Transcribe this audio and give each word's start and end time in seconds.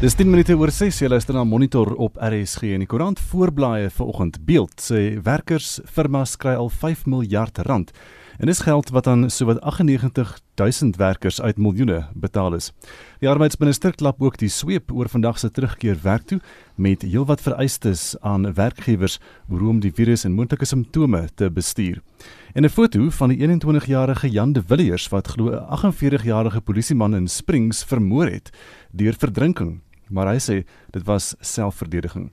Dis 0.00 0.14
10 0.16 0.30
minute 0.32 0.54
oor 0.56 0.70
6 0.72 0.96
jy 1.02 1.10
luister 1.12 1.36
na 1.36 1.42
Monitor 1.44 1.90
op 2.00 2.14
RSG 2.24 2.70
en 2.72 2.80
die 2.80 2.86
koerant. 2.88 3.18
Voorblaaie 3.20 3.90
vanoggend. 3.92 4.38
Beeld 4.48 4.80
sê 4.80 5.18
werkers 5.20 5.74
firmas 5.84 6.38
kry 6.40 6.54
al 6.56 6.70
5 6.72 7.02
miljard 7.04 7.60
rand. 7.68 7.90
En 8.40 8.48
dis 8.48 8.62
geld 8.64 8.88
wat 8.96 9.10
aan 9.12 9.28
sowat 9.28 9.60
98000 9.60 10.96
werkers 10.96 11.40
uit 11.44 11.60
miljoene 11.60 12.06
betaal 12.16 12.56
is. 12.56 12.70
Die 13.20 13.28
arbeidsminister 13.28 13.92
klap 13.92 14.22
ook 14.24 14.38
die 14.40 14.48
sweep 14.48 14.88
oor 14.88 15.12
vandag 15.12 15.36
se 15.38 15.50
terugkeer 15.52 16.00
werk 16.00 16.24
toe 16.32 16.40
met 16.80 17.04
heelwat 17.04 17.44
vereistes 17.44 18.14
aan 18.24 18.54
werkgewers 18.56 19.18
oor 19.50 19.60
hoe 19.60 19.74
om 19.74 19.84
die 19.84 19.92
virus 19.92 20.24
en 20.24 20.32
moontlike 20.32 20.64
simptome 20.64 21.26
te 21.34 21.50
bestuur. 21.50 22.00
En 22.54 22.64
'n 22.64 22.72
foto 22.72 23.10
van 23.10 23.28
die 23.28 23.38
21-jarige 23.38 24.30
Jan 24.30 24.52
de 24.52 24.62
Villiers 24.66 25.08
wat 25.08 25.28
glo 25.28 25.52
'n 25.52 25.60
48-jarige 25.76 26.60
polisieman 26.60 27.14
in 27.14 27.28
Springs 27.28 27.84
vermoor 27.84 28.26
het 28.26 28.50
deur 28.92 29.14
verdrinking 29.18 29.80
maar 30.10 30.26
hy 30.26 30.38
sê 30.38 30.64
dit 30.92 31.06
was 31.06 31.34
selfverdediging. 31.40 32.30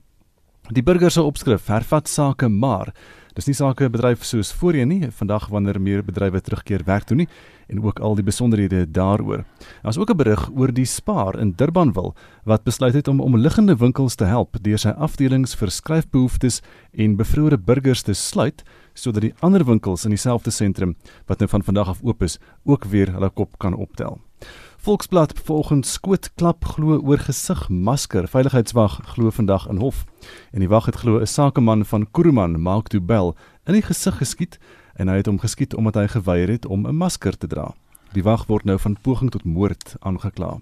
Die 0.68 0.84
burger 0.84 1.10
se 1.10 1.22
opskrif 1.24 1.70
hervat 1.72 2.10
sake 2.12 2.48
maar 2.52 2.90
dis 3.38 3.46
nie 3.48 3.54
sake 3.56 3.86
bedryf 3.88 4.24
soos 4.26 4.50
voorheen 4.52 4.90
nie 4.90 5.08
vandag 5.14 5.46
wanneer 5.48 5.78
meer 5.80 6.02
bedrywe 6.04 6.42
terugkeer 6.44 6.82
werk 6.84 7.06
toe 7.08 7.16
nie 7.16 7.28
en 7.72 7.80
ook 7.84 8.02
al 8.04 8.18
die 8.18 8.26
besonderhede 8.26 8.82
daaroor. 8.84 9.46
Daar's 9.82 9.96
ook 9.96 10.10
'n 10.10 10.16
berig 10.16 10.50
oor 10.50 10.72
die 10.72 10.84
Spar 10.84 11.38
in 11.40 11.54
Durbanville 11.56 12.12
wat 12.44 12.64
besluit 12.64 12.94
het 12.94 13.08
om 13.08 13.20
omliggende 13.20 13.76
winkels 13.76 14.14
te 14.14 14.24
help 14.24 14.56
deur 14.62 14.78
sy 14.78 14.88
afdelings 14.88 15.54
vir 15.54 15.70
skryfbehoeftes 15.70 16.60
en 16.92 17.16
bevrore 17.16 17.56
burgers 17.56 18.02
te 18.02 18.12
sluit 18.12 18.62
sodat 18.94 19.22
die 19.22 19.34
ander 19.40 19.64
winkels 19.64 20.04
in 20.04 20.10
dieselfde 20.10 20.50
sentrum 20.50 20.96
wat 21.26 21.38
nou 21.38 21.48
van 21.48 21.62
vandag 21.62 21.88
af 21.88 22.02
oop 22.02 22.22
is 22.22 22.38
ook 22.64 22.84
weer 22.84 23.12
hulle 23.12 23.30
kop 23.30 23.58
kan 23.58 23.74
optel. 23.74 24.27
Volksblad 24.78 25.32
vanoggend 25.44 25.86
skoot 25.86 26.30
klap 26.34 26.64
glo 26.64 27.00
oor 27.02 27.18
gesig 27.18 27.68
masker. 27.68 28.28
Veiligheidswag 28.28 29.00
glo 29.12 29.30
vandag 29.30 29.68
in 29.68 29.80
hof. 29.82 30.04
En 30.52 30.60
die 30.60 30.68
wag 30.68 30.86
het 30.86 30.96
glo 31.02 31.18
'n 31.20 31.26
sakeman 31.26 31.84
van 31.84 32.10
Kuruman, 32.10 32.60
Mark 32.60 32.88
Dubel, 32.88 33.36
in 33.66 33.72
die 33.72 33.82
gesig 33.82 34.16
geskiet 34.16 34.58
en 34.94 35.08
hy 35.08 35.16
het 35.16 35.26
hom 35.26 35.38
geskiet 35.38 35.74
omdat 35.74 35.94
hy 35.94 36.06
geweier 36.06 36.48
het 36.48 36.66
om 36.66 36.86
'n 36.86 36.96
masker 36.96 37.38
te 37.38 37.46
dra. 37.46 37.74
Die 38.12 38.22
wag 38.22 38.46
word 38.46 38.64
nou 38.64 38.78
van 38.78 38.96
poging 39.02 39.30
tot 39.30 39.44
moord 39.44 39.96
aangekla. 39.98 40.60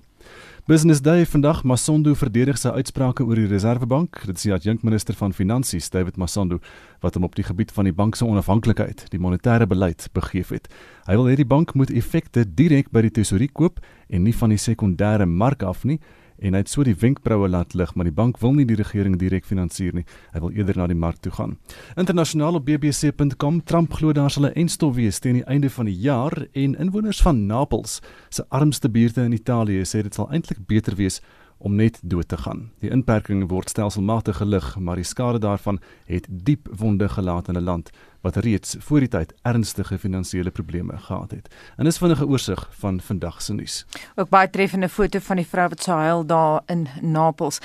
Business 0.66 1.00
Day 1.00 1.26
vandag 1.26 1.60
Masondo 1.62 2.10
verdedig 2.18 2.56
sy 2.58 2.72
uitsprake 2.74 3.22
oor 3.22 3.38
die 3.38 3.46
Reservebank. 3.46 4.18
Dit 4.26 4.40
sê 4.42 4.50
adjunk 4.50 4.82
minister 4.82 5.14
van 5.14 5.30
Finansies, 5.30 5.86
David 5.94 6.16
Masondo, 6.18 6.58
wat 7.04 7.14
hom 7.14 7.22
op 7.28 7.36
die 7.38 7.44
gebied 7.46 7.70
van 7.70 7.86
die 7.86 7.94
bank 7.94 8.18
se 8.18 8.26
onafhanklikheid, 8.26 9.04
die 9.12 9.20
monetêre 9.22 9.68
beleid 9.70 10.08
begeef 10.16 10.50
het. 10.50 10.66
Hy 11.06 11.14
wil 11.20 11.30
hê 11.30 11.36
die 11.38 11.46
bank 11.46 11.76
moet 11.78 11.94
effekte 11.94 12.42
direk 12.42 12.90
by 12.90 13.04
die 13.06 13.14
tesourier 13.20 13.54
koop 13.54 13.78
en 14.10 14.26
nie 14.26 14.34
van 14.34 14.50
die 14.50 14.58
sekondêre 14.58 15.30
mark 15.30 15.62
af 15.62 15.86
nie 15.86 16.00
en 16.38 16.54
hy 16.54 16.58
het 16.62 16.68
so 16.68 16.84
die 16.84 16.94
wenkbroue 16.94 17.48
laat 17.48 17.74
lig, 17.74 17.94
maar 17.94 18.04
die 18.04 18.14
bank 18.14 18.38
wil 18.42 18.52
nie 18.52 18.66
die 18.68 18.76
regering 18.76 19.16
direk 19.18 19.44
finansier 19.44 19.94
nie. 19.94 20.04
Hy 20.32 20.40
wil 20.40 20.50
eerder 20.50 20.76
na 20.76 20.86
die 20.86 20.98
mark 20.98 21.20
toe 21.24 21.32
gaan. 21.32 21.56
Internasionaal 21.96 22.60
op 22.60 22.66
bbc.com, 22.66 23.62
Trump 23.64 23.92
glo 23.92 24.12
daar 24.12 24.30
sal 24.30 24.46
'n 24.46 24.54
eindstop 24.54 24.94
wees 24.94 25.18
teen 25.18 25.40
die 25.40 25.44
einde 25.44 25.70
van 25.70 25.86
die 25.86 25.98
jaar 25.98 26.46
en 26.52 26.74
inwoners 26.74 27.22
van 27.22 27.46
Napels, 27.46 28.00
se 28.30 28.44
armste 28.48 28.88
buurte 28.88 29.22
in 29.22 29.32
Italië, 29.32 29.82
sê 29.84 30.02
dit 30.02 30.14
sal 30.14 30.30
eintlik 30.30 30.66
beter 30.66 30.94
wees 30.96 31.20
om 31.58 31.74
net 31.74 32.00
dood 32.02 32.28
te 32.28 32.36
gaan. 32.36 32.70
Die 32.80 32.90
inperking 32.90 33.48
word 33.48 33.70
stelselmatig 33.72 34.36
gelig, 34.36 34.76
maar 34.78 34.96
die 34.96 35.04
skade 35.04 35.38
daarvan 35.38 35.80
het 36.04 36.26
diep 36.28 36.68
wonde 36.70 37.08
gelaat 37.08 37.48
in 37.48 37.56
'n 37.56 37.64
land 37.64 37.90
wat 38.26 38.36
reeds 38.42 38.74
voor 38.78 39.04
die 39.04 39.10
tyd 39.12 39.32
ernstige 39.46 39.98
finansiële 39.98 40.50
probleme 40.50 40.96
gehad 40.98 41.30
het. 41.30 41.46
En 41.76 41.86
dis 41.86 41.98
vinnige 41.98 42.26
oorsig 42.26 42.62
van 42.80 42.98
vandag 43.00 43.42
se 43.42 43.54
nuus. 43.54 43.76
Ook 44.16 44.28
baie 44.28 44.50
treffende 44.50 44.88
foto 44.88 45.20
van 45.22 45.38
die 45.38 45.46
vrou 45.46 45.68
wat 45.70 45.82
so 45.82 45.94
huil 45.94 46.24
daar 46.26 46.64
in 46.72 46.86
Napels. 47.00 47.60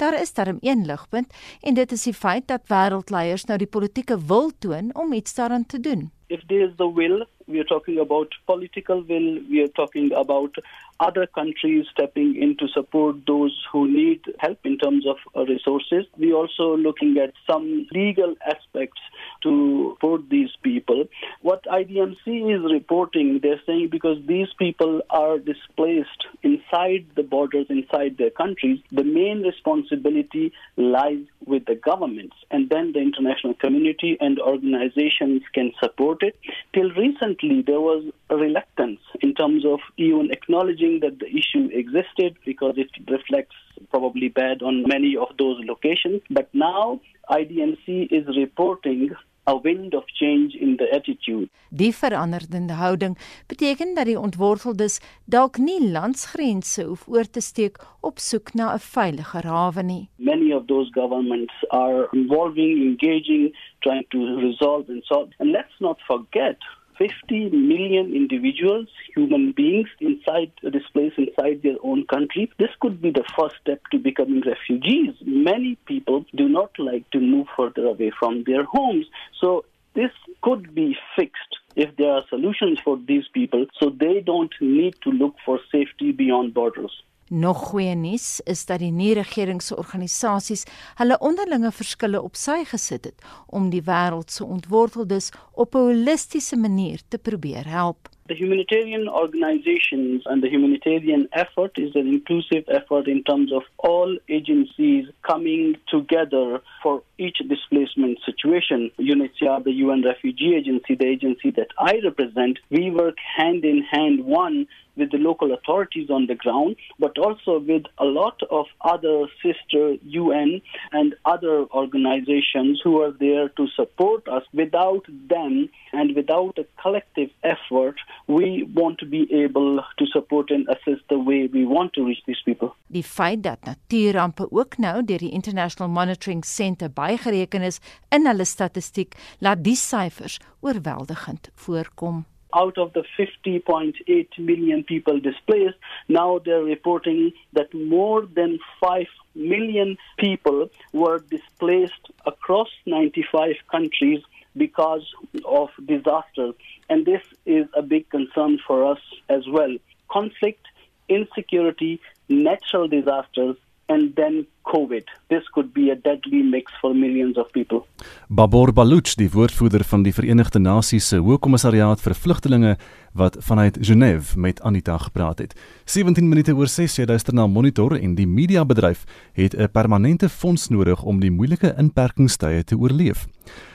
Daar 0.00 0.20
is 0.20 0.32
darem 0.32 0.56
een 0.60 0.86
ligpunt 0.86 1.34
en 1.60 1.74
dit 1.74 1.92
is 1.92 2.02
die 2.02 2.14
feit 2.14 2.46
dat 2.48 2.68
wêreldleiers 2.72 3.44
nou 3.44 3.58
die 3.60 3.68
politieke 3.68 4.16
wil 4.26 4.48
toon 4.58 4.94
om 4.94 5.12
iets 5.12 5.34
daaraan 5.34 5.66
te 5.66 5.80
doen. 5.80 6.10
If 6.26 6.40
there 6.46 6.64
is 6.64 6.72
the 6.76 6.92
will, 6.94 7.26
we 7.50 7.60
are 7.60 7.64
talking 7.64 7.98
about 7.98 8.28
political 8.46 9.02
will, 9.02 9.40
we 9.50 9.62
are 9.62 9.68
talking 9.68 10.12
about 10.12 10.54
other 11.00 11.26
countries 11.26 11.86
stepping 11.90 12.36
in 12.40 12.56
to 12.58 12.68
support 12.68 13.16
those 13.26 13.56
who 13.72 13.90
need 13.90 14.20
help 14.38 14.58
in 14.64 14.76
terms 14.78 15.06
of 15.06 15.16
uh, 15.34 15.44
resources. 15.44 16.04
We're 16.18 16.34
also 16.34 16.76
looking 16.76 17.16
at 17.18 17.32
some 17.50 17.86
legal 17.92 18.34
aspects 18.46 19.00
to 19.42 19.94
support 19.94 20.28
these 20.28 20.50
people. 20.62 21.06
What 21.40 21.64
IDMC 21.64 22.54
is 22.54 22.72
reporting, 22.72 23.40
they're 23.42 23.60
saying 23.66 23.88
because 23.90 24.18
these 24.26 24.48
people 24.58 25.00
are 25.08 25.38
displaced 25.38 26.26
inside 26.42 27.06
the 27.16 27.22
borders, 27.22 27.66
inside 27.70 28.16
their 28.18 28.30
countries, 28.30 28.80
the 28.90 29.04
main 29.04 29.42
responsibility 29.42 30.52
lies 30.76 31.24
with 31.46 31.64
the 31.64 31.74
governments, 31.74 32.36
and 32.50 32.68
then 32.68 32.92
the 32.92 33.00
international 33.00 33.54
community 33.54 34.16
and 34.20 34.38
organizations 34.38 35.42
can 35.54 35.72
support 35.82 36.22
it. 36.22 36.38
Till 36.74 36.90
recently, 36.92 37.62
there 37.62 37.80
was 37.80 38.04
reluctance 38.30 39.00
in 39.20 39.34
terms 39.34 39.64
of 39.64 39.80
even 39.96 40.30
acknowledging 40.30 40.89
that 40.98 41.18
the 41.18 41.30
issue 41.40 41.68
existed 41.72 42.36
because 42.44 42.74
it 42.76 42.90
reflects 43.08 43.56
probably 43.90 44.28
bad 44.28 44.62
on 44.62 44.82
many 44.86 45.16
of 45.16 45.28
those 45.38 45.58
locations. 45.64 46.20
But 46.30 46.48
now 46.52 47.00
IDMC 47.30 48.10
is 48.10 48.26
reporting 48.36 49.10
a 49.46 49.56
wind 49.56 49.94
of 49.94 50.04
change 50.20 50.54
in 50.54 50.76
the 50.76 50.86
attitude. 50.94 51.48
Die 51.70 51.92
veranderde 51.94 52.72
houding 52.72 53.18
beteken 53.46 53.94
dat 53.94 54.04
die 54.04 54.18
ontworteldes 54.18 55.00
dalk 55.24 55.58
nie 55.58 55.90
landsgrense 55.90 56.84
hoef 56.84 57.06
oor 57.08 57.30
te 57.30 57.40
steek 57.40 57.80
op 58.00 58.18
soek 58.18 58.54
na 58.54 58.72
'n 58.74 58.84
veiliger 58.94 59.46
hawe 59.46 59.82
nie. 59.82 60.08
Many 60.16 60.52
of 60.52 60.66
those 60.66 60.90
governments 61.00 61.54
are 61.68 62.08
involving, 62.12 62.82
engaging, 62.90 63.56
trying 63.78 64.06
to 64.08 64.18
resolve 64.46 64.84
and 64.92 65.04
solve. 65.04 65.30
And 65.38 65.50
let's 65.50 65.76
not 65.80 65.98
forget 66.06 66.58
50 67.00 67.48
million 67.48 68.14
individuals, 68.14 68.86
human 69.16 69.52
beings 69.52 69.88
inside 70.00 70.52
this 70.62 70.82
place, 70.92 71.12
inside 71.16 71.62
their 71.62 71.78
own 71.82 72.06
country. 72.06 72.52
This 72.58 72.68
could 72.78 73.00
be 73.00 73.10
the 73.10 73.24
first 73.34 73.54
step 73.58 73.80
to 73.90 73.98
becoming 73.98 74.42
refugees. 74.46 75.14
Many 75.24 75.76
people 75.86 76.26
do 76.36 76.46
not 76.46 76.78
like 76.78 77.08
to 77.12 77.18
move 77.18 77.46
further 77.56 77.86
away 77.86 78.12
from 78.18 78.44
their 78.44 78.64
homes. 78.64 79.06
So 79.40 79.64
this 79.94 80.10
could 80.42 80.74
be 80.74 80.94
fixed 81.16 81.56
if 81.74 81.96
there 81.96 82.12
are 82.12 82.24
solutions 82.28 82.78
for 82.84 82.98
these 83.08 83.24
people 83.32 83.64
so 83.80 83.88
they 83.88 84.20
don't 84.20 84.52
need 84.60 84.94
to 85.04 85.10
look 85.10 85.36
for 85.46 85.58
safety 85.72 86.12
beyond 86.12 86.52
borders. 86.52 86.92
Nog 87.32 87.58
goeie 87.70 87.94
nuus 87.94 88.40
is 88.44 88.64
dat 88.66 88.80
die 88.82 88.90
nie-regeringsorganisasies 88.90 90.64
hulle 90.98 91.18
onderlinge 91.22 91.70
verskille 91.70 92.18
op 92.18 92.34
sy 92.34 92.64
gesit 92.66 93.04
het 93.06 93.28
om 93.46 93.68
die 93.70 93.84
wêreld 93.86 94.34
se 94.34 94.42
ontworteldes 94.42 95.30
op 95.54 95.76
'n 95.78 95.84
holistiese 95.90 96.56
manier 96.56 96.98
te 97.08 97.18
probeer 97.18 97.70
help. 97.70 98.08
The 98.26 98.34
humanitarian 98.34 99.08
organizations 99.08 100.26
and 100.26 100.42
the 100.42 100.48
humanitarian 100.48 101.28
effort 101.30 101.78
is 101.78 101.94
an 101.94 102.06
inclusive 102.06 102.64
effort 102.66 103.06
in 103.06 103.22
terms 103.22 103.52
of 103.52 103.62
all 103.76 104.18
agencies 104.28 105.06
coming 105.20 105.78
together 105.84 106.60
for 106.82 107.02
each 107.20 107.38
displacement 107.48 108.18
situation. 108.24 108.90
UNHCR, 108.98 109.62
the 109.64 109.72
UN 109.84 110.02
Refugee 110.02 110.54
Agency, 110.56 110.94
the 110.94 111.06
agency 111.06 111.50
that 111.52 111.68
I 111.78 112.00
represent, 112.02 112.58
we 112.70 112.90
work 112.90 113.16
hand 113.36 113.64
in 113.64 113.82
hand, 113.82 114.24
one 114.24 114.66
with 114.96 115.10
the 115.10 115.18
local 115.18 115.52
authorities 115.52 116.10
on 116.10 116.26
the 116.26 116.34
ground, 116.34 116.76
but 116.98 117.18
also 117.18 117.58
with 117.58 117.84
a 117.98 118.04
lot 118.04 118.40
of 118.50 118.66
other 118.82 119.26
sister 119.42 119.94
UN 120.04 120.60
and 120.92 121.14
other 121.24 121.64
organizations 121.82 122.80
who 122.84 123.00
are 123.00 123.12
there 123.12 123.48
to 123.50 123.66
support 123.68 124.28
us. 124.28 124.44
Without 124.52 125.04
them 125.28 125.68
and 125.92 126.14
without 126.14 126.58
a 126.58 126.66
collective 126.82 127.30
effort, 127.42 127.96
we 128.26 128.68
won't 128.74 129.02
be 129.10 129.22
able 129.32 129.82
to 129.98 130.06
support 130.06 130.50
and 130.50 130.68
assist 130.68 131.02
the 131.08 131.18
way 131.18 131.48
we 131.52 131.64
want 131.64 131.92
to 131.94 132.04
reach 132.04 132.22
these 132.26 132.42
people. 132.44 132.74
Die 132.86 133.02
feit 133.02 133.42
dat 133.42 133.58
natuurrampe 133.64 134.46
ook 134.50 134.76
nou 134.78 135.04
die 135.04 135.30
International 135.30 135.88
Monitoring 135.88 136.44
Centre 136.44 136.90
bygereken 137.10 137.62
is 137.66 137.80
in 138.14 138.26
hulle 138.30 138.46
statistiek, 138.46 139.16
laat 139.38 139.64
die 139.64 139.78
syfers 139.78 140.38
oorweldigend 140.62 141.50
voorkom. 141.66 142.24
out 142.52 142.78
of 142.78 142.92
the 142.94 143.04
50.8 143.18 144.38
million 144.38 144.82
people 144.84 145.20
displaced, 145.20 145.76
now 146.08 146.40
they're 146.44 146.62
reporting 146.62 147.32
that 147.52 147.72
more 147.72 148.26
than 148.26 148.58
5 148.80 149.06
million 149.34 149.96
people 150.18 150.68
were 150.92 151.20
displaced 151.30 152.10
across 152.26 152.68
95 152.86 153.54
countries 153.70 154.20
because 154.56 155.06
of 155.44 155.68
disasters. 155.86 156.54
And 156.88 157.06
this 157.06 157.22
is 157.46 157.66
a 157.74 157.82
big 157.82 158.08
concern 158.10 158.58
for 158.66 158.84
us 158.92 159.00
as 159.28 159.46
well. 159.48 159.76
Conflict, 160.10 160.66
insecurity, 161.08 162.00
natural 162.28 162.88
disasters, 162.88 163.56
and 163.90 164.14
then 164.14 164.46
COVID. 164.62 165.04
This 165.28 165.48
could 165.50 165.72
be 165.72 165.90
a 165.90 165.96
deadly 165.96 166.42
mix 166.42 166.72
for 166.80 166.94
millions 166.94 167.36
of 167.36 167.50
people. 167.50 167.84
Babor 168.28 168.72
Baluch, 168.72 169.16
die 169.18 169.30
woordvoerder 169.30 169.84
van 169.84 170.04
die 170.06 170.14
Verenigde 170.14 170.62
Nasies 170.62 171.08
se 171.10 171.18
Hoogkommissariaat 171.18 172.02
vir 172.04 172.14
Vlugtelinge 172.14 172.76
wat 173.18 173.36
vanuit 173.42 173.78
Genève 173.80 174.38
met 174.38 174.62
Anita 174.62 174.98
gepraat 174.98 175.42
het. 175.42 175.56
17 175.84 176.28
minute 176.28 176.54
oor 176.54 176.70
6 176.70 177.00
jy 177.00 177.08
luister 177.10 177.34
na 177.34 177.48
Monitor 177.50 177.96
en 177.98 178.14
die 178.14 178.28
mediabedryf 178.30 179.04
het 179.34 179.56
'n 179.58 179.70
permanente 179.72 180.28
fonds 180.28 180.68
nodig 180.68 181.02
om 181.02 181.20
die 181.20 181.30
moeilike 181.30 181.74
inperkingstye 181.78 182.64
te 182.64 182.78
oorleef. 182.78 183.26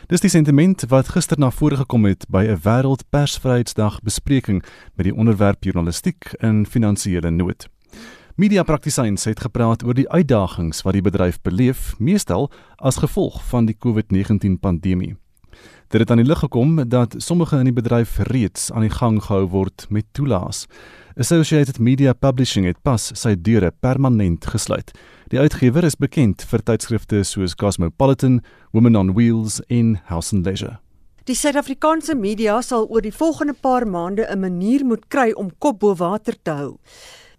Dis 0.07 0.21
die 0.21 0.29
sentiment 0.29 0.85
wat 0.87 1.07
gister 1.09 1.39
na 1.39 1.51
vore 1.51 1.75
gekom 1.75 2.05
het 2.05 2.25
by 2.29 2.45
'n 2.47 2.59
wêreldpersvryheidsdag 2.63 4.01
bespreking 4.01 4.63
met 4.95 5.05
die 5.05 5.15
onderwerp 5.15 5.63
journalistiek 5.63 6.33
in 6.39 6.65
finansiële 6.65 7.31
nood. 7.31 7.74
Mediapraktisyns 8.35 9.23
het 9.29 9.39
gepraat 9.39 9.83
oor 9.87 9.95
die 9.95 10.09
uitdagings 10.11 10.81
wat 10.83 10.97
die 10.97 11.03
bedryf 11.05 11.37
beleef, 11.47 11.93
meestal 12.03 12.49
as 12.83 12.97
gevolg 12.99 13.37
van 13.47 13.63
die 13.69 13.77
COVID-19 13.79 14.57
pandemie. 14.59 15.13
Dit 15.87 16.03
het 16.03 16.11
aan 16.11 16.19
die 16.19 16.27
lig 16.27 16.41
gekom 16.43 16.81
dat 16.91 17.15
sommige 17.23 17.55
in 17.63 17.69
die 17.69 17.77
bedryf 17.77 18.17
reeds 18.27 18.67
aan 18.75 18.83
die 18.83 18.91
gang 18.91 19.21
gehou 19.23 19.47
word 19.55 19.87
met 19.87 20.03
toelaas. 20.11 20.65
Associated 21.15 21.79
Media 21.79 22.11
Publishing 22.11 22.67
het 22.67 22.83
pas 22.83 23.07
sy 23.15 23.37
deure 23.39 23.71
permanent 23.71 24.51
gesluit. 24.51 24.91
Die 25.31 25.39
uitgewer 25.39 25.87
is 25.87 25.95
bekend 25.95 26.43
vir 26.43 26.59
tydskrifte 26.59 27.23
soos 27.23 27.55
Cosmopolitan, 27.55 28.41
Women 28.75 28.99
on 28.99 29.15
Wheels 29.15 29.61
en 29.71 30.01
House 30.11 30.35
and 30.35 30.43
Leisure. 30.43 30.81
Die 31.23 31.39
Suid-Afrikaanse 31.39 32.19
media 32.19 32.59
sal 32.61 32.83
oor 32.91 33.01
die 33.01 33.15
volgende 33.15 33.55
paar 33.55 33.87
maande 33.87 34.27
'n 34.27 34.39
manier 34.39 34.83
moet 34.85 35.07
kry 35.07 35.31
om 35.31 35.55
kop 35.57 35.79
bo 35.79 35.95
water 35.95 36.35
te 36.43 36.51
hou. 36.51 36.75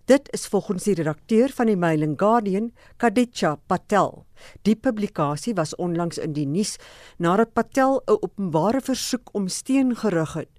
Dit 0.06 0.28
is 0.30 0.46
volgens 0.46 0.84
die 0.86 0.94
redakteur 0.94 1.50
van 1.50 1.66
die 1.66 1.74
Mail 1.76 2.04
and 2.06 2.20
Guardian, 2.20 2.68
Kaditcha 3.02 3.56
Patel. 3.66 4.20
Die 4.62 4.76
publikasie 4.78 5.54
was 5.58 5.74
onlangs 5.82 6.20
in 6.22 6.36
die 6.36 6.46
nuus 6.46 6.76
nadat 7.18 7.56
Patel 7.58 7.98
'n 8.06 8.18
openbare 8.20 8.80
versoek 8.80 9.34
om 9.34 9.48
steun 9.48 9.96
gerig 9.96 10.32
het. 10.34 10.52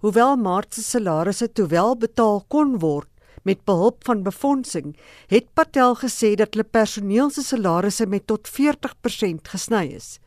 Hoewel 0.00 0.36
Maart 0.36 0.74
se 0.74 0.82
salarisse 0.82 1.52
toewel 1.52 1.96
betaal 1.96 2.44
kon 2.48 2.78
word 2.78 3.08
met 3.44 3.64
behulp 3.64 4.04
van 4.04 4.22
befondsing, 4.22 4.96
het 5.26 5.54
Patel 5.54 5.94
gesê 5.94 6.34
dat 6.34 6.54
hulle 6.54 6.64
personeel 6.64 7.30
se 7.30 7.42
salarisse 7.42 8.06
met 8.06 8.26
tot 8.26 8.48
40% 8.48 9.48
gesny 9.48 9.86
is. 9.92 10.20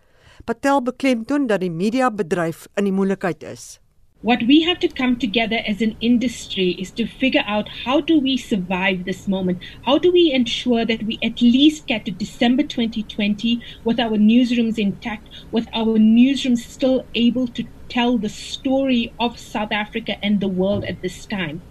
Patel 0.45 0.81
beklemtoon 0.81 1.47
dat 1.47 1.59
die 1.59 1.71
mediabedryf 1.71 2.67
in 2.75 2.83
die 2.83 2.93
moeilikheid 2.93 3.43
is. 3.43 3.79
What 4.21 4.43
we 4.43 4.63
have 4.63 4.79
to 4.79 4.89
come 4.89 5.17
together 5.17 5.61
as 5.65 5.81
an 5.81 5.95
industry 6.01 6.71
is 6.71 6.91
to 6.91 7.07
figure 7.07 7.43
out 7.47 7.69
how 7.85 8.01
do 8.01 8.19
we 8.19 8.35
survive 8.35 9.05
this 9.05 9.29
moment? 9.29 9.63
How 9.83 9.97
do 9.97 10.11
we 10.11 10.33
ensure 10.33 10.85
that 10.85 11.03
we 11.03 11.19
at 11.23 11.41
least 11.41 11.87
get 11.87 12.03
to 12.03 12.11
December 12.11 12.63
2020 12.63 13.61
with 13.85 13.97
our 13.97 14.17
newsrooms 14.17 14.77
intact, 14.77 15.29
with 15.51 15.67
our 15.73 15.97
newsrooms 15.97 16.57
still 16.57 17.07
able 17.15 17.47
to 17.47 17.63
tell 17.87 18.17
the 18.17 18.27
story 18.27 19.15
of 19.21 19.39
South 19.39 19.71
Africa 19.71 20.17
and 20.21 20.41
the 20.41 20.49
world 20.49 20.83
at 20.83 21.01
this 21.01 21.25
time? 21.25 21.63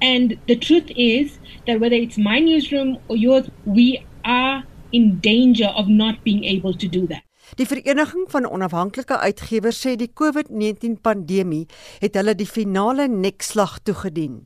And 0.00 0.40
the 0.48 0.56
truth 0.56 0.90
is 0.96 1.38
that 1.66 1.80
whether 1.80 1.96
it's 1.96 2.16
my 2.16 2.38
newsroom 2.38 2.96
or 3.08 3.16
yours, 3.16 3.50
we 3.66 4.06
are 4.24 4.64
in 4.90 5.20
danger 5.20 5.66
of 5.66 5.86
not 5.86 6.24
being 6.24 6.44
able 6.44 6.72
to 6.72 6.88
do 6.88 7.06
that. 7.08 7.24
Die 7.60 7.66
Vereniging 7.66 8.30
van 8.32 8.46
Onafhanklike 8.48 9.18
Uitgewers 9.18 9.76
sê 9.84 9.92
die 10.00 10.08
COVID-19 10.08 10.94
pandemie 11.04 11.66
het 12.00 12.14
hulle 12.16 12.32
die 12.32 12.48
finale 12.48 13.04
nekslag 13.12 13.74
toegedien. 13.84 14.38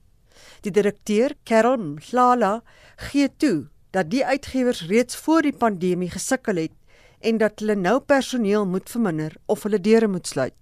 Die 0.66 0.72
direkteur, 0.74 1.36
Carol 1.46 1.78
Mhlala, 1.78 2.64
gee 2.96 3.30
toe 3.38 3.68
dat 3.94 4.10
die 4.10 4.24
uitgewers 4.26 4.82
reeds 4.90 5.14
voor 5.22 5.46
die 5.46 5.54
pandemie 5.54 6.10
gesukkel 6.10 6.58
het 6.64 6.74
en 7.22 7.38
dat 7.38 7.62
hulle 7.62 7.78
nou 7.78 8.00
personeel 8.00 8.66
moet 8.66 8.90
verminder 8.90 9.38
of 9.46 9.62
hulle 9.62 9.80
deure 9.80 10.10
moet 10.10 10.26
sluit. 10.26 10.58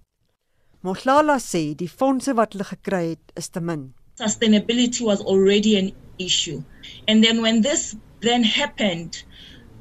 Mhlala 0.85 1.39
sê 1.41 1.73
die 1.73 1.89
fondse 1.89 2.37
wat 2.37 2.53
hulle 2.53 2.69
gekry 2.69 3.03
het 3.15 3.37
is 3.41 3.49
te 3.49 3.59
min. 3.59 3.89
Sustainability 4.21 5.01
was 5.01 5.25
already 5.25 5.79
an 5.81 5.93
issue. 6.19 6.61
And 7.07 7.25
then 7.25 7.41
when 7.41 7.61
this 7.65 7.95
then 8.21 8.43
happened, 8.43 9.23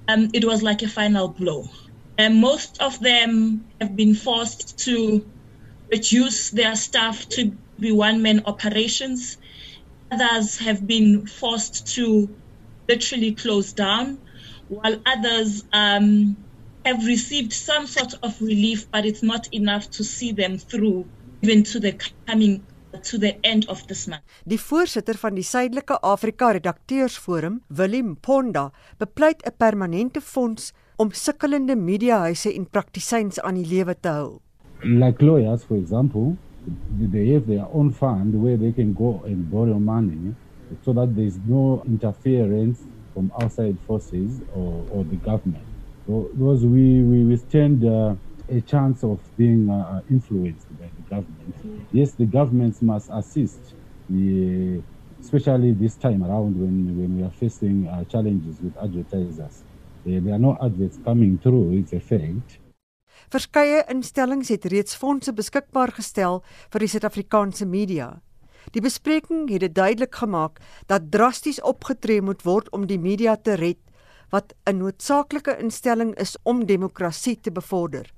um, 0.09 0.31
it 0.33 0.49
was 0.49 0.63
like 0.63 0.81
a 0.83 0.89
final 0.89 1.29
blow. 1.29 1.69
And 2.17 2.41
most 2.41 2.81
of 2.81 3.01
them 3.01 3.67
have 3.81 3.97
been 3.97 4.15
forced 4.15 4.79
to 4.87 5.25
reduce 5.91 6.51
their 6.51 6.77
staff 6.77 7.29
to 7.31 7.53
be 7.81 7.93
one 7.93 8.23
man 8.23 8.43
operations. 8.47 9.39
Others 10.13 10.59
have 10.59 10.87
been 10.87 11.27
forced 11.27 11.87
to 11.95 12.29
literally 12.89 13.33
close 13.33 13.73
down, 13.73 14.19
while 14.69 15.01
others 15.07 15.65
um, 15.73 16.37
have 16.85 17.05
received 17.07 17.53
some 17.53 17.87
sort 17.87 18.15
of 18.23 18.41
relief, 18.41 18.91
but 18.91 19.05
it's 19.05 19.23
not 19.23 19.49
enough 19.53 19.91
to 19.91 20.05
see 20.05 20.33
them 20.33 20.59
through 20.59 21.05
even 21.43 21.63
to 21.65 21.81
the 21.81 21.93
coming 22.27 22.63
to 23.03 23.19
the 23.19 23.37
end 23.43 23.67
of 23.69 23.87
this 23.87 24.07
month. 24.07 24.23
Die 24.45 24.59
voorsitter 24.59 25.19
van 25.19 25.35
die 25.35 25.43
Suidelike 25.43 25.99
Afrika 26.01 26.53
Redakteursforum, 26.53 27.63
Willem 27.69 28.17
Ponda, 28.21 28.71
bepleit 28.99 29.43
'n 29.43 29.57
permanente 29.57 30.21
fonds 30.21 30.73
om 30.97 31.11
sukkelende 31.11 31.75
mediahuise 31.77 32.53
en 32.55 32.67
praktisyns 32.71 33.41
aan 33.43 33.59
die 33.59 33.67
lewe 33.67 33.95
te 33.95 34.13
hou. 34.15 34.39
Like 34.85 35.23
lawyers 35.25 35.65
for 35.65 35.77
example, 35.77 36.37
they 37.13 37.29
have 37.33 37.47
their 37.47 37.67
own 37.73 37.91
fund 37.93 38.35
where 38.43 38.57
they 38.57 38.73
can 38.73 38.93
go 38.95 39.23
and 39.27 39.51
borrow 39.51 39.79
money 39.79 40.35
so 40.85 40.93
that 40.93 41.15
there's 41.17 41.39
no 41.49 41.83
interference 41.87 42.81
from 43.13 43.31
outside 43.41 43.77
forces 43.87 44.41
or, 44.55 44.87
or 44.91 45.05
the 45.05 45.17
government. 45.17 45.65
So 46.07 46.31
those 46.35 46.65
we, 46.65 47.03
we, 47.03 47.25
we 47.25 47.37
stand 47.37 47.85
uh, 47.85 48.15
a 48.49 48.61
chance 48.61 49.03
of 49.05 49.21
being 49.37 49.71
uh, 49.71 50.01
influenced 50.11 50.69
by 50.79 50.87
the 50.97 51.15
government. 51.15 51.89
Yes, 51.93 52.13
the 52.13 52.27
governments 52.27 52.83
must 52.83 53.09
assist, 53.13 53.75
the, 54.09 54.83
especially 55.21 55.73
this 55.73 55.97
time 55.97 56.23
around 56.23 56.61
when, 56.61 56.99
when 56.99 57.17
we 57.17 57.23
are 57.25 57.31
facing 57.31 57.89
uh, 57.89 58.05
challenges 58.05 58.61
with 58.61 58.77
advertisers. 58.77 59.65
Uh, 60.07 60.21
there 60.21 60.35
are 60.35 60.39
no 60.39 60.57
adverts 60.61 60.99
coming 61.05 61.39
through, 61.41 61.79
it's 61.79 61.93
a 61.93 62.01
fact. 62.01 62.59
Verskeie 63.33 63.85
instellings 63.89 64.51
het 64.53 64.67
reeds 64.69 64.97
fondse 65.01 65.33
beskikbaar 65.33 65.95
gestel 65.97 66.43
vir 66.73 66.85
die 66.85 66.91
Suid-Afrikaanse 66.93 67.67
media. 67.67 68.11
Die 68.73 68.83
bespreking 68.85 69.49
het 69.53 69.65
dit 69.65 69.75
duidelik 69.75 70.15
gemaak 70.21 70.61
dat 70.93 71.11
drasties 71.13 71.61
opgetree 71.63 72.21
moet 72.21 72.45
word 72.45 72.69
om 72.77 72.87
die 72.87 73.01
media 73.01 73.37
te 73.37 73.57
red 73.61 73.81
wat 74.31 74.55
'n 74.67 74.79
noodsaaklike 74.79 75.57
instelling 75.59 76.15
is 76.19 76.37
om 76.43 76.67
demokrasie 76.67 77.41
te 77.41 77.51
bevorder. 77.51 78.13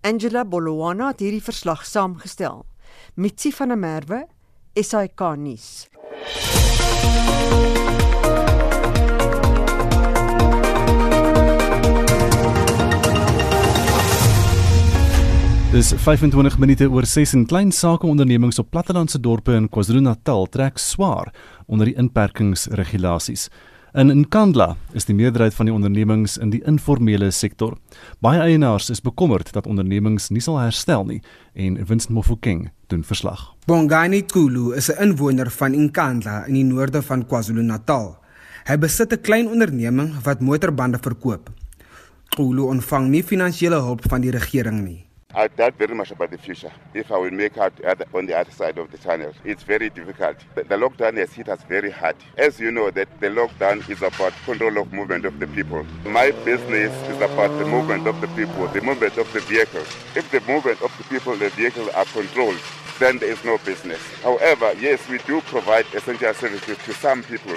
Angela 0.00 0.44
Bolwana 0.44 1.08
het 1.08 1.20
hierdie 1.20 1.42
verslag 1.42 1.86
saamgestel. 1.86 2.66
Mitsi 3.14 3.52
van 3.52 3.68
der 3.68 3.78
Merwe, 3.78 4.26
SAK 4.74 5.36
nuus. 5.36 5.88
Dis 15.72 15.88
25 15.96 16.58
minute 16.60 16.84
oor 16.92 17.06
6 17.08 17.30
en 17.32 17.46
klein 17.48 17.70
sakeondernemings 17.72 18.58
op 18.60 18.66
plattelandse 18.74 19.16
dorpe 19.24 19.54
in 19.56 19.70
KwaZulu-Natal 19.72 20.44
trek 20.52 20.76
swaar 20.76 21.30
onder 21.64 21.88
die 21.88 21.94
inperkingsregulasies. 21.96 23.46
In 23.96 24.10
Nkandla 24.18 24.74
is 24.92 25.06
die 25.08 25.14
meerderheid 25.16 25.54
van 25.56 25.70
die 25.70 25.72
ondernemings 25.72 26.34
in 26.36 26.50
die 26.52 26.60
informele 26.68 27.30
sektor. 27.32 27.78
Baie 28.20 28.42
eienaars 28.44 28.90
is 28.92 29.00
bekommerd 29.00 29.48
dat 29.56 29.64
ondernemings 29.64 30.28
nie 30.28 30.42
sal 30.44 30.58
herstel 30.60 31.06
nie 31.08 31.22
en 31.56 31.78
Winston 31.88 32.18
Mofokeng 32.18 32.66
doen 32.92 33.00
verslag. 33.08 33.46
Bongani 33.64 34.20
Kulu 34.28 34.74
is 34.76 34.90
'n 34.92 35.00
inwoner 35.00 35.50
van 35.50 35.72
Nkandla 35.72 36.44
in 36.46 36.54
die 36.54 36.64
noorde 36.64 37.00
van 37.02 37.24
KwaZulu-Natal. 37.24 38.18
Hy 38.68 38.76
besit 38.76 39.12
'n 39.12 39.20
klein 39.22 39.48
onderneming 39.48 40.20
wat 40.22 40.40
motorbande 40.40 40.98
verkoop. 40.98 41.48
Kulu 42.36 42.62
ontvang 42.62 43.08
nie 43.08 43.22
finansiële 43.22 43.80
hulp 43.80 44.02
van 44.08 44.20
die 44.20 44.30
regering 44.30 44.84
nie. 44.84 45.11
I 45.34 45.48
doubt 45.48 45.78
very 45.78 45.94
much 45.94 46.10
about 46.10 46.30
the 46.30 46.36
future. 46.36 46.70
If 46.92 47.10
I 47.10 47.16
will 47.16 47.30
make 47.30 47.56
out 47.56 47.72
on 48.12 48.26
the 48.26 48.38
other 48.38 48.50
side 48.50 48.76
of 48.76 48.90
the 48.90 48.98
channel, 48.98 49.32
it's 49.44 49.62
very 49.62 49.88
difficult. 49.88 50.36
The, 50.54 50.64
the 50.64 50.76
lockdown 50.76 51.16
has 51.16 51.32
hit 51.32 51.48
us 51.48 51.62
very 51.64 51.90
hard. 51.90 52.16
As 52.36 52.60
you 52.60 52.70
know, 52.70 52.90
that 52.90 53.08
the 53.20 53.28
lockdown 53.28 53.88
is 53.88 54.02
about 54.02 54.34
control 54.44 54.76
of 54.76 54.92
movement 54.92 55.24
of 55.24 55.40
the 55.40 55.46
people. 55.46 55.86
My 56.04 56.32
business 56.44 56.92
is 57.08 57.16
about 57.16 57.48
the 57.58 57.64
movement 57.64 58.06
of 58.06 58.20
the 58.20 58.28
people, 58.28 58.66
the 58.68 58.82
movement 58.82 59.16
of 59.16 59.32
the 59.32 59.40
vehicles. 59.40 59.88
If 60.14 60.30
the 60.30 60.40
movement 60.40 60.82
of 60.82 60.96
the 60.98 61.04
people, 61.04 61.34
the 61.34 61.48
vehicles 61.50 61.88
are 61.94 62.04
controlled, 62.04 62.60
then 62.98 63.18
there 63.18 63.32
is 63.32 63.42
no 63.42 63.56
business. 63.64 64.00
However, 64.22 64.74
yes, 64.74 65.08
we 65.08 65.16
do 65.18 65.40
provide 65.40 65.86
essential 65.94 66.34
services 66.34 66.76
to 66.84 66.92
some 66.92 67.22
people. 67.22 67.56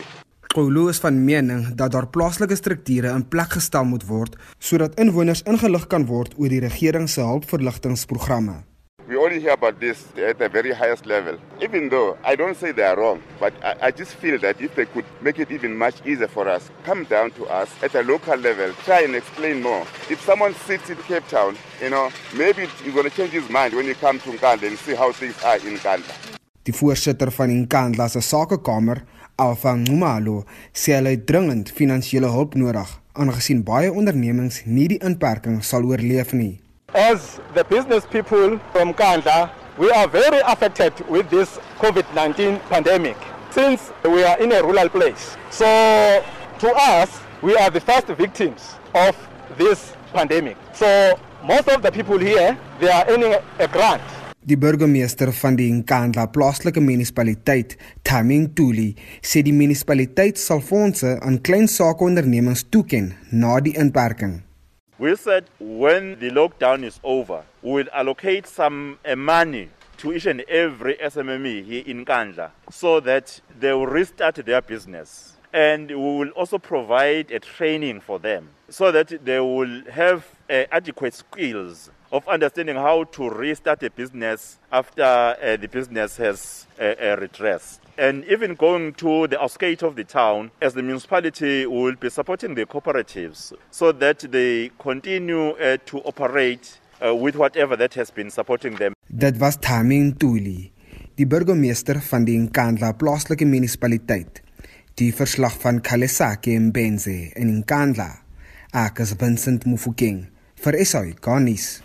Kulu 0.56 0.88
is 0.88 1.02
van 1.04 1.18
mening 1.26 1.74
dat 1.76 1.92
daar 1.92 2.06
plaaslike 2.08 2.56
strukture 2.56 3.10
in 3.12 3.28
plek 3.28 3.52
gestel 3.58 3.84
moet 3.84 4.06
word 4.08 4.38
sodat 4.68 4.94
inwoners 5.04 5.42
ingelig 5.52 5.84
kan 5.92 6.06
word 6.08 6.38
oor 6.40 6.48
die 6.54 6.62
regering 6.64 7.10
se 7.12 7.26
hulpverligtingprogramme. 7.28 8.54
We 9.10 9.18
only 9.20 9.42
hear 9.42 9.52
about 9.52 9.82
this 9.82 10.06
at 10.30 10.40
the 10.40 10.48
very 10.50 10.72
highest 10.72 11.06
level. 11.06 11.36
Even 11.60 11.90
though 11.90 12.16
I 12.24 12.38
don't 12.38 12.56
say 12.56 12.72
they 12.72 12.86
are 12.88 12.96
wrong, 12.96 13.20
but 13.40 13.52
I, 13.62 13.88
I 13.88 13.92
just 13.92 14.16
feel 14.22 14.40
that 14.46 14.62
if 14.62 14.74
they 14.76 14.86
could 14.86 15.04
make 15.22 15.40
it 15.44 15.52
even 15.52 15.76
much 15.78 16.00
easier 16.06 16.30
for 16.30 16.48
us, 16.48 16.72
come 16.86 17.04
down 17.04 17.32
to 17.32 17.44
us 17.62 17.70
at 17.84 17.94
a 17.94 18.04
local 18.04 18.38
level, 18.38 18.72
try 18.86 19.02
and 19.04 19.14
explain 19.16 19.62
more. 19.62 19.84
If 20.10 20.24
someone 20.24 20.56
sits 20.66 20.90
in 20.90 20.96
Cape 21.10 21.28
Town, 21.28 21.58
you 21.82 21.90
know, 21.90 22.08
maybe 22.34 22.70
he's 22.84 22.94
going 22.94 23.10
to 23.10 23.16
change 23.18 23.34
his 23.34 23.50
mind 23.50 23.74
when 23.74 23.86
you 23.92 23.96
come 23.96 24.20
to 24.20 24.30
Nkandla 24.32 24.68
and 24.68 24.80
see 24.80 24.96
how 24.96 25.12
things 25.12 25.36
are 25.44 25.60
in 25.68 25.76
Nkandla. 25.76 26.16
Die 26.66 26.74
voorsitter 26.74 27.30
van 27.32 27.52
Nkandla 27.60 28.08
se 28.10 28.22
sakekamer, 28.22 29.04
Alfa 29.38 29.75
Ngumalo 29.75 30.46
sê 30.72 30.94
hulle 30.96 31.12
het 31.12 31.25
dringend 31.27 31.72
finansiële 31.75 32.30
hulp 32.32 32.54
nodig 32.56 32.92
aangesien 33.20 33.63
baie 33.68 33.89
ondernemings 33.92 34.62
nie 34.65 34.88
die 34.94 35.00
inperking 35.10 35.58
sal 35.70 35.84
oorleef 35.89 36.32
nie. 36.32 36.62
As 36.94 37.42
the 37.54 37.65
business 37.68 38.08
people 38.08 38.56
from 38.72 38.94
Kandla, 38.94 39.50
we 39.77 39.92
are 39.92 40.08
very 40.08 40.39
affected 40.48 40.94
with 41.10 41.30
this 41.30 41.60
COVID-19 41.84 42.62
pandemic 42.70 43.18
since 43.51 43.92
we 44.04 44.24
are 44.24 44.38
in 44.39 44.54
a 44.54 44.62
rural 44.63 44.88
place. 44.89 45.36
So 45.51 45.68
to 46.60 46.70
us, 46.72 47.20
we 47.42 47.58
are 47.58 47.70
the 47.70 47.82
first 47.82 48.08
victims 48.08 48.75
of 48.94 49.15
this 49.58 49.92
pandemic. 50.13 50.56
So 50.72 51.20
most 51.44 51.68
of 51.68 51.82
the 51.82 51.92
people 51.92 52.18
here, 52.18 52.58
they 52.80 52.89
are 52.89 53.04
earning 53.10 53.36
a 53.60 53.68
grant 53.68 54.01
Die 54.46 54.58
burgemeester 54.62 55.32
van 55.34 55.56
die 55.58 55.72
Nkandla 55.74 56.28
plaaslike 56.30 56.78
munisipaliteit, 56.78 57.72
Taming 58.06 58.52
Tuli, 58.54 58.92
sê 59.25 59.42
die 59.42 59.54
munisipaliteit 59.58 60.38
sal 60.38 60.62
fondse 60.62 61.16
aan 61.25 61.40
klein 61.42 61.66
sakeondernemings 61.66 62.62
toeken 62.70 63.08
na 63.32 63.56
die 63.58 63.74
inperking. 63.74 64.44
We 65.02 65.16
said 65.18 65.50
when 65.58 66.20
the 66.20 66.30
lockdown 66.30 66.86
is 66.86 67.00
over, 67.02 67.42
we 67.64 67.72
will 67.72 67.90
allocate 67.92 68.46
some 68.46 69.00
uh, 69.02 69.16
money 69.16 69.72
to 69.98 70.14
each 70.14 70.28
and 70.28 70.42
every 70.42 70.94
SMME 71.02 71.66
here 71.66 71.84
in 71.88 72.06
Nkandla 72.06 72.52
so 72.70 73.00
that 73.00 73.42
they 73.60 73.74
will 73.74 73.90
restart 73.90 74.46
their 74.46 74.62
business. 74.62 75.40
And 75.54 75.90
we 75.90 75.96
will 75.96 76.30
also 76.38 76.60
provide 76.60 77.32
a 77.32 77.40
training 77.40 78.02
for 78.02 78.20
them 78.20 78.50
so 78.70 78.92
that 78.92 79.25
they 79.25 79.40
will 79.40 79.82
have 79.90 80.28
uh, 80.52 80.66
adequate 80.72 81.16
skills 81.16 81.90
of 82.16 82.26
understanding 82.30 82.78
how 82.78 83.04
to 83.04 83.30
restart 83.30 83.84
a 83.84 83.90
business 83.90 84.58
after 84.72 85.04
uh, 85.04 85.58
the 85.58 85.68
business 85.68 86.16
has 86.16 86.66
uh, 86.80 86.84
uh, 86.84 87.18
redressed. 87.20 87.82
And 87.98 88.24
even 88.26 88.56
going 88.56 88.94
to 88.96 89.28
the 89.28 89.42
outskirts 89.42 89.84
of 89.84 89.96
the 89.98 90.06
town, 90.06 90.52
as 90.62 90.74
the 90.74 90.82
municipality 90.82 91.66
will 91.66 91.96
be 91.96 92.10
supporting 92.10 92.56
the 92.56 92.66
cooperatives 92.66 93.52
so 93.70 93.92
that 93.92 94.20
they 94.20 94.72
continue 94.80 95.50
uh, 95.52 95.78
to 95.88 96.00
operate 96.04 96.80
uh, 97.06 97.14
with 97.14 97.36
whatever 97.36 97.76
that 97.76 97.94
has 97.96 98.12
been 98.12 98.32
supporting 98.32 98.76
them. 98.76 98.94
Dit 99.10 99.38
was 99.38 99.58
Taming 99.58 100.16
Tuli, 100.18 100.72
die 101.16 101.26
burgemeester 101.26 102.00
van 102.00 102.26
die 102.26 102.38
Nkandla 102.40 102.94
plaaslike 103.00 103.46
munisipaliteit. 103.46 104.42
Die 104.96 105.12
verslag 105.12 105.60
van 105.60 105.82
Kalesake 105.84 106.56
Mbenze 106.60 107.34
in 107.36 107.58
Nkandla. 107.60 108.08
Ek 108.72 109.04
is 109.04 109.16
Vincent 109.20 109.68
Mufokeng 109.68 110.26
vir 110.64 110.80
SAI 110.86 111.14
Garnis. 111.22 111.85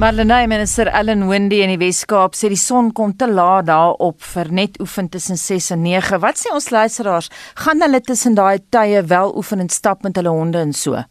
Marlenae 0.00 0.46
minister 0.46 0.86
Ellen 0.86 1.28
Wendy 1.28 1.58
in 1.60 1.68
die 1.68 1.78
Wes-Kaap 1.78 2.32
sê 2.32 2.48
die 2.48 2.56
son 2.56 2.86
kom 2.96 3.10
te 3.20 3.26
laat 3.28 3.66
daarop 3.68 4.24
vir 4.24 4.48
net 4.56 4.78
oefen 4.80 5.10
tussen 5.12 5.36
6 5.36 5.74
en 5.76 5.82
9. 5.84 6.22
Wat 6.22 6.40
sê 6.40 6.48
ons 6.56 6.70
luisteraars? 6.72 7.28
Gaan 7.60 7.84
hulle 7.84 8.00
tussen 8.00 8.38
daai 8.38 8.62
tye 8.72 9.02
wel 9.12 9.36
oefen 9.36 9.60
en 9.60 9.68
stap 9.68 10.00
met 10.08 10.16
hulle 10.16 10.32
honde 10.32 10.64
en 10.64 10.72
so? 10.72 11.04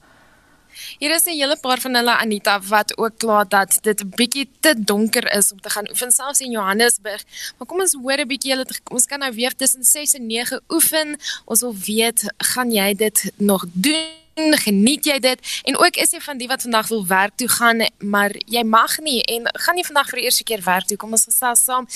Hier 1.00 1.14
is 1.16 1.26
'n 1.26 1.40
hele 1.40 1.56
paar 1.56 1.80
van 1.80 1.94
hulle 1.96 2.16
Anita 2.18 2.60
wat 2.62 2.98
ook 2.98 3.18
kla 3.18 3.44
dat 3.44 3.78
dit 3.82 4.02
'n 4.04 4.12
bietjie 4.16 4.50
te 4.60 4.74
donker 4.84 5.32
is 5.38 5.52
om 5.52 5.62
te 5.62 5.70
gaan 5.70 5.90
oefen 5.90 6.12
selfs 6.12 6.40
in 6.40 6.52
Johannesburg. 6.52 7.24
Maar 7.58 7.68
kom 7.68 7.80
ons 7.80 7.94
hoor 7.94 8.20
'n 8.20 8.28
bietjie 8.28 8.52
hulle 8.52 8.66
ons 8.92 9.06
kan 9.06 9.20
nou 9.20 9.34
weer 9.34 9.56
tussen 9.56 9.84
6 9.84 10.14
en 10.14 10.26
9 10.28 10.62
oefen. 10.70 11.18
Ons 11.46 11.60
wil 11.60 11.76
weet, 11.76 12.34
gaan 12.38 12.72
jy 12.72 12.96
dit 12.96 13.32
nog 13.38 13.66
doen? 13.72 14.29
Geniet 14.64 15.06
jy 15.06 15.20
dit? 15.20 15.40
En 15.64 15.78
ook 15.78 15.96
is 15.96 16.12
jy 16.12 16.20
van 16.20 16.38
die 16.38 16.48
wat 16.48 16.62
vandag 16.62 16.88
wil 16.88 17.06
werk 17.08 17.36
toe 17.36 17.48
gaan 17.48 17.80
maar 18.00 18.34
jy 18.46 18.64
mag 18.64 18.98
nie. 19.04 19.22
En 19.24 19.48
gaan 19.64 19.76
nie 19.76 19.86
vandag 19.86 20.10
vir 20.10 20.22
die 20.22 20.26
eerste 20.28 20.46
keer 20.48 20.62
werk 20.66 20.88
toe. 20.90 20.98
Kom 21.00 21.14
ons 21.16 21.28
gesels 21.30 21.64
saam. 21.64 21.88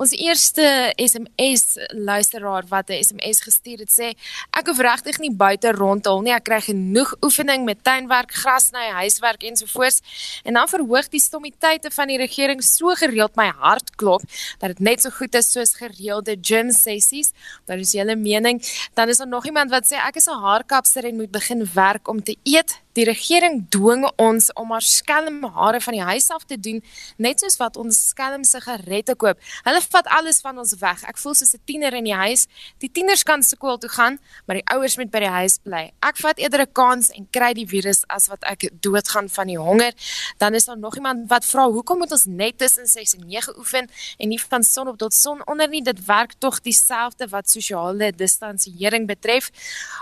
Ons 0.00 0.12
eerste 0.16 0.92
SMS 0.96 1.76
luisteraar 1.94 2.66
wat 2.68 2.90
'n 2.90 3.02
SMS 3.04 3.40
gestuur 3.40 3.78
het 3.78 3.90
sê 3.90 4.14
ek 4.50 4.66
hoef 4.66 4.78
regtig 4.78 5.18
nie 5.18 5.30
buite 5.30 5.72
rondhol 5.72 6.22
nie. 6.22 6.32
Ek 6.32 6.44
kry 6.44 6.60
genoeg 6.60 7.14
oefening 7.22 7.64
met 7.64 7.84
tuinwerk 7.84 8.32
grasny 8.32 8.90
huiswerk 8.90 9.42
ensovoorts. 9.42 10.00
En 10.44 10.54
dan 10.54 10.68
verhoog 10.68 11.08
die 11.08 11.20
stommiteite 11.20 11.90
van 11.90 12.06
die 12.06 12.18
regering 12.18 12.62
so 12.62 12.94
gereeld 12.94 13.36
my 13.36 13.48
hart 13.48 13.96
klop 13.96 14.22
dat 14.58 14.68
dit 14.68 14.78
net 14.78 15.02
so 15.02 15.10
goed 15.10 15.34
is 15.34 15.52
soos 15.52 15.74
gereelde 15.74 16.36
gym 16.40 16.70
sessies. 16.70 17.32
Dan 17.66 17.78
is 17.78 17.92
julle 17.92 18.16
mening. 18.16 18.62
Dan 18.94 19.08
is 19.08 19.16
daar 19.16 19.28
nog 19.28 19.46
iemand 19.46 19.70
wat 19.70 19.86
sê 19.86 19.96
ek 19.96 20.16
is 20.16 20.26
'n 20.26 20.40
haarkapster 20.42 21.04
en 21.04 21.16
moet 21.16 21.30
begin 21.30 21.68
werk 21.74 21.85
werk 21.86 22.08
om 22.08 22.22
te 22.22 22.36
eet 22.42 22.80
Die 22.96 23.04
regering 23.04 23.66
dwing 23.68 24.06
ons 24.16 24.48
om 24.56 24.70
maar 24.72 24.84
skelm 24.84 25.42
hare 25.52 25.82
van 25.84 25.96
die 25.98 26.04
huis 26.08 26.30
af 26.32 26.46
te 26.48 26.56
doen, 26.56 26.78
net 27.20 27.42
soos 27.42 27.58
wat 27.60 27.76
ons 27.76 27.98
skelm 28.12 28.44
sigarette 28.48 29.12
koop. 29.20 29.40
Hulle 29.66 29.82
vat 29.84 30.08
alles 30.16 30.40
van 30.40 30.56
ons 30.62 30.72
weg. 30.80 31.02
Ek 31.04 31.20
voel 31.20 31.34
soos 31.36 31.52
'n 31.54 31.60
tiener 31.68 31.92
in 31.92 32.04
die 32.04 32.16
huis. 32.16 32.46
Die 32.80 32.88
tieners 32.88 33.22
kan 33.22 33.42
skool 33.42 33.76
toe 33.78 33.90
gaan, 33.90 34.18
maar 34.46 34.56
die 34.56 34.64
ouers 34.72 34.96
moet 34.96 35.10
by 35.10 35.20
die 35.20 35.34
huis 35.40 35.58
bly. 35.58 35.92
Ek 36.00 36.16
vat 36.16 36.38
eerder 36.38 36.60
'n 36.62 36.72
kans 36.72 37.10
en 37.10 37.28
kry 37.30 37.52
die 37.52 37.66
virus 37.66 38.04
as 38.08 38.28
wat 38.28 38.42
ek 38.44 38.70
doodgaan 38.80 39.28
van 39.28 39.46
die 39.46 39.58
honger. 39.58 39.92
Dan 40.38 40.54
is 40.54 40.64
daar 40.64 40.78
nog 40.78 40.96
iemand 40.96 41.28
wat 41.28 41.44
vra, 41.44 41.68
"Hoekom 41.68 41.98
moet 41.98 42.12
ons 42.12 42.24
net 42.24 42.58
tussen 42.58 42.86
6 42.86 43.14
en 43.14 43.26
9 43.26 43.58
oefen 43.58 43.90
en 44.18 44.28
nie 44.28 44.40
van 44.40 44.62
son 44.62 44.88
op 44.88 44.96
tot 44.96 45.14
son 45.14 45.46
onder 45.46 45.68
nie? 45.68 45.82
Dit 45.82 46.04
werk 46.06 46.32
tog 46.38 46.60
dieselfde 46.60 47.28
wat 47.28 47.50
sosiale 47.50 48.12
distansiering 48.12 49.06
betref." 49.06 49.50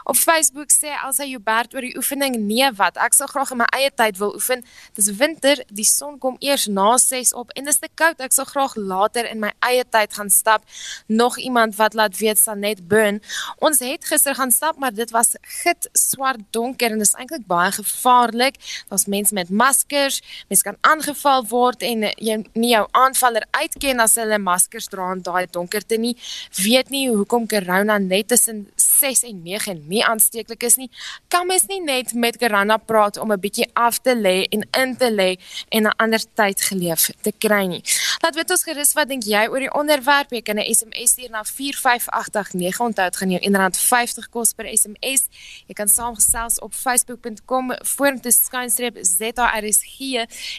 Op 0.05 0.17
Facebook 0.17 0.71
sê 0.71 0.95
Elsa 1.05 1.25
Joubert 1.25 1.75
oor 1.75 1.81
die 1.81 1.97
oefening, 1.97 2.37
"Nee, 2.37 2.73
wat? 2.85 3.01
Ek 3.01 3.17
sal 3.17 3.31
graag 3.31 3.53
in 3.55 3.61
my 3.63 3.69
eie 3.77 3.91
tyd 3.95 4.19
wil 4.21 4.35
oefen. 4.37 4.65
Dis 4.99 5.11
winter, 5.19 5.61
die 5.73 5.87
son 5.89 6.19
kom 6.23 6.37
eers 6.45 6.67
na 6.69 6.95
6 7.01 7.35
op 7.39 7.53
en 7.59 7.69
dis 7.69 7.81
te 7.81 7.91
koud. 8.01 8.21
Ek 8.25 8.35
sal 8.35 8.49
graag 8.51 8.77
later 8.77 9.29
in 9.31 9.41
my 9.43 9.53
eie 9.65 9.85
tyd 9.85 10.15
gaan 10.15 10.31
stap." 10.31 10.65
Nog 11.07 11.39
iemand 11.39 11.77
wat 11.77 11.95
laat 11.95 12.19
weet 12.19 12.39
sal 12.39 12.57
net 12.57 12.87
burn. 12.89 13.21
Ons 13.59 13.81
het 13.85 14.05
gister 14.05 14.35
gaan 14.35 14.51
stap, 14.51 14.79
maar 14.79 14.93
dit 14.95 15.11
was 15.11 15.35
git 15.63 15.89
swart 15.93 16.41
donker 16.51 16.91
en 16.91 16.99
dit 16.99 17.07
is 17.07 17.15
eintlik 17.15 17.47
baie 17.47 17.73
gevaarlik. 17.73 18.57
Daar's 18.89 19.07
mense 19.07 19.35
met 19.35 19.51
maskers, 19.51 20.21
mense 20.49 20.65
kan 20.65 20.77
aangeval 20.81 21.47
word 21.49 21.83
en 21.83 22.09
jy 22.17 22.39
nie 22.55 22.73
jou 22.75 22.87
aanvaller 22.93 23.47
uitken 23.51 24.01
as 24.01 24.17
hulle 24.21 24.39
maskers 24.39 24.89
dra 24.93 25.13
in 25.13 25.23
daai 25.23 25.47
donkerte 25.51 25.99
nie. 25.99 26.17
Weet 26.65 26.91
nie 26.91 27.09
hoekom 27.09 27.47
corona 27.49 27.99
net 27.99 28.29
tussen 28.29 28.67
6 28.77 29.25
en 29.29 29.43
9 29.43 29.85
nie 29.89 30.05
aansteeklik 30.05 30.63
is 30.63 30.77
nie. 30.81 30.91
Kan 31.29 31.47
mens 31.47 31.67
nie 31.69 31.81
net 31.83 32.15
met 32.15 32.39
corona 32.41 32.74
praat 32.79 33.17
om 33.17 33.33
'n 33.33 33.41
bietjie 33.41 33.69
af 33.73 33.99
te 33.99 34.15
lê 34.15 34.47
en 34.49 34.67
in 34.83 34.97
te 34.97 35.11
lê 35.11 35.37
en 35.69 35.83
'n 35.87 35.97
ander 35.97 36.23
tyd 36.35 36.61
geleef 36.61 37.11
te 37.23 37.33
kry 37.39 37.67
nie. 37.67 37.83
Laat 38.23 38.35
weet 38.35 38.51
ons 38.51 38.63
gerus 38.63 38.93
wat 38.93 39.09
dink 39.09 39.23
jy 39.25 39.47
oor 39.49 39.61
die 39.61 39.75
onderwerp? 39.75 40.31
Jy 40.31 40.43
kan 40.43 40.57
'n 40.59 40.75
SMS 40.75 41.11
stuur 41.11 41.31
na 41.31 41.45
45889 41.45 42.81
onthou 42.81 43.05
dit 43.05 43.17
gaan 43.17 43.31
jou 43.31 43.41
R1.50 43.51 44.29
kos 44.31 44.53
per 44.53 44.67
SMS. 44.79 45.23
Jy 45.67 45.75
kan 45.75 45.89
saamgesels 45.89 46.59
op 46.59 46.75
facebook.com 46.75 47.75
vorentoe 47.97 48.33
skynstreep 48.33 48.99
ZARSG 49.01 49.99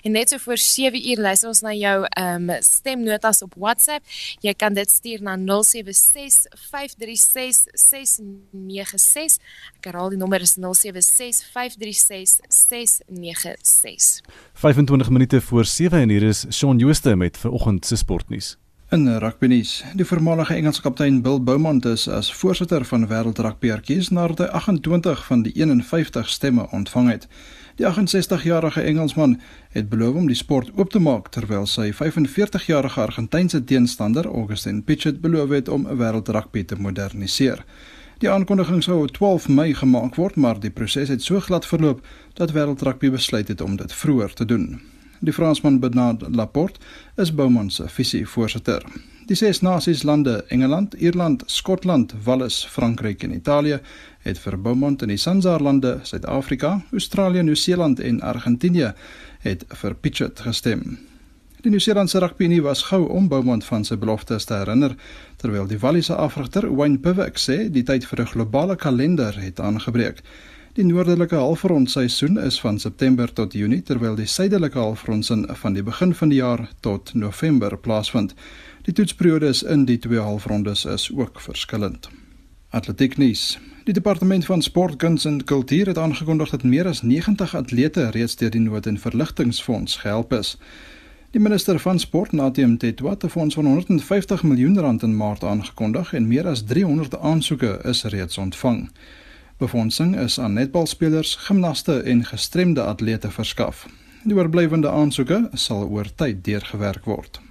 en 0.04 0.12
net 0.12 0.30
so 0.30 0.38
voor 0.38 0.58
7 0.58 1.10
uur 1.10 1.18
luister 1.22 1.50
ons 1.50 1.62
na 1.62 1.74
jou 1.74 2.06
ehm 2.10 2.50
um, 2.50 2.62
stemnotas 2.62 3.42
op 3.42 3.54
WhatsApp. 3.58 4.06
Jy 4.42 4.54
kan 4.54 4.74
dit 4.74 4.90
stuur 4.90 5.22
na 5.22 5.38
0765366996. 5.38 5.46
Ek 9.78 9.86
herhaal 9.90 10.10
die 10.10 10.18
nommer 10.18 10.42
is 10.42 10.58
0765366996. 12.06 14.22
25 14.54 15.10
minute 15.10 15.42
voor 15.42 15.66
7 15.66 16.00
en 16.00 16.10
hier 16.10 16.24
is 16.24 16.46
Shaun 16.50 16.78
Jooste 16.78 17.16
met 17.16 17.38
vanoggend 17.38 17.86
se 17.86 17.96
sportnuus. 17.96 18.58
In 18.90 19.18
rugbynuus, 19.18 19.84
die 19.94 20.06
voormalige 20.06 20.54
Engelse 20.54 20.82
kaptein 20.82 21.22
Bill 21.22 21.42
Beaumont 21.42 21.86
is 21.86 22.08
as 22.08 22.34
voorsitter 22.34 22.86
van 22.86 23.08
Wêreld 23.08 23.40
Rugby 23.42 23.72
erkies 23.74 24.10
nadat 24.10 24.38
hy 24.38 24.46
28 24.46 25.26
van 25.26 25.42
die 25.42 25.54
51 25.58 26.30
stemme 26.30 26.68
ontvang 26.72 27.10
het. 27.10 27.28
Die 27.76 27.88
68-jarige 27.90 28.82
Engelsman 28.82 29.42
het 29.70 29.90
beloof 29.90 30.16
om 30.16 30.28
die 30.28 30.38
sport 30.38 30.70
oop 30.78 30.94
te 30.94 31.00
maak 31.00 31.34
terwyl 31.34 31.66
sy 31.66 31.90
45-jarige 31.92 33.02
Argentynse 33.02 33.64
teenstander, 33.64 34.30
Augustin 34.30 34.84
Pichot, 34.84 35.22
beloof 35.22 35.50
het 35.50 35.70
om 35.70 35.90
Wêreld 35.90 36.30
Rugby 36.30 36.64
te 36.64 36.78
moderniseer. 36.78 37.66
Die 38.24 38.30
aankondiging 38.32 38.84
sou 38.84 39.02
op 39.04 39.12
12 39.12 39.48
Mei 39.52 39.74
gemaak 39.76 40.16
word, 40.16 40.38
maar 40.40 40.60
die 40.60 40.72
proses 40.72 41.10
het 41.12 41.24
so 41.24 41.40
glad 41.44 41.66
verloop 41.68 42.00
dat 42.40 42.54
Wêreld 42.56 42.84
Rugby 42.88 43.10
besluit 43.12 43.48
het 43.52 43.62
om 43.62 43.76
dit 43.76 43.94
vroeër 43.94 44.34
te 44.34 44.46
doen. 44.46 44.80
Die 45.20 45.34
Fransman 45.34 45.80
Bernard 45.80 46.24
Laporte 46.36 46.80
is 47.16 47.34
Bowman 47.36 47.70
se 47.70 47.90
visievoorsitter. 47.90 48.86
Die 49.28 49.36
ses 49.36 49.60
nasies 49.62 50.04
lande 50.04 50.46
Engeland, 50.48 50.94
Ierland, 50.94 51.44
Skotland, 51.46 52.14
Wales, 52.24 52.66
Frankryk 52.66 53.24
en 53.24 53.34
Italië 53.36 53.80
het 54.22 54.40
vir 54.40 54.58
Bowman 54.62 54.96
in 55.02 55.12
die 55.12 55.18
Sanzar 55.18 55.60
lande, 55.62 56.00
Suid-Afrika, 56.04 56.82
Australië, 56.92 57.44
Nieu-Seeland 57.44 58.00
en 58.00 58.22
Argentinië 58.22 58.94
het 59.44 59.66
vir 59.82 59.96
Pichot 59.96 60.40
gestem. 60.40 60.98
Die 61.66 61.72
Nieu-Seelandse 61.74 62.20
rugbyunie 62.22 62.62
was 62.62 62.84
gou 62.92 63.08
om 63.10 63.26
Bowman 63.26 63.64
van 63.66 63.82
sy 63.88 63.96
beloftes 63.98 64.46
te 64.46 64.54
herinner, 64.54 64.92
terwyl 65.46 65.68
die 65.70 65.78
Walliese 65.78 66.16
afrigter 66.18 66.66
Wayne 66.74 66.98
Pivek 66.98 67.38
sê 67.38 67.68
die 67.70 67.84
tyd 67.86 68.06
vir 68.10 68.22
'n 68.22 68.32
globale 68.34 68.76
kalender 68.76 69.36
het 69.38 69.60
aangebreek. 69.60 70.24
Die 70.74 70.86
noordelike 70.86 71.36
halfrondseisoen 71.36 72.40
is 72.42 72.60
van 72.60 72.80
September 72.80 73.34
tot 73.34 73.54
Junie 73.54 73.82
terwyl 73.82 74.16
die 74.16 74.26
suidelike 74.26 74.80
halfrondsin 74.80 75.46
van 75.62 75.74
die 75.74 75.84
begin 75.84 76.16
van 76.16 76.30
die 76.30 76.38
jaar 76.38 76.70
tot 76.80 77.14
November 77.14 77.78
plaasvind. 77.78 78.34
Die 78.84 78.94
toetsperiode 78.94 79.48
is 79.48 79.64
in 79.64 79.86
die 79.86 80.00
twee 80.00 80.20
halfrondes 80.20 80.86
is 80.86 81.12
ook 81.14 81.42
verskillend. 81.42 82.10
Atletiek 82.70 83.18
nuus. 83.18 83.60
Die 83.84 83.94
departement 83.94 84.46
van 84.46 84.62
sport, 84.62 84.96
kuns 84.96 85.26
en 85.26 85.44
kultuur 85.44 85.88
het 85.88 85.98
aangekondig 85.98 86.50
dat 86.50 86.64
meer 86.64 86.88
as 86.88 87.02
90 87.02 87.56
atlete 87.56 88.10
reeds 88.10 88.36
deur 88.36 88.50
die 88.50 88.62
Nood- 88.62 88.88
en 88.88 88.98
Verligtingfonds 88.98 89.98
gehelp 89.98 90.34
is. 90.34 90.58
Die 91.36 91.44
minister 91.44 91.80
van 91.80 92.00
sport, 92.00 92.32
Natim 92.32 92.78
Tetwa, 92.78 93.10
het 93.10 93.24
'n 93.24 93.30
fonds 93.30 93.56
van 93.56 93.66
150 93.66 94.44
miljoen 94.44 94.80
rand 94.80 95.02
in 95.04 95.18
Maart 95.18 95.44
aangekondig 95.44 96.14
en 96.14 96.28
meer 96.28 96.48
as 96.48 96.64
300 96.64 97.20
aansoeke 97.20 97.80
is 97.84 98.04
reeds 98.04 98.38
ontvang. 98.38 98.90
Befondsing 99.58 100.18
is 100.20 100.40
aan 100.40 100.54
netbalspelers, 100.54 101.36
gimnaste 101.36 102.00
en 102.00 102.26
gestremde 102.26 102.82
atlete 102.82 103.32
verskaf. 103.32 103.88
Die 104.24 104.36
oorblywende 104.36 104.90
aansoeke 104.90 105.50
sal 105.54 105.90
oor 105.90 106.08
tyd 106.16 106.44
deurgewerk 106.44 107.06
word. 107.06 107.42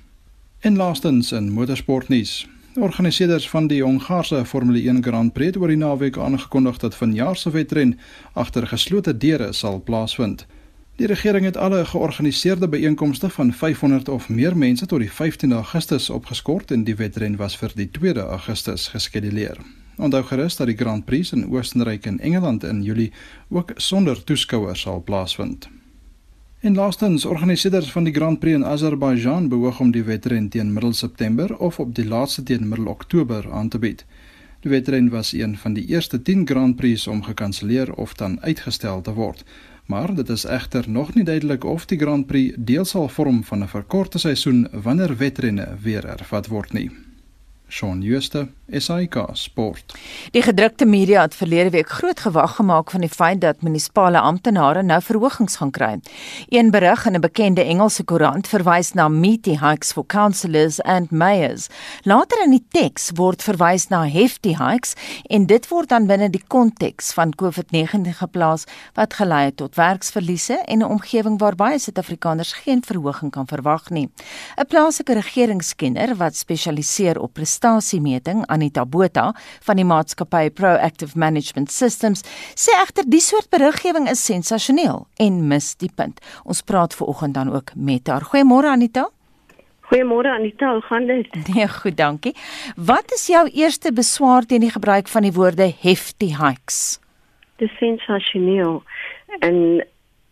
En 0.58 0.76
laastens 0.76 1.32
in 1.32 1.50
motorsportnuus. 1.50 2.48
Organiseerders 2.74 3.48
van 3.48 3.66
die 3.66 3.82
Hongaarse 3.82 4.44
Formule 4.44 4.88
1 4.88 5.02
Grand 5.02 5.32
Prix 5.32 5.46
het 5.46 5.56
oor 5.56 5.68
die 5.68 5.76
naweek 5.76 6.18
aangekondig 6.18 6.78
dat 6.78 6.94
vanjaar 6.94 7.36
se 7.36 7.50
wedren 7.50 7.98
agter 8.32 8.66
geslote 8.66 9.16
deure 9.16 9.52
sal 9.52 9.82
plaasvind. 9.82 10.46
Die 10.96 11.06
regering 11.06 11.44
het 11.44 11.56
alle 11.56 11.84
georganiseerde 11.84 12.68
byeenkomste 12.68 13.30
van 13.30 13.52
500 13.52 14.08
of 14.08 14.28
meer 14.28 14.56
mense 14.56 14.86
tot 14.86 15.00
die 15.00 15.10
15 15.10 15.52
Augustus 15.52 16.10
opgeskort 16.10 16.70
en 16.70 16.84
die 16.84 16.94
wedren 16.94 17.36
was 17.36 17.56
vir 17.58 17.72
die 17.74 17.88
2 17.90 18.14
Augustus 18.22 18.88
geskeduleer. 18.88 19.58
Onthou 19.96 20.22
gerus 20.22 20.56
dat 20.56 20.70
die 20.70 20.76
Grand 20.76 21.04
Prix 21.04 21.32
in 21.32 21.48
Oostenryk 21.50 22.06
en 22.06 22.20
Engeland 22.20 22.64
in 22.64 22.82
Julie 22.82 23.12
ook 23.48 23.72
sonder 23.74 24.24
toeskouers 24.24 24.80
sal 24.80 25.02
plaasvind. 25.02 25.68
En 26.60 26.74
laastens, 26.74 27.24
organiseerders 27.24 27.90
van 27.92 28.04
die 28.04 28.14
Grand 28.14 28.38
Prix 28.38 28.54
in 28.54 28.64
Azerbaijan 28.64 29.48
beoog 29.48 29.80
om 29.80 29.90
die 29.90 30.04
wedren 30.04 30.48
teen 30.48 30.72
middel 30.72 30.92
September 30.92 31.56
of 31.58 31.80
op 31.80 31.94
die 31.94 32.06
laaste 32.06 32.42
teen 32.42 32.68
middel 32.68 32.86
Oktober 32.86 33.52
aan 33.52 33.68
te 33.68 33.78
bied. 33.78 34.06
Die 34.60 34.70
wedren 34.70 35.10
was 35.10 35.32
een 35.32 35.58
van 35.58 35.72
die 35.72 35.86
eerste 35.86 36.22
10 36.22 36.46
Grand 36.46 36.76
Prix 36.76 37.06
om 37.06 37.22
gekanselleer 37.22 37.94
of 37.94 38.14
dan 38.14 38.40
uitgestel 38.40 39.00
te 39.00 39.12
word. 39.12 39.44
Maar 39.86 40.14
dit 40.14 40.28
is 40.28 40.44
egter 40.44 40.90
nog 40.90 41.14
nie 41.14 41.24
duidelik 41.24 41.64
of 41.64 41.86
die 41.86 41.98
Grand 41.98 42.26
Prix 42.26 42.54
deel 42.58 42.84
sal 42.84 43.08
vorm 43.08 43.44
van 43.44 43.62
'n 43.62 43.68
verkorte 43.68 44.18
seisoen 44.18 44.68
wanneer 44.72 45.16
wedrenne 45.16 45.76
weer 45.82 46.04
ervat 46.04 46.46
word 46.46 46.72
nie. 46.72 46.90
Shaun 47.68 48.02
Schuster, 48.02 48.48
SAK 48.72 49.28
Sport. 49.32 49.92
Die 50.32 50.42
gedrukte 50.42 50.86
media 50.88 51.20
het 51.20 51.34
verlede 51.34 51.70
week 51.70 51.88
groot 51.88 52.20
gewag 52.20 52.54
gemaak 52.56 52.90
van 52.90 53.00
die 53.00 53.10
feit 53.12 53.40
dat 53.40 53.60
munisipale 53.62 54.20
amptenare 54.20 54.82
nou 54.82 55.00
verhogings 55.02 55.56
gaan 55.56 55.70
kry. 55.70 56.00
Een 56.48 56.70
berig 56.70 57.06
in 57.06 57.14
'n 57.14 57.20
bekende 57.20 57.62
Engelse 57.64 58.04
koerant 58.04 58.48
verwys 58.48 58.92
na 58.92 59.08
meaty 59.08 59.58
hikes 59.58 59.92
for 59.92 60.06
councillors 60.06 60.80
and 60.82 61.10
mayors. 61.10 61.68
Later 62.02 62.42
in 62.44 62.50
die 62.50 62.64
teks 62.68 63.10
word 63.14 63.42
verwys 63.42 63.88
na 63.88 64.06
hefty 64.06 64.56
hikes 64.56 64.92
en 65.26 65.46
dit 65.46 65.68
word 65.68 65.88
dan 65.88 66.06
binne 66.06 66.30
die 66.30 66.44
konteks 66.46 67.12
van 67.12 67.32
COVID-19 67.34 68.14
geplaas 68.16 68.64
wat 68.94 69.14
gelei 69.14 69.44
het 69.44 69.56
tot 69.56 69.74
werksverliese 69.74 70.54
en 70.64 70.78
'n 70.78 70.84
omgewing 70.84 71.38
waar 71.38 71.54
baie 71.54 71.78
Suid-Afrikaners 71.78 72.52
geen 72.52 72.82
verhoging 72.82 73.30
kan 73.30 73.46
verwag 73.46 73.90
nie. 73.90 74.08
'n 74.56 74.66
Plaaslike 74.66 75.12
regeringskenner 75.12 76.16
wat 76.16 76.36
spesialiseer 76.36 77.20
op 77.20 77.32
prestasiemeting 77.32 78.46
Anita 78.54 78.84
Botha 78.86 79.32
van 79.66 79.80
die 79.80 79.86
maatskappy 79.88 80.48
Proactive 80.54 81.18
Management 81.18 81.72
Systems 81.74 82.22
sê 82.54 82.74
egter 82.80 83.06
die 83.10 83.22
soort 83.24 83.50
beriggewing 83.54 84.06
is 84.10 84.22
sensasioneel 84.24 85.04
en 85.20 85.42
mis 85.50 85.74
die 85.82 85.90
punt. 85.90 86.22
Ons 86.44 86.62
praat 86.62 86.94
ver 86.94 87.10
oggend 87.10 87.34
dan 87.34 87.52
ook 87.52 87.74
met 87.74 88.08
haar. 88.08 88.26
Goeiemôre 88.30 88.70
Anita. 88.70 89.08
Goeiemôre 89.90 90.30
Anita, 90.32 90.72
hoe 90.72 90.84
gaan 90.88 91.06
dit? 91.06 91.28
Nee, 91.54 91.68
goed, 91.68 91.96
dankie. 91.96 92.34
Wat 92.76 93.12
is 93.12 93.26
jou 93.28 93.48
eerste 93.52 93.92
beswaar 93.92 94.46
teen 94.46 94.64
die 94.64 94.72
gebruik 94.72 95.10
van 95.12 95.26
die 95.26 95.34
woorde 95.34 95.68
hefty 95.82 96.30
hikes? 96.38 97.00
Dis 97.62 97.74
sensasioneel. 97.78 98.80
En 99.40 99.84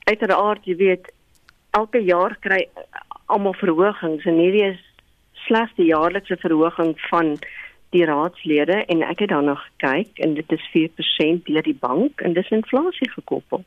uiteraard, 0.09 0.65
jy 0.65 0.77
weet, 0.81 1.13
elke 1.77 2.01
jaar 2.05 2.37
kry 2.41 2.65
almal 3.33 3.55
verhogings 3.61 4.25
en 4.29 4.41
hierdie 4.41 4.65
is 4.73 4.81
slegs 5.47 5.73
die 5.79 5.89
jaarlikse 5.91 6.37
verhoging 6.43 6.95
van 7.09 7.37
die 7.93 8.05
raadslede 8.09 8.85
en 8.93 9.03
ek 9.05 9.25
het 9.25 9.33
daarna 9.33 9.55
gekyk 9.61 10.21
en 10.25 10.35
dit 10.39 10.53
is 10.53 10.69
4% 10.73 11.45
deur 11.49 11.67
die 11.67 11.77
bank 11.81 12.21
en 12.25 12.33
dis 12.37 12.51
inflasie 12.55 13.11
gekoppel. 13.13 13.65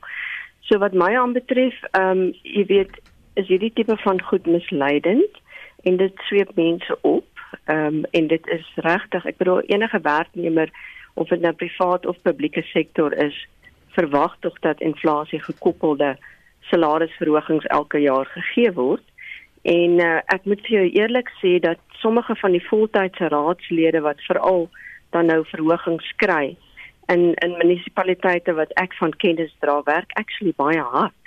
So 0.65 0.81
wat 0.81 0.97
my 0.97 1.13
aanbetref, 1.13 1.77
ehm 1.91 2.09
um, 2.09 2.23
jy 2.41 2.65
weet, 2.71 2.93
is 3.37 3.47
hierdie 3.51 3.73
tipe 3.73 3.97
van 4.01 4.21
goed 4.21 4.47
misleidend 4.49 5.41
en 5.85 5.97
dit 6.01 6.25
sweep 6.27 6.55
mense 6.57 6.97
op. 7.01 7.27
Ehm 7.65 8.01
um, 8.01 8.05
en 8.11 8.27
dit 8.27 8.47
is 8.57 8.65
regtig, 8.75 9.25
ek 9.25 9.37
bedoel 9.37 9.61
enige 9.69 10.01
werknemer 10.01 10.73
of 11.13 11.29
dit 11.29 11.41
nou 11.41 11.53
privaat 11.53 12.05
of 12.05 12.21
publieke 12.21 12.61
sektor 12.73 13.13
is, 13.13 13.37
verwag 13.95 14.35
tog 14.39 14.57
dat 14.59 14.81
inflasie 14.81 15.39
gekoppelde 15.39 16.15
salarisverhogings 16.71 17.65
elke 17.65 18.01
jaar 18.01 18.25
gegee 18.25 18.71
word. 18.73 19.03
En 19.65 19.99
uh, 19.99 20.17
ek 20.29 20.43
moet 20.45 20.61
vir 20.67 20.75
jou 20.75 20.87
eerlik 21.01 21.31
sê 21.41 21.55
dat 21.59 21.81
sommige 21.97 22.35
van 22.37 22.53
die 22.53 22.65
voltydse 22.67 23.31
raadslede 23.33 24.03
wat 24.05 24.21
veral 24.27 24.67
dan 25.15 25.31
nou 25.31 25.41
verhogings 25.49 26.11
kry 26.21 26.53
in 27.09 27.33
in 27.45 27.57
munisipaliteite 27.57 28.53
wat 28.53 28.73
ek 28.81 28.93
van 28.99 29.13
kennis 29.23 29.53
dra 29.65 29.79
werk 29.89 30.13
actually 30.21 30.53
baie 30.57 30.81
hard. 30.81 31.17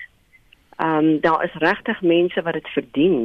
Ehm 0.79 1.09
um, 1.09 1.20
daar 1.20 1.44
is 1.44 1.59
regtig 1.64 2.01
mense 2.03 2.42
wat 2.42 2.55
dit 2.55 2.68
verdien. 2.77 3.18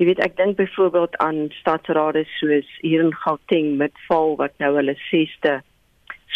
Jy 0.00 0.06
weet 0.08 0.24
ek 0.24 0.36
dink 0.40 0.56
byvoorbeeld 0.56 1.16
aan 1.20 1.48
stadsrade 1.60 2.24
soos 2.38 2.68
hier 2.80 3.04
in 3.04 3.12
Gauteng 3.24 3.76
met 3.76 3.92
Val 4.08 4.36
wat 4.40 4.56
nou 4.64 4.74
hulle 4.78 4.96
6ste 5.12 5.58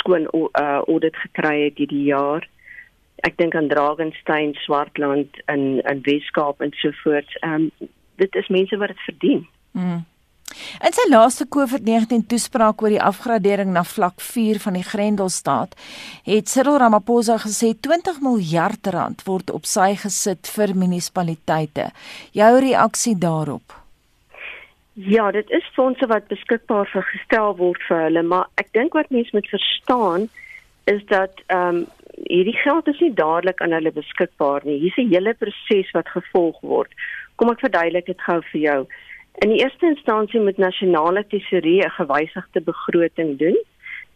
skoon 0.00 0.28
uh, 0.36 0.80
audit 0.84 1.16
gekry 1.16 1.62
het 1.64 1.80
hierdie 1.80 2.04
jaar. 2.12 2.44
Ek 3.24 3.40
dink 3.40 3.56
aan 3.56 3.72
Drakenstein, 3.72 4.52
Swartland 4.64 5.40
in 5.48 5.80
in 5.80 6.04
Weskaap 6.04 6.60
en 6.60 6.76
so 6.76 6.92
voort. 7.04 7.32
Ehm 7.40 7.70
um, 7.80 7.88
dit 8.18 8.38
is 8.38 8.48
mense 8.52 8.76
wat 8.76 8.94
dit 8.94 9.04
verdien. 9.06 9.42
Mm. 9.72 10.04
In 10.80 10.94
sy 10.96 11.04
laaste 11.10 11.44
COVID-19 11.52 12.24
toespraak 12.30 12.82
oor 12.82 12.92
die 12.94 13.02
afgradering 13.02 13.72
na 13.74 13.82
vlak 13.84 14.22
4 14.24 14.60
van 14.62 14.78
die 14.78 14.84
Grendelstaat, 14.86 15.74
het 16.26 16.48
Cyril 16.48 16.78
Ramaphosa 16.80 17.36
gesê 17.42 17.74
20 17.88 18.22
miljard 18.24 18.88
rand 18.94 19.24
word 19.26 19.52
op 19.54 19.68
sy 19.68 19.92
gesit 20.00 20.48
vir 20.54 20.74
munisipaliteite. 20.74 21.90
Jou 22.36 22.52
reaksie 22.64 23.14
daarop? 23.18 23.76
Ja, 24.98 25.28
dit 25.30 25.50
is 25.54 25.66
fondse 25.76 26.08
wat 26.10 26.26
beskikbaar 26.32 26.88
vir 26.90 27.04
gestel 27.12 27.54
word 27.60 27.84
vir 27.86 28.06
hulle, 28.08 28.24
maar 28.26 28.48
ek 28.58 28.72
dink 28.74 28.96
wat 28.98 29.12
mense 29.14 29.36
moet 29.36 29.46
verstaan 29.52 30.26
is 30.90 31.04
dat 31.12 31.44
ehm 31.46 31.84
um, 31.84 31.86
hierdie 32.26 32.56
geld 32.56 32.88
is 32.88 33.00
nie 33.00 33.14
dadelik 33.14 33.60
aan 33.62 33.72
hulle 33.76 33.92
beskikbaar 33.92 34.64
nie. 34.64 34.78
Hier's 34.80 34.98
'n 34.98 35.12
hele 35.14 35.34
proses 35.34 35.90
wat 35.92 36.08
gevolg 36.08 36.60
word. 36.60 36.90
Kom 37.36 37.50
ek 37.50 37.60
verduidelik 37.60 38.06
dit 38.06 38.20
gou 38.20 38.40
vir 38.52 38.60
jou. 38.60 38.86
In 39.44 39.50
die 39.50 39.62
eerste 39.62 39.86
instansie 39.86 40.40
moet 40.40 40.58
nasionale 40.58 41.24
tesorie 41.26 41.82
'n 41.84 41.90
gewysigde 41.90 42.60
begroting 42.60 43.38
doen. 43.38 43.58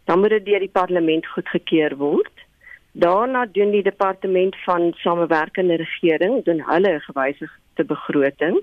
Dan 0.05 0.19
moet 0.19 0.29
dit 0.29 0.45
deur 0.45 0.59
die 0.59 0.77
parlement 0.79 1.27
goedgekeur 1.27 1.95
word. 1.97 2.35
Daarna 2.91 3.45
doen 3.45 3.71
die 3.71 3.83
departement 3.83 4.55
van 4.65 4.93
samewerkende 4.95 5.75
regering 5.75 6.43
doen 6.43 6.61
hulle 6.61 6.93
'n 6.93 6.99
gewysigde 6.99 7.83
begroting. 7.85 8.59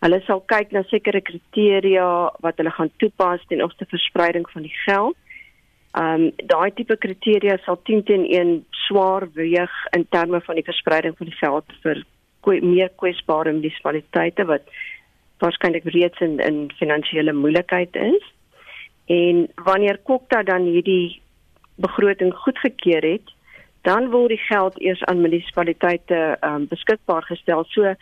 Hulle 0.00 0.20
sal 0.26 0.40
kyk 0.40 0.70
na 0.70 0.82
sekere 0.82 1.20
kriteria 1.20 2.30
wat 2.40 2.56
hulle 2.56 2.70
gaan 2.70 2.90
toepas 2.96 3.44
ten 3.48 3.62
opsigte 3.62 3.86
verspreiding 3.96 4.50
van 4.50 4.62
die 4.62 4.76
geld. 4.84 5.16
Um 5.94 6.32
daai 6.50 6.72
tipe 6.74 6.96
kriteria 6.98 7.58
sal 7.62 7.78
10 7.86 8.02
teen 8.08 8.24
1 8.26 8.64
swaar 8.86 9.28
weeg 9.34 9.74
in 9.96 10.06
terme 10.10 10.40
van 10.40 10.58
die 10.58 10.66
verspreiding 10.66 11.14
van 11.16 11.30
die 11.30 11.38
geld 11.38 11.76
vir 11.84 12.02
meer 12.44 12.90
kwesbare 13.00 13.52
munisipaliteite 13.52 14.44
wat 14.44 14.66
waarskynlik 15.38 15.86
reeds 15.94 16.20
in 16.20 16.40
in 16.40 16.58
finansiële 16.80 17.32
moeilikheid 17.32 17.96
is. 17.96 18.26
En 19.06 19.48
wanneer 19.54 19.98
Kokta 20.02 20.42
dan 20.42 20.66
hierdie 20.66 21.20
begroting 21.76 22.34
goedgekeur 22.34 23.02
het, 23.02 23.30
dan 23.82 24.10
word 24.10 24.34
die 24.34 24.44
geld 24.48 24.80
eers 24.80 25.02
aan 25.04 25.20
munisipaliteite 25.20 26.36
um, 26.40 26.66
beskikbaar 26.68 27.22
gestel. 27.22 27.64
So 27.70 27.94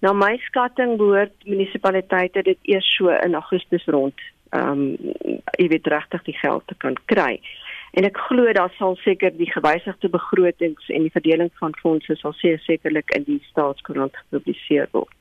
na 0.00 0.12
my 0.12 0.36
skatting 0.48 0.96
behoort 0.96 1.34
munisipaliteite 1.44 2.42
dit 2.42 2.58
eers 2.74 2.96
so 2.96 3.08
in 3.08 3.34
Augustus 3.34 3.86
rond 3.86 4.18
ehm 4.50 4.70
um, 4.70 5.40
jy 5.58 5.68
weet 5.72 5.86
regtig 5.86 6.22
die 6.22 6.38
geld 6.38 6.66
te 6.66 6.74
kan 6.78 6.96
kry. 7.04 7.40
En 7.96 8.04
ek 8.04 8.18
glo 8.28 8.52
daar 8.52 8.72
sal 8.76 8.96
seker 9.00 9.32
die 9.32 9.50
gewysigde 9.50 10.08
begrotings 10.12 10.88
en 10.92 11.06
die 11.06 11.14
verdeling 11.14 11.50
van 11.60 11.74
fondse 11.80 12.16
sal 12.20 12.34
sekerlik 12.40 13.10
in 13.16 13.24
die 13.24 13.40
staatskoerant 13.50 14.16
gepubliseer 14.16 14.88
word. 14.92 15.14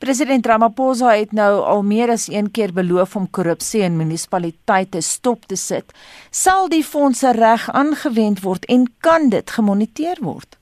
President 0.00 0.46
Ramaphosa 0.46 1.10
het 1.12 1.34
nou 1.36 1.60
al 1.60 1.82
meer 1.84 2.10
as 2.10 2.28
een 2.32 2.48
keer 2.50 2.72
beloof 2.72 3.16
om 3.16 3.30
korrupsie 3.30 3.82
in 3.84 3.98
munisipaliteite 4.00 5.02
stop 5.04 5.44
te 5.46 5.56
sit. 5.56 5.92
Sal 6.30 6.70
die 6.72 6.84
fondse 6.84 7.34
reg 7.36 7.68
aangewend 7.76 8.40
word 8.46 8.64
en 8.72 8.86
kan 9.04 9.28
dit 9.28 9.50
gemoniteer 9.50 10.22
word? 10.24 10.56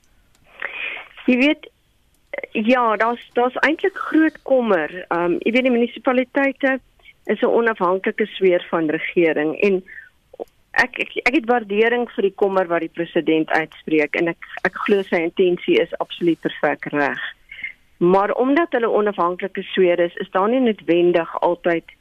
Jy 1.27 1.37
weet 1.37 1.71
ja, 2.51 2.95
daar's 2.99 3.23
daar's 3.33 3.55
eintlik 3.63 3.95
groot 4.09 4.41
kommer. 4.43 4.91
Ehm 5.07 5.23
um, 5.23 5.39
jy 5.45 5.55
weet 5.55 5.69
die 5.69 5.75
munisipaliteite 5.77 6.79
is 7.27 7.41
'n 7.41 7.55
onafhanklike 7.59 8.25
sweer 8.25 8.65
van 8.69 8.89
regering 8.89 9.55
en 9.61 9.83
ek 10.71 10.99
ek 10.99 11.11
ek 11.25 11.35
het 11.35 11.49
waardering 11.49 12.05
vir 12.15 12.27
die 12.29 12.35
kommer 12.35 12.67
wat 12.67 12.85
die 12.85 12.95
president 12.99 13.49
uitspreek 13.49 14.15
en 14.15 14.27
ek 14.33 14.49
ek 14.63 14.75
glo 14.85 15.01
sy 15.01 15.21
intensie 15.25 15.79
is 15.81 15.97
absoluut 16.03 16.39
perfek 16.41 16.85
reg. 16.93 17.21
Maar 17.97 18.31
omdat 18.31 18.75
hulle 18.77 18.89
onafhanklike 18.89 19.63
sweer 19.73 19.99
is, 19.99 20.15
is 20.15 20.29
daar 20.31 20.49
nie 20.49 20.61
noodwendig 20.61 21.31
altyd 21.41 21.95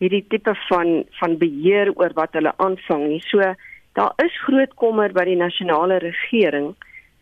hierdie 0.00 0.24
tipe 0.28 0.54
van 0.68 1.04
van 1.20 1.36
beheer 1.38 1.92
oor 1.94 2.14
wat 2.14 2.32
hulle 2.38 2.54
aanvang 2.56 3.04
nie. 3.08 3.20
So 3.28 3.54
daar 3.98 4.12
is 4.24 4.40
groot 4.46 4.74
kommer 4.80 5.12
by 5.12 5.26
die 5.28 5.36
nasionale 5.36 6.00
regering, 6.02 6.72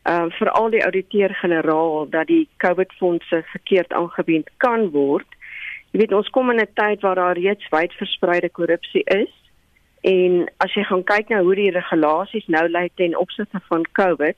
uh 0.08 0.28
veral 0.38 0.70
die 0.70 0.84
ouditeur-generaal 0.86 2.06
dat 2.14 2.30
die 2.30 2.46
COVID-fondse 2.62 3.42
verkeerd 3.52 3.92
aangewend 3.92 4.48
kan 4.62 4.88
word. 4.94 5.26
Jy 5.90 6.00
weet 6.00 6.12
ons 6.12 6.28
kom 6.30 6.50
in 6.50 6.60
'n 6.60 6.74
tyd 6.74 7.00
waar 7.00 7.14
daar 7.14 7.38
reeds 7.38 7.66
wyd 7.70 7.92
verspreide 7.92 8.48
korrupsie 8.48 9.02
is 9.04 9.32
en 10.02 10.48
as 10.56 10.72
jy 10.74 10.84
gaan 10.84 11.04
kyk 11.04 11.28
na 11.28 11.42
hoe 11.42 11.54
die 11.54 11.70
regulasies 11.70 12.46
nou 12.46 12.68
lyk 12.68 12.92
ten 12.96 13.16
opsigte 13.16 13.60
van 13.68 13.84
COVID, 13.92 14.36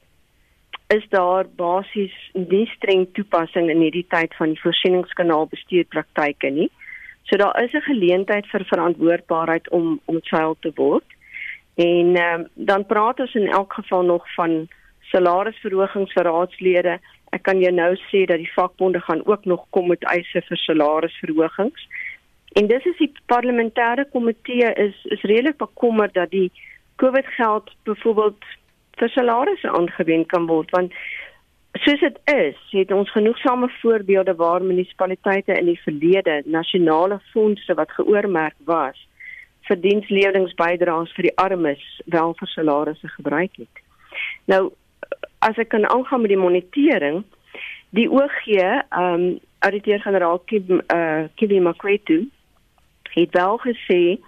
is 0.89 1.05
daar 1.09 1.47
basies 1.57 2.15
nie 2.35 2.67
streng 2.77 3.07
toepassing 3.15 3.71
in 3.71 3.81
hierdie 3.81 4.07
tyd 4.09 4.35
van 4.35 4.53
die 4.55 4.61
voorsieningskanaal 4.61 5.47
bestuurpraktyke 5.53 6.51
nie. 6.51 6.71
So 7.29 7.37
daar 7.37 7.63
is 7.63 7.73
'n 7.73 7.81
geleentheid 7.81 8.47
vir 8.47 8.65
verantwoordbaarheid 8.65 9.69
om 9.71 10.01
om 10.05 10.19
seil 10.23 10.57
te 10.61 10.73
word. 10.75 11.05
En 11.75 12.17
um, 12.17 12.49
dan 12.55 12.87
praat 12.87 13.21
ons 13.21 13.35
in 13.35 13.47
elk 13.47 13.73
geval 13.73 14.03
nog 14.03 14.35
van 14.35 14.69
salarisverhogings 15.01 16.13
vir 16.13 16.25
raadslede. 16.25 16.99
Ek 17.33 17.43
kan 17.49 17.61
jou 17.61 17.73
nou 17.73 17.93
sê 18.11 18.25
dat 18.29 18.43
die 18.43 18.53
vakbonde 18.53 19.01
gaan 19.01 19.23
ook 19.27 19.45
nog 19.45 19.65
kom 19.71 19.89
met 19.89 20.05
eise 20.13 20.43
vir 20.49 20.61
salarisverhogings. 20.65 21.87
En 22.61 22.69
dis 22.69 22.85
is 22.85 22.99
die 23.01 23.13
parlementêre 23.33 24.05
komitee 24.13 24.73
is 24.87 24.97
is 25.17 25.25
redelik 25.29 25.57
bekommerd 25.57 26.15
dat 26.15 26.31
die 26.31 26.51
COVID 27.01 27.27
geld 27.37 27.71
byvoorbeeld 27.89 28.45
vir 29.01 29.09
salarisse 29.09 29.71
aangewend 29.71 30.29
kan 30.29 30.47
word 30.47 30.71
want 30.77 30.93
soos 31.81 32.01
dit 32.01 32.19
is, 32.35 32.59
het 32.71 32.93
ons 32.93 33.11
genoegsame 33.11 33.69
voorbeelde 33.81 34.35
waar 34.35 34.63
munisipaliteite 34.63 35.57
in 35.57 35.71
die 35.71 35.81
verlede 35.85 36.43
nasionale 36.45 37.21
fondse 37.33 37.75
wat 37.75 37.97
geoormerk 37.97 38.55
was 38.69 38.99
vir 39.69 39.81
diensleweringbydraes 39.81 41.15
vir 41.17 41.31
die 41.31 41.37
armes 41.41 41.83
wel 42.13 42.37
vir 42.39 42.51
salarisse 42.53 43.09
gebruik 43.17 43.57
het. 43.63 43.83
Nou 44.51 44.63
as 45.39 45.57
ek 45.59 45.69
kan 45.69 45.89
aangaan 45.91 46.21
met 46.21 46.31
die 46.31 46.39
monitering, 46.41 47.25
die 47.91 48.11
OG, 48.11 48.47
ehm 48.47 49.15
um, 49.15 49.41
auditeur-generaal 49.63 50.43
uh, 50.51 50.71
eh, 50.87 51.25
Kibi 51.35 51.61
Makwetu 51.61 52.29
het 53.15 53.31
wel 53.31 53.59
gesê 53.59 54.19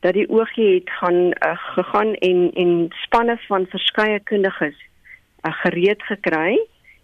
dat 0.00 0.14
die 0.14 0.28
OG 0.28 0.54
het 0.54 0.90
gaan 0.90 1.14
uh, 1.14 1.54
gegaan 1.54 2.14
en 2.14 2.50
en 2.52 2.88
spanne 3.02 3.36
van 3.46 3.66
verskeie 3.66 4.20
kundiges 4.20 4.74
uh, 5.46 5.52
gereed 5.62 6.02
gekry 6.02 6.58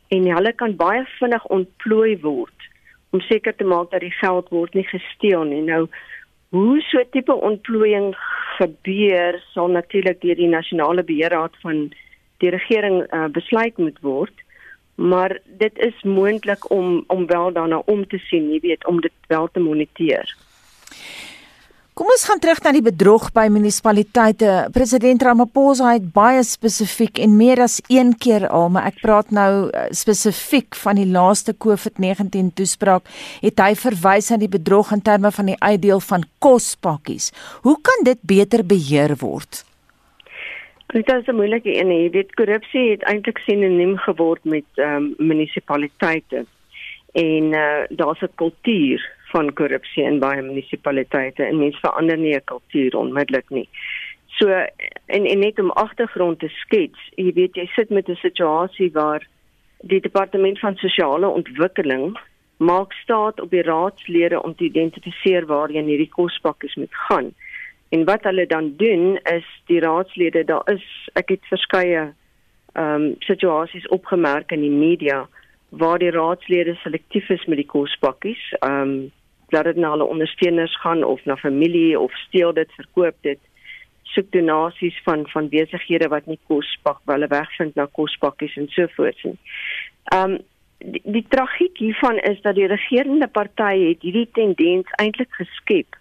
en 0.09 0.27
hulle 0.35 0.53
kan 0.53 0.77
baie 0.77 1.05
vinnig 1.19 1.47
ontplooi 1.47 2.19
word 2.21 2.69
om 3.11 3.21
seker 3.21 3.55
te 3.57 3.65
maak 3.65 3.91
dat 3.91 4.01
die 4.01 4.17
geld 4.19 4.49
word 4.49 4.75
nie 4.75 4.87
gesteel 4.87 5.45
nie. 5.45 5.63
Nou 5.63 5.87
hoe 6.51 6.81
so 6.81 6.99
'n 6.99 7.11
tipe 7.11 7.35
ontplooiing 7.35 8.17
gebeur 8.59 9.43
sal 9.53 9.69
natuurlik 9.69 10.21
deur 10.21 10.35
die 10.35 10.49
nasionale 10.49 11.03
beheerraad 11.03 11.55
van 11.61 11.93
die 12.43 12.51
regering 12.51 13.05
uh, 13.07 13.27
besluit 13.33 13.79
moet 13.79 13.99
word. 14.01 14.45
Maar 14.97 15.39
dit 15.45 15.79
is 15.79 16.03
moontlik 16.03 16.71
om 16.71 17.05
om 17.13 17.27
wel 17.27 17.53
daarna 17.53 17.83
om 17.85 18.07
te 18.09 18.19
sien, 18.19 18.51
jy 18.53 18.61
weet, 18.61 18.87
om 18.87 19.01
dit 19.01 19.13
wel 19.29 19.49
te 19.53 19.61
moniteer. 19.61 20.37
Kom 21.97 22.11
ons 22.13 22.27
gaan 22.29 22.41
terug 22.45 22.59
na 22.61 22.75
die 22.77 22.85
bedrog 22.85 23.31
by 23.33 23.47
munisipaliteite. 23.49 24.67
President 24.75 25.23
Ramaphosa 25.25 25.95
het 25.95 26.11
baie 26.13 26.43
spesifiek 26.45 27.17
en 27.25 27.39
meer 27.39 27.63
as 27.65 27.79
een 27.89 28.11
keer 28.21 28.45
al, 28.53 28.69
maar 28.75 28.91
ek 28.91 28.99
praat 29.01 29.31
nou 29.33 29.71
eh, 29.71 29.87
spesifiek 29.97 30.77
van 30.77 31.01
die 31.01 31.07
laaste 31.09 31.55
COVID-19 31.57 32.51
toespraak, 32.61 33.09
het 33.41 33.65
hy 33.65 33.71
verwys 33.81 34.29
aan 34.29 34.45
die 34.45 34.53
bedrog 34.53 34.93
in 34.93 35.01
terme 35.09 35.33
van 35.33 35.49
die 35.49 35.57
uitdeel 35.57 36.05
van 36.05 36.29
kospakkies. 36.45 37.31
Hoe 37.65 37.79
kan 37.81 38.05
dit 38.05 38.21
beter 38.29 38.61
beheer 38.61 39.17
word? 39.25 39.65
Dit 40.87 41.13
is 41.13 41.27
'n 41.27 41.35
moeilike 41.35 41.79
een. 41.79 41.91
Jy 41.91 42.11
weet 42.11 42.35
korrupsie 42.35 42.91
het 42.91 43.03
eintlik 43.03 43.39
sinoniem 43.39 43.97
geword 43.97 44.45
met 44.45 44.65
ehm 44.75 44.95
um, 44.95 45.15
munisipaliteite. 45.19 46.47
En 47.13 47.45
uh, 47.45 47.85
daar's 47.89 48.21
'n 48.21 48.35
kultuur 48.35 49.13
van 49.33 49.53
korrupsie 49.53 50.05
in 50.05 50.19
baie 50.19 50.43
munisipaliteite 50.43 51.43
en 51.43 51.59
mense 51.59 51.79
verander 51.81 52.19
nie 52.19 52.35
'n 52.35 52.45
kultuur 52.45 52.97
onmiddellik 52.97 53.49
nie. 53.51 53.69
So 54.27 54.49
en 55.07 55.25
en 55.25 55.39
net 55.39 55.59
om 55.59 55.71
agtergrond 55.71 56.39
te 56.39 56.49
skets, 56.49 57.01
jy 57.15 57.33
weet 57.33 57.55
jy 57.55 57.67
sit 57.67 57.91
met 57.91 58.09
'n 58.09 58.15
situasie 58.15 58.91
waar 58.93 59.27
die 59.81 60.01
departement 60.01 60.59
van 60.59 60.77
sosiale 60.77 61.29
ontwikkeling 61.29 62.19
maak 62.57 62.93
staat 62.93 63.41
op 63.41 63.51
die 63.51 63.63
raadslede 63.63 64.43
om 64.43 64.55
te 64.55 64.65
identifiseer 64.65 65.47
waarheen 65.47 65.87
hierdie 65.87 66.09
kospakkies 66.09 66.75
moet 66.75 66.95
gaan. 66.95 67.35
En 67.89 68.05
wat 68.05 68.23
hulle 68.23 68.47
dan 68.47 68.73
doen 68.77 69.19
is 69.23 69.47
die 69.67 69.81
raadslede, 69.81 70.45
daar 70.45 70.67
is 70.71 70.85
ek 71.15 71.29
het 71.37 71.51
verskeie 71.53 72.13
ehm 72.77 73.03
um, 73.03 73.15
situasies 73.25 73.89
opgemerk 73.89 74.53
in 74.53 74.61
die 74.61 74.75
media 74.75 75.29
waar 75.69 75.99
die 75.99 76.11
raadslede 76.11 76.75
selektief 76.75 77.29
is 77.29 77.45
met 77.47 77.57
die 77.63 77.71
kospakkies. 77.71 78.43
Ehm 78.59 78.81
um, 78.81 79.13
laat 79.55 79.65
dit 79.65 79.77
na 79.77 79.91
hulle 79.95 80.05
ondersteuners 80.05 80.75
gaan 80.83 81.05
of 81.05 81.25
na 81.25 81.37
familie 81.37 82.01
of 82.01 82.17
steel 82.27 82.53
dit, 82.53 82.73
verkoop 82.73 83.15
dit. 83.21 83.39
soek 84.07 84.33
donasies 84.33 85.01
van 85.05 85.27
van 85.29 85.49
besighede 85.49 86.09
wat 86.09 86.27
nie 86.27 86.39
kospak 86.47 87.01
wel 87.11 87.27
wegvind 87.29 87.75
na 87.75 87.89
kospakkies 87.99 88.57
en 88.57 88.69
so 88.69 88.87
voort 88.97 89.25
nie. 89.25 89.39
Ehm 90.15 90.31
um, 90.31 90.39
die, 90.79 91.03
die 91.05 91.25
tragiek 91.29 91.79
hiervan 91.79 92.19
is 92.19 92.41
dat 92.43 92.55
die 92.55 92.67
regerende 92.67 93.29
party 93.29 93.75
het 93.89 94.03
hierdie 94.03 94.29
tendens 94.33 94.91
eintlik 95.03 95.33
geskep 95.41 95.97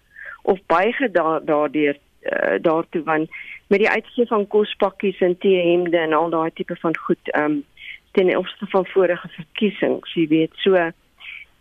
of 0.46 0.58
bygedra 0.70 1.40
daardeur 1.44 1.96
uh, 2.22 2.58
daartoe 2.62 3.02
want 3.02 3.30
met 3.66 3.82
die 3.82 3.90
uitgee 3.90 4.26
van 4.26 4.46
kospakkies 4.46 5.18
en 5.18 5.38
T-hemde 5.38 5.98
en 5.98 6.12
al 6.12 6.30
daai 6.30 6.50
tipe 6.54 6.76
van 6.82 6.96
goed 6.96 7.34
um, 7.34 7.64
ten 8.12 8.36
opsigte 8.36 8.66
van 8.66 8.86
vorige 8.86 9.28
verkiesings, 9.28 10.14
jy 10.14 10.26
weet, 10.30 10.54
so 10.62 10.74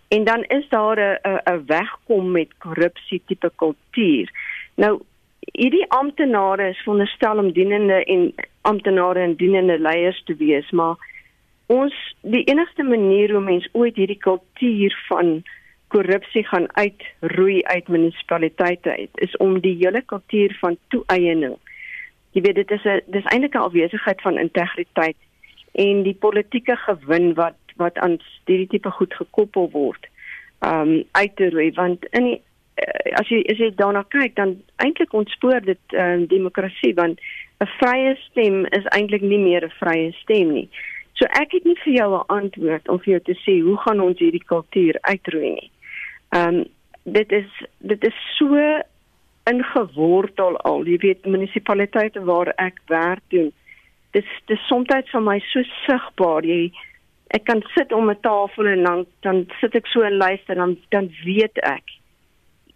en 0.07 0.23
dan 0.23 0.43
is 0.43 0.69
daar 0.69 0.97
'n 0.99 1.39
'n 1.53 1.65
wegkom 1.65 2.31
met 2.31 2.57
korrupsie 2.57 3.21
tipe 3.25 3.51
kultuur. 3.55 4.29
Nou 4.75 5.01
hierdie 5.39 5.89
amptenare 5.91 6.69
is 6.69 6.77
veronderstel 6.77 7.37
om 7.37 7.51
dienende 7.51 8.03
en 8.03 8.33
amptenare 8.61 9.19
en 9.19 9.35
dienende 9.35 9.79
leiers 9.79 10.23
te 10.23 10.35
wees, 10.35 10.71
maar 10.71 10.95
ons 11.65 12.15
die 12.21 12.43
enigste 12.43 12.83
manier 12.83 13.31
hoe 13.31 13.41
mens 13.41 13.69
ooit 13.71 13.95
hierdie 13.95 14.21
kultuur 14.29 15.03
van 15.07 15.43
korrupsie 15.95 16.43
gaan 16.43 16.67
uitroei 16.73 17.61
uit 17.63 17.87
munisipaliteite 17.87 18.91
uit 18.91 19.21
is 19.27 19.37
om 19.37 19.59
die 19.63 19.75
hele 19.79 20.01
kultuur 20.11 20.57
van 20.59 20.77
toeëning. 20.93 21.55
Jy 22.35 22.41
weet 22.43 22.55
dit 22.55 22.71
is 22.71 22.83
'n 22.83 23.01
dis 23.15 23.29
eintlik 23.31 23.55
'n 23.55 23.67
afwesigheid 23.67 24.21
van 24.21 24.37
integriteit 24.37 25.19
en 25.71 26.03
die 26.03 26.17
politieke 26.25 26.75
gewin 26.75 27.33
wat 27.33 27.59
wat 27.75 27.97
aan 27.97 28.17
hierdie 28.45 28.67
tipe 28.67 28.91
goed 28.91 29.13
gekoppel 29.13 29.69
word. 29.71 30.07
Um 30.59 31.03
uit 31.11 31.35
te 31.35 31.49
roei 31.49 31.71
want 31.71 32.05
in 32.11 32.23
die, 32.23 32.41
uh, 32.83 33.19
as 33.19 33.27
jy 33.27 33.39
as 33.51 33.57
jy 33.57 33.71
daarna 33.75 34.03
kyk 34.03 34.35
dan 34.35 34.61
eintlik 34.75 35.13
ontspoor 35.13 35.61
dit 35.61 35.83
uh, 35.93 36.27
demokrasie 36.27 36.93
want 36.95 37.19
'n 37.63 37.71
vrye 37.79 38.15
stem 38.15 38.65
is 38.65 38.85
eintlik 38.85 39.21
nie 39.21 39.39
meer 39.39 39.63
'n 39.65 39.79
vrye 39.79 40.11
stem 40.11 40.51
nie. 40.53 40.69
So 41.13 41.25
ek 41.25 41.51
het 41.51 41.63
nie 41.63 41.77
vir 41.83 41.93
jou 41.93 42.09
'n 42.15 42.27
antwoord 42.27 42.89
om 42.89 42.99
vir 42.99 43.11
jou 43.13 43.21
te 43.23 43.37
sê 43.45 43.61
hoe 43.61 43.77
gaan 43.77 43.99
ons 43.99 44.19
hierdie 44.19 44.43
kultuur 44.43 44.97
uitroei 45.01 45.49
nie. 45.49 45.71
Ehm 46.35 46.55
um, 46.55 46.65
dit 47.03 47.31
is 47.31 47.49
dit 47.77 48.03
is 48.03 48.15
so 48.37 48.57
ingewortel 49.49 50.57
al. 50.57 50.85
Jy 50.89 50.97
weet 51.03 51.25
munisipaliteite 51.29 52.23
waar 52.25 52.49
ek 52.61 52.81
werk 52.91 53.23
doen. 53.33 53.51
Dis 54.17 54.27
dis 54.49 54.67
soms 54.67 54.89
vir 55.11 55.21
my 55.21 55.37
so 55.51 55.63
sigbaar. 55.85 56.45
Jy 56.45 56.71
ek 57.37 57.45
kan 57.45 57.61
sit 57.75 57.93
om 57.93 58.09
'n 58.09 58.19
tafel 58.21 58.67
en 58.67 58.83
dan 58.83 59.05
dan 59.21 59.45
sit 59.61 59.75
ek 59.75 59.87
so 59.87 60.01
en 60.01 60.17
luister 60.17 60.55
dan 60.55 60.77
dan 60.89 61.09
weet 61.23 61.57
ek 61.63 61.83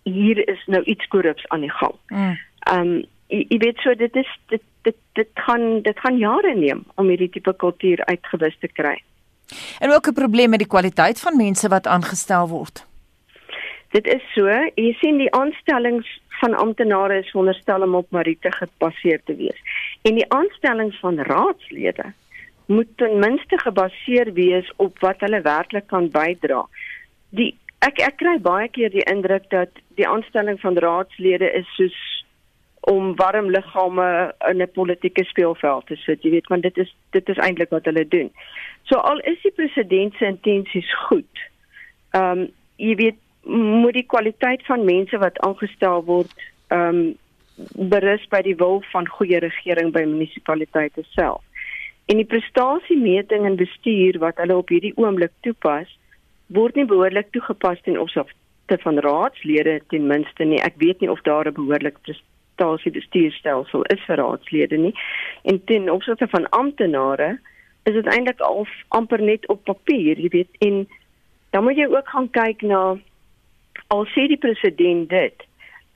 hier 0.03 0.47
is 0.47 0.61
nou 0.67 0.83
iets 0.83 1.07
korrups 1.07 1.47
aan 1.49 1.61
die 1.61 1.75
gang. 1.81 1.95
Mm. 2.09 2.37
Ehm 2.59 2.81
um, 2.81 3.03
jy, 3.27 3.45
jy 3.49 3.57
weet 3.57 3.77
so 3.83 3.93
dit 3.95 4.15
is 4.15 4.31
dit 4.49 4.63
dit 4.81 4.95
dit 5.13 5.29
kan 5.45 5.81
dit 5.81 5.99
gaan 5.99 6.17
jare 6.17 6.55
neem 6.55 6.83
om 6.95 7.07
hierdie 7.07 7.29
tipe 7.29 7.53
kultuur 7.53 8.05
uitgewis 8.05 8.57
te 8.59 8.67
kry. 8.67 8.97
En 9.79 9.91
ook 9.91 10.07
'n 10.07 10.13
probleem 10.13 10.49
met 10.49 10.59
die 10.59 10.73
kwaliteit 10.75 11.19
van 11.19 11.37
mense 11.37 11.67
wat 11.67 11.87
aangestel 11.87 12.47
word. 12.47 12.88
Dit 13.89 14.07
is 14.07 14.25
so, 14.35 14.45
jy 14.75 14.91
sien 14.99 15.17
die 15.17 15.31
aanstellings 15.33 16.07
van 16.39 16.55
amptenare 16.55 17.19
is 17.19 17.29
veronderstel 17.33 17.81
om 17.81 17.95
op 17.99 18.11
meriete 18.15 18.51
gebaseer 18.51 19.21
te 19.25 19.35
wees. 19.35 19.57
En 20.07 20.15
die 20.15 20.27
aanstellings 20.33 20.99
van 20.99 21.19
raadslede 21.19 22.13
moet 22.69 22.91
ten 23.01 23.19
minste 23.19 23.57
gebaseer 23.59 24.33
wees 24.33 24.69
op 24.77 24.99
wat 24.99 25.25
hulle 25.25 25.41
werklik 25.41 25.87
kan 25.87 26.09
bydra. 26.13 26.61
Die 27.29 27.55
ek 27.85 28.01
ek 28.05 28.19
kry 28.21 28.35
baie 28.43 28.67
keer 28.69 28.91
die 28.93 29.05
indruk 29.09 29.49
dat 29.49 29.71
die 29.97 30.07
aanstelling 30.07 30.59
van 30.61 30.77
raadslede 30.77 31.49
is 31.59 31.69
soos 31.77 31.97
om 32.89 33.15
warm 33.15 33.49
liggame 33.51 34.33
in 34.49 34.61
'n 34.61 34.71
politieke 34.73 35.23
speelveld 35.23 35.87
te 35.87 35.95
sit. 35.95 36.23
Jy 36.23 36.31
weet, 36.31 36.47
want 36.47 36.63
dit 36.63 36.77
is 36.77 36.95
dit 37.09 37.29
is 37.29 37.37
eintlik 37.37 37.69
wat 37.69 37.85
hulle 37.85 38.07
doen. 38.07 38.31
So 38.83 38.95
al 38.95 39.19
is 39.19 39.41
die 39.41 39.51
president 39.51 40.13
se 40.13 40.25
intensies 40.25 40.93
goed. 41.07 41.33
Ehm 42.11 42.39
um, 42.39 42.47
jy 42.75 42.95
weet 42.95 43.19
moet 43.43 43.93
die 43.93 44.05
kwaliteit 44.05 44.65
van 44.65 44.85
mense 44.85 45.17
wat 45.17 45.39
aangestel 45.39 46.03
word 46.03 46.31
ehm 46.67 46.95
um, 46.95 47.17
berus 47.91 48.23
by 48.31 48.39
die 48.41 48.55
wil 48.55 48.79
van 48.91 49.07
goeie 49.07 49.39
regering 49.43 49.91
by 49.91 50.05
munisipaliteite 50.07 51.03
self. 51.11 51.41
En 52.07 52.17
die 52.17 52.25
prestasiemeting 52.25 53.45
en 53.45 53.57
bestuur 53.59 54.19
wat 54.23 54.39
hulle 54.39 54.55
op 54.57 54.71
hierdie 54.71 54.93
oomblik 54.95 55.33
toepas, 55.45 55.91
word 56.55 56.79
nie 56.79 56.87
behoorlik 56.89 57.33
toegepas 57.35 57.81
ten 57.85 57.99
opsigte 57.99 58.79
van 58.85 59.01
raadslede 59.05 59.81
ten 59.93 60.07
minste 60.07 60.47
nie. 60.47 60.61
Ek 60.63 60.79
weet 60.81 61.03
nie 61.03 61.11
of 61.11 61.21
daar 61.27 61.47
'n 61.47 61.53
behoorlike 61.53 61.99
prestasiebestuurstelsel 62.07 63.83
is 63.93 64.01
vir 64.07 64.17
raadslede 64.17 64.77
nie. 64.77 64.95
En 65.43 65.63
ten 65.63 65.89
opsigte 65.89 66.27
van 66.27 66.49
amptenare 66.49 67.39
is 67.83 67.93
dit 67.93 68.07
eintlik 68.07 68.39
al 68.39 68.67
amper 68.87 69.21
net 69.21 69.47
op 69.47 69.63
papier, 69.63 70.19
jy 70.19 70.29
weet, 70.29 70.49
en 70.59 70.87
dan 71.49 71.63
moet 71.63 71.77
jy 71.77 71.85
ook 71.85 72.09
gaan 72.09 72.29
kyk 72.29 72.61
na 72.61 72.97
al 73.93 74.05
sê 74.13 74.27
die 74.29 74.37
president 74.37 75.09
dit 75.09 75.45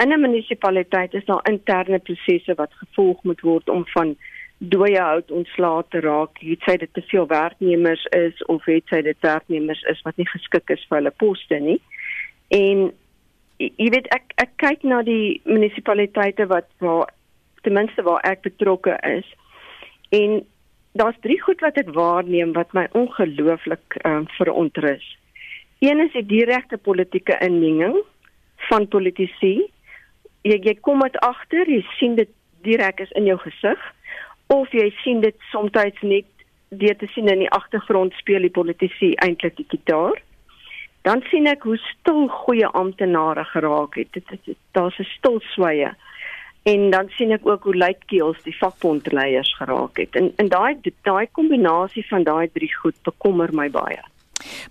in 0.04 0.12
'n 0.12 0.20
munisipaliteit 0.20 1.14
is 1.14 1.26
daar 1.26 1.50
interne 1.50 2.00
prosesse 2.00 2.54
wat 2.56 2.74
gevolg 2.74 3.24
moet 3.24 3.42
word 3.42 3.70
om 3.70 3.86
van 3.88 4.16
dooie 4.58 5.00
hout 5.00 5.32
ontslae 5.32 5.84
te 5.90 6.00
raak. 6.00 6.40
Het 6.40 6.62
sy 6.66 6.78
dit 6.78 6.94
te 6.94 7.02
veel 7.02 7.28
werknemers 7.28 8.06
is 8.06 8.46
of 8.46 8.66
het 8.66 8.84
sy 8.88 9.02
dit 9.02 9.18
werknemers 9.20 9.82
is 9.82 10.02
wat 10.02 10.18
nie 10.18 10.28
geskik 10.28 10.70
is 10.70 10.86
vir 10.90 10.98
hulle 10.98 11.12
poste 11.12 11.60
nie. 11.60 11.80
En 12.48 12.92
jy 13.58 13.90
weet 13.96 14.08
ek 14.16 14.34
ek 14.36 14.56
kyk 14.58 14.84
na 14.84 15.02
die 15.02 15.42
munisipaliteite 15.44 16.48
wat 16.48 16.70
waar 16.78 17.14
ten 17.62 17.74
minste 17.74 18.02
waar 18.02 18.24
ek 18.24 18.42
betrokke 18.42 18.98
is. 19.18 19.28
En 20.10 20.42
daar's 20.92 21.20
drie 21.22 21.42
goed 21.42 21.62
wat 21.62 21.78
ek 21.78 21.94
waarneem 21.94 22.54
wat 22.54 22.74
my 22.74 22.88
ongelooflik 22.92 24.00
um, 24.06 24.28
verontrus 24.38 25.06
Een 25.84 26.00
is 26.00 26.12
die 26.12 26.26
direkte 26.26 26.78
politieke 26.78 27.38
inmenging 27.44 27.98
van 28.56 28.88
politici. 28.88 29.66
Jy 30.48 30.58
jy 30.64 30.74
kom 30.80 31.02
dit 31.04 31.18
agter, 31.20 31.68
jy 31.68 31.82
sien 31.98 32.16
dit 32.16 32.30
direk 32.64 33.02
is 33.04 33.12
in 33.20 33.28
jou 33.28 33.36
gesig 33.42 33.82
of 34.56 34.72
jy 34.72 34.86
sien 35.02 35.20
dit 35.20 35.36
soms 35.52 35.76
net 36.02 36.30
deur 36.70 36.96
te 36.96 37.10
sien 37.12 37.28
in 37.28 37.44
die 37.44 37.52
agtergrond 37.52 38.16
speel 38.16 38.48
die 38.48 38.54
politici 38.60 39.12
eintlik 39.26 39.58
die 39.58 39.68
gitaar. 39.74 40.16
Dan 41.04 41.26
sien 41.32 41.52
ek 41.52 41.68
hoe 41.68 41.78
stil 41.78 42.30
goeie 42.32 42.68
amptenare 42.68 43.44
geraak 43.52 44.00
het. 44.00 44.14
Dit 44.14 44.32
is 44.32 44.56
daar's 44.72 45.00
'n 45.00 45.10
stil 45.18 45.40
sweye. 45.52 45.92
En 46.64 46.90
dan 46.96 47.10
sien 47.10 47.32
ek 47.32 47.46
ook 47.46 47.64
hoe 47.64 47.76
luitkeels 47.76 48.44
die 48.44 48.58
vakbondleiers 48.58 49.56
geraak 49.60 49.98
het. 49.98 50.16
En 50.16 50.32
en 50.36 50.48
daai 50.48 50.80
daai 51.02 51.28
kombinasie 51.32 52.08
van 52.08 52.24
daai 52.24 52.48
drie 52.54 52.74
goed 52.76 52.96
bekommer 53.04 53.50
my 53.54 53.70
baie. 53.70 54.04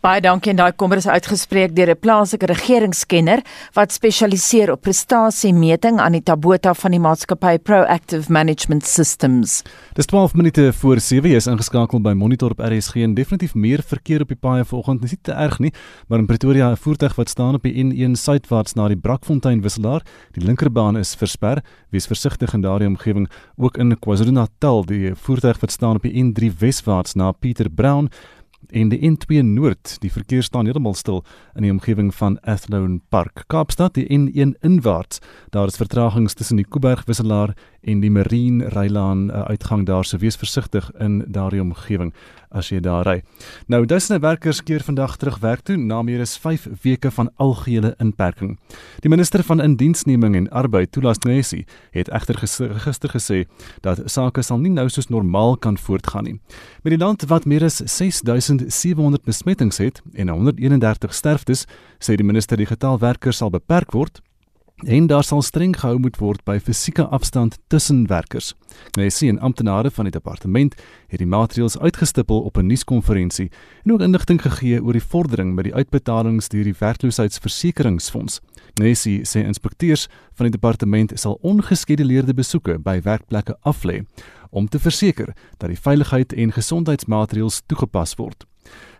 Baie 0.00 0.20
dankie 0.20 0.50
en 0.50 0.56
daai 0.56 0.72
kommer 0.72 0.96
is 0.96 1.06
uitgespreek 1.06 1.76
deur 1.76 1.90
'n 1.90 2.00
plaaslike 2.00 2.46
regeringskenner 2.46 3.42
wat 3.74 3.92
spesialiseer 3.92 4.72
op 4.72 4.80
prestasiemeting 4.80 6.00
aan 6.00 6.12
die 6.12 6.22
Tabota 6.22 6.74
van 6.74 6.90
die 6.90 7.00
maatskappy 7.00 7.58
Proactive 7.58 8.32
Management 8.32 8.86
Systems. 8.86 9.62
Dis 9.94 10.06
12 10.06 10.34
minute 10.34 10.72
voor 10.72 11.00
7 11.00 11.30
is 11.30 11.46
ingeskakel 11.46 12.00
by 12.00 12.12
Monitor 12.12 12.50
op 12.50 12.60
RSG 12.60 12.94
en 13.02 13.14
definitief 13.14 13.54
meer 13.54 13.82
verkeer 13.82 14.20
op 14.20 14.28
die 14.28 14.36
paaie 14.36 14.64
vanoggend. 14.64 15.02
Dis 15.02 15.10
nie 15.10 15.18
te 15.22 15.32
erg 15.32 15.58
nie, 15.58 15.72
maar 16.08 16.18
in 16.18 16.26
Pretoria 16.26 16.70
'n 16.70 16.76
voertuig 16.76 17.14
wat 17.14 17.28
staan 17.28 17.54
op 17.54 17.62
die 17.62 17.84
N1 17.84 18.16
suidwaarts 18.16 18.74
na 18.74 18.88
die 18.88 18.96
Brakfontein 18.96 19.62
wisselaar. 19.62 20.02
Die 20.32 20.44
linkerbaan 20.44 20.96
is 20.96 21.14
versper. 21.14 21.62
Wees 21.90 22.06
versigtig 22.06 22.54
in 22.54 22.60
daardie 22.60 22.88
omgewing. 22.88 23.28
Ook 23.56 23.76
in 23.76 23.98
KwaZulu-Natal, 23.98 24.84
die 24.84 25.14
voertuig 25.14 25.60
wat 25.60 25.70
staan 25.70 25.96
op 25.96 26.02
die 26.02 26.24
N3 26.24 26.50
weswaarts 26.58 27.14
na 27.14 27.32
Pieter 27.32 27.70
Brown 27.70 28.08
en 28.72 28.88
die 28.88 29.00
N2 29.04 29.42
Noord. 29.44 29.96
Die 30.00 30.10
verkeer 30.12 30.42
staan 30.42 30.64
heeltemal 30.64 30.96
stil 30.96 31.22
in 31.54 31.66
die 31.66 31.72
omgewing 31.72 32.10
van 32.16 32.38
Athlone 32.40 33.00
Park. 33.12 33.44
Kaapstad 33.52 33.94
die 33.94 34.06
N1 34.08 34.56
inwaarts. 34.64 35.20
Daar 35.50 35.68
is 35.68 35.76
vertragings 35.76 36.34
tussen 36.34 36.56
die 36.56 36.66
Kuiberg 36.66 37.04
wisselaar 37.06 37.54
en 37.82 38.00
die 38.00 38.10
Marine 38.10 38.68
Rylaan 38.72 39.28
uh, 39.30 39.44
uitgang 39.52 39.86
daar, 39.86 40.04
so 40.04 40.18
wees 40.18 40.36
versigtig 40.40 40.90
in 40.98 41.22
daardie 41.28 41.60
omgewing 41.60 42.12
as 42.52 42.70
jy 42.72 42.80
daar 42.80 43.06
ry. 43.06 43.22
Nou 43.66 43.84
duisende 43.86 44.20
werkers 44.22 44.62
keer 44.62 44.84
vandag 44.84 45.16
terug 45.16 45.38
werk 45.42 45.64
toe 45.66 45.76
na 45.76 46.02
meer 46.02 46.20
as 46.20 46.36
5 46.38 46.68
weke 46.82 47.10
van 47.10 47.30
algehele 47.36 47.94
inperking. 47.98 48.58
Die 49.00 49.10
minister 49.10 49.42
van 49.42 49.60
Indiensneming 49.60 50.36
en 50.36 50.50
Arbeid, 50.50 50.92
Thulas 50.92 51.18
Nesi, 51.26 51.64
het 51.90 52.08
egter 52.08 52.38
gister 52.38 53.10
gesê 53.14 53.44
dat 53.80 54.02
sake 54.06 54.42
sal 54.42 54.58
nie 54.58 54.72
nou 54.72 54.88
soos 54.88 55.08
normaal 55.08 55.56
kan 55.56 55.78
voortgaan 55.78 56.24
nie. 56.24 56.40
Met 56.82 56.96
die 56.96 57.00
land 57.02 57.24
wat 57.28 57.44
meer 57.44 57.64
as 57.64 57.80
6700 57.84 59.24
besmettings 59.24 59.78
het 59.78 60.02
en 60.14 60.28
131 60.28 61.14
sterftes, 61.14 61.66
sê 61.98 62.16
die 62.16 62.26
minister 62.26 62.56
die 62.56 62.66
getal 62.66 62.98
werkers 62.98 63.42
sal 63.42 63.50
beperk 63.50 63.92
word 63.92 64.22
en 64.86 65.06
daar 65.06 65.24
sal 65.24 65.42
streng 65.42 65.74
gehou 65.78 65.98
moet 65.98 66.16
word 66.16 66.44
by 66.44 66.58
fisieke 66.58 67.04
afstand 67.04 67.58
tussen 67.66 68.06
werkers. 68.06 68.54
Nou 68.96 69.10
sien 69.10 69.40
amptenare 69.40 69.90
van 69.90 70.04
die 70.04 70.12
departement 70.12 70.74
het 71.08 71.18
die 71.18 71.28
maatreëls 71.28 71.78
uitgestipel 71.78 72.42
op 72.42 72.56
'n 72.56 72.66
nuuskonferensie 72.66 73.50
en 73.84 73.92
ook 73.92 74.00
inligting 74.00 74.42
gegee 74.42 74.82
oor 74.82 74.92
die 74.92 75.08
vordering 75.08 75.54
met 75.54 75.64
die 75.64 75.74
uitbetalings 75.74 76.48
deur 76.48 76.64
die 76.64 76.78
werkloosheidsversekeringsfonds. 76.78 78.40
Nessie 78.74 79.16
nou 79.16 79.24
sê 79.24 79.46
inspekteurs 79.46 80.08
van 80.34 80.46
die 80.46 80.58
departement 80.58 81.12
sal 81.14 81.38
ongeskeduleerde 81.42 82.34
besoeke 82.34 82.78
by 82.78 83.00
werkplekke 83.02 83.56
aflê 83.62 84.04
om 84.50 84.68
te 84.68 84.78
verseker 84.78 85.34
dat 85.58 85.68
die 85.68 85.80
veiligheid 85.80 86.32
en 86.32 86.52
gesondheidsmaatreëls 86.52 87.62
toegepas 87.66 88.14
word. 88.14 88.46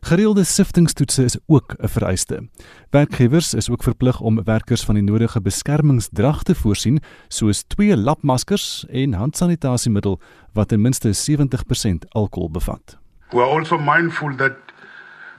Gereelde 0.00 0.44
siftingstoetse 0.44 1.24
is 1.24 1.38
ook 1.46 1.74
'n 1.78 1.88
vereiste. 1.88 2.48
Werkgewers 2.90 3.54
is 3.54 3.70
ook 3.70 3.82
verplig 3.82 4.20
om 4.20 4.44
werkers 4.44 4.84
van 4.84 4.94
die 4.94 5.02
nodige 5.02 5.40
beskermingsdrag 5.40 6.42
te 6.42 6.54
voorsien, 6.54 7.00
soos 7.28 7.62
twee 7.62 7.96
lapmaskers 7.96 8.84
en 8.88 9.12
handsanitasiemiddel 9.12 10.20
wat 10.52 10.68
ten 10.68 10.80
minste 10.80 11.12
70% 11.12 12.08
alkohol 12.08 12.50
bevat. 12.50 12.98
We 13.30 13.38
are 13.38 13.58
also 13.58 13.78
mindful 13.78 14.36
that 14.36 14.52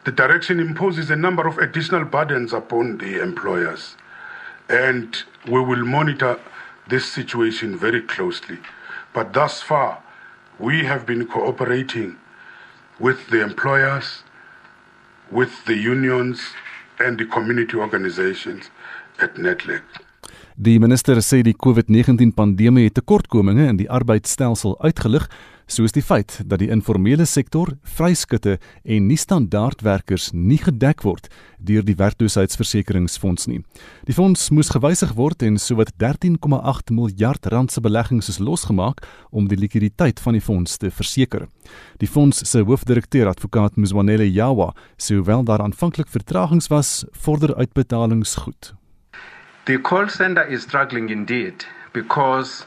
the 0.03 0.13
direction 0.13 0.59
imposes 0.59 1.09
a 1.09 1.15
number 1.15 1.45
of 1.45 1.57
additional 1.57 2.05
burdens 2.05 2.53
upon 2.53 2.97
the 2.97 3.21
employers 3.21 3.95
and 4.67 5.25
we 5.45 5.65
will 5.65 5.85
monitor 5.85 6.37
this 6.87 7.13
situation 7.13 7.77
very 7.77 8.05
closely. 8.05 8.59
But 9.11 9.33
thus 9.33 9.63
far, 9.63 9.97
we 10.57 10.85
have 10.85 11.05
been 11.05 11.27
cooperating 11.27 12.17
with 12.99 13.27
the 13.29 13.41
employers 13.41 14.23
with 15.31 15.65
the 15.65 15.75
unions 15.75 16.53
and 16.99 17.17
the 17.17 17.25
community 17.25 17.75
organizations 17.75 18.69
at 19.19 19.35
Netlek. 19.35 19.81
Die 20.53 20.77
minister 20.77 21.17
sê 21.25 21.39
die 21.41 21.55
COVID-19 21.57 22.35
pandemie 22.37 22.85
het 22.85 22.93
tekortkominge 22.99 23.71
in 23.71 23.79
die 23.79 23.87
arbeidsstelsel 23.89 24.75
uitgelig 24.85 25.25
soos 25.65 25.95
die 25.95 26.03
feit 26.05 26.35
dat 26.45 26.59
die 26.61 26.67
informele 26.69 27.25
sektor, 27.25 27.71
vryskutte 27.95 28.59
en 28.83 29.07
nie 29.09 29.17
standaardwerkers 29.17 30.27
nie 30.33 30.59
gedek 30.61 31.01
word 31.07 31.31
deur 31.57 31.81
die 31.87 31.95
werkloosheidsversekeringsfonds 31.97 33.47
nie. 33.49 33.63
Die 34.05 34.13
fonds 34.13 34.51
moes 34.53 34.69
gewysig 34.75 35.15
word 35.17 35.41
en 35.41 35.57
sowat 35.57 35.89
13,8 35.97 36.93
miljard 36.93 37.49
rand 37.49 37.73
se 37.73 37.81
beleggings 37.81 38.29
is 38.29 38.37
losgemaak 38.37 39.01
om 39.31 39.49
die 39.49 39.57
likwiditeit 39.57 40.21
van 40.21 40.37
die 40.37 40.43
fonds 40.43 40.77
te 40.77 40.93
verseker. 40.93 41.47
Die 41.97 42.11
fonds 42.11 42.45
se 42.45 42.61
hoofdirekteur 42.61 43.31
advokaat 43.31 43.79
Mzwanele 43.79 44.29
Yawa 44.29 44.75
sê 45.01 45.17
hoewel 45.17 45.49
daar 45.49 45.65
aanvanklik 45.65 46.13
vertragings 46.13 46.69
was, 46.69 47.01
vorder 47.25 47.57
uitbetalings 47.57 48.37
goed. 48.45 48.75
The 49.65 49.77
call 49.77 50.09
center 50.09 50.43
is 50.43 50.63
struggling 50.63 51.09
indeed 51.09 51.63
because 51.93 52.65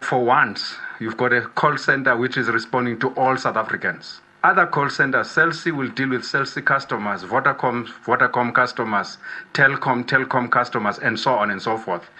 for 0.00 0.22
once 0.22 0.76
you've 1.00 1.16
got 1.16 1.32
a 1.32 1.40
call 1.40 1.78
center 1.78 2.14
which 2.18 2.36
is 2.36 2.48
responding 2.48 2.98
to 2.98 3.08
all 3.14 3.38
South 3.38 3.56
Africans. 3.56 4.20
Other 4.42 4.66
call 4.66 4.90
centers, 4.90 5.28
Celsi 5.28 5.72
will 5.72 5.88
deal 5.88 6.10
with 6.10 6.20
Celsi 6.20 6.62
customers, 6.62 7.22
Vodacom, 7.22 7.86
Vodacom 8.04 8.52
customers, 8.52 9.16
Telcom, 9.54 10.04
Telcom 10.04 10.50
customers, 10.50 10.98
and 10.98 11.18
so 11.18 11.32
on 11.32 11.50
and 11.50 11.62
so 11.62 11.78
forth. 11.78 12.10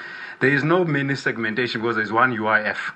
There 0.41 0.49
is 0.49 0.65
no 0.65 0.87
mini 0.87 1.17
segmentation 1.17 1.83
because 1.83 1.97
there's 1.97 2.11
one 2.11 2.35
UIF 2.35 2.93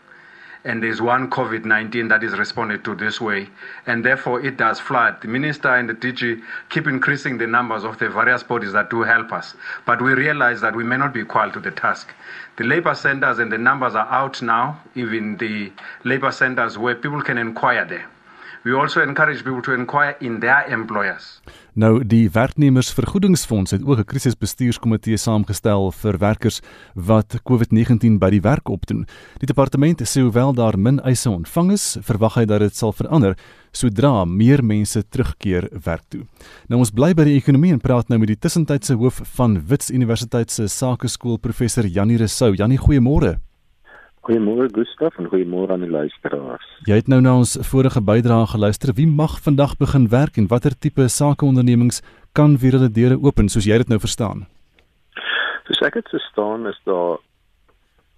and 0.64 0.82
there's 0.82 1.00
one 1.00 1.30
COVID 1.30 1.64
19 1.64 2.08
that 2.08 2.22
is 2.22 2.38
responded 2.38 2.84
to 2.84 2.94
this 2.94 3.20
way, 3.20 3.48
and 3.86 4.04
therefore 4.04 4.40
it 4.40 4.56
does 4.56 4.80
flood. 4.80 5.20
The 5.22 5.28
minister 5.28 5.68
and 5.74 5.88
the 5.88 5.94
DG 5.94 6.42
keep 6.68 6.86
increasing 6.86 7.38
the 7.38 7.46
numbers 7.46 7.84
of 7.84 7.98
the 7.98 8.08
various 8.08 8.42
bodies 8.42 8.72
that 8.72 8.90
do 8.90 9.02
help 9.02 9.32
us, 9.32 9.54
but 9.86 10.02
we 10.02 10.12
realize 10.14 10.60
that 10.60 10.74
we 10.74 10.84
may 10.84 10.96
not 10.96 11.14
be 11.14 11.20
equal 11.20 11.50
to 11.52 11.60
the 11.60 11.70
task. 11.70 12.12
The 12.56 12.64
labor 12.64 12.94
centers 12.94 13.38
and 13.38 13.52
the 13.52 13.58
numbers 13.58 13.94
are 13.94 14.08
out 14.08 14.42
now, 14.42 14.80
even 14.94 15.36
the 15.36 15.72
labor 16.04 16.32
centers 16.32 16.76
where 16.76 16.94
people 16.94 17.22
can 17.22 17.38
inquire 17.38 17.84
there. 17.84 18.06
We 18.68 18.74
also 18.74 19.00
encourage 19.00 19.44
people 19.44 19.62
to 19.62 19.72
inquire 19.72 20.16
in 20.20 20.40
their 20.40 20.66
employers. 20.68 21.40
Nou 21.72 22.02
die 22.04 22.28
werknemersvergoedingsfonds 22.30 23.70
het 23.70 23.84
ook 23.84 23.98
'n 23.98 24.04
krisisbestuurskomitee 24.04 25.16
saamgestel 25.16 25.92
vir 25.92 26.18
werkers 26.18 26.60
wat 26.94 27.40
COVID-19 27.42 28.18
by 28.18 28.30
die 28.30 28.40
werk 28.40 28.68
opdoen. 28.68 29.06
Die 29.38 29.46
departement 29.46 30.02
sê 30.02 30.20
hoewel 30.20 30.52
daar 30.52 30.78
min 30.78 31.00
eise 31.00 31.30
ontvang 31.30 31.72
is, 31.72 31.96
verwag 32.00 32.34
hy 32.34 32.44
dat 32.44 32.60
dit 32.60 32.76
sal 32.76 32.92
verander 32.92 33.36
sodra 33.72 34.24
meer 34.24 34.64
mense 34.64 35.08
terugkeer 35.08 35.68
werk 35.84 36.04
toe. 36.08 36.26
Nou 36.68 36.80
ons 36.80 36.90
bly 36.90 37.14
by 37.14 37.24
die 37.24 37.36
ekonomie 37.36 37.72
en 37.72 37.80
praat 37.80 38.08
nou 38.08 38.18
met 38.18 38.28
die 38.28 38.38
tussentydse 38.38 38.94
hoof 38.94 39.20
van 39.24 39.66
Wits 39.66 39.90
Universiteit 39.90 40.50
se 40.50 40.68
Sakeskool 40.68 41.38
professor 41.38 41.86
Janie 41.86 42.18
Resou. 42.18 42.54
Janie, 42.54 42.78
goeiemôre. 42.78 43.47
Goeiemôre 44.28 44.68
Gustaf 44.68 45.16
en 45.16 45.30
goeiemôre 45.32 45.72
aan 45.72 45.86
die 45.86 45.88
luisteraars. 45.88 46.64
Jy 46.84 46.98
het 46.98 47.06
nou 47.08 47.22
na 47.24 47.30
ons 47.40 47.54
vorige 47.64 48.02
bydrae 48.04 48.44
geluister. 48.50 48.90
Wie 48.92 49.06
mag 49.08 49.38
vandag 49.40 49.78
begin 49.80 50.04
werk 50.12 50.36
en 50.36 50.50
watter 50.50 50.74
tipe 50.76 51.06
sakeondernemings 51.08 52.02
kan 52.36 52.58
weer 52.60 52.76
hulle 52.76 52.90
deure 52.92 53.16
open 53.24 53.48
soos 53.48 53.64
jy 53.64 53.78
dit 53.80 53.88
nou 53.88 53.96
verstaan? 54.02 54.44
Soos 55.64 55.80
ek 55.88 55.96
dit 55.96 56.12
verstaan 56.12 56.68
is 56.68 56.76
daar 56.84 57.16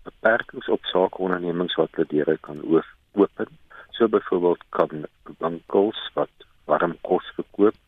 beperkings 0.08 0.66
op 0.74 0.82
sakeondernemings 0.90 1.78
wat 1.78 1.94
hulle 1.94 2.10
deure 2.10 2.36
kan 2.42 2.58
open. 2.66 3.54
So 3.94 4.10
byvoorbeeld 4.10 4.66
kan 4.74 5.06
winkels 5.38 6.02
wat 6.18 6.48
warm 6.66 6.98
kos 7.06 7.30
verkoop, 7.38 7.78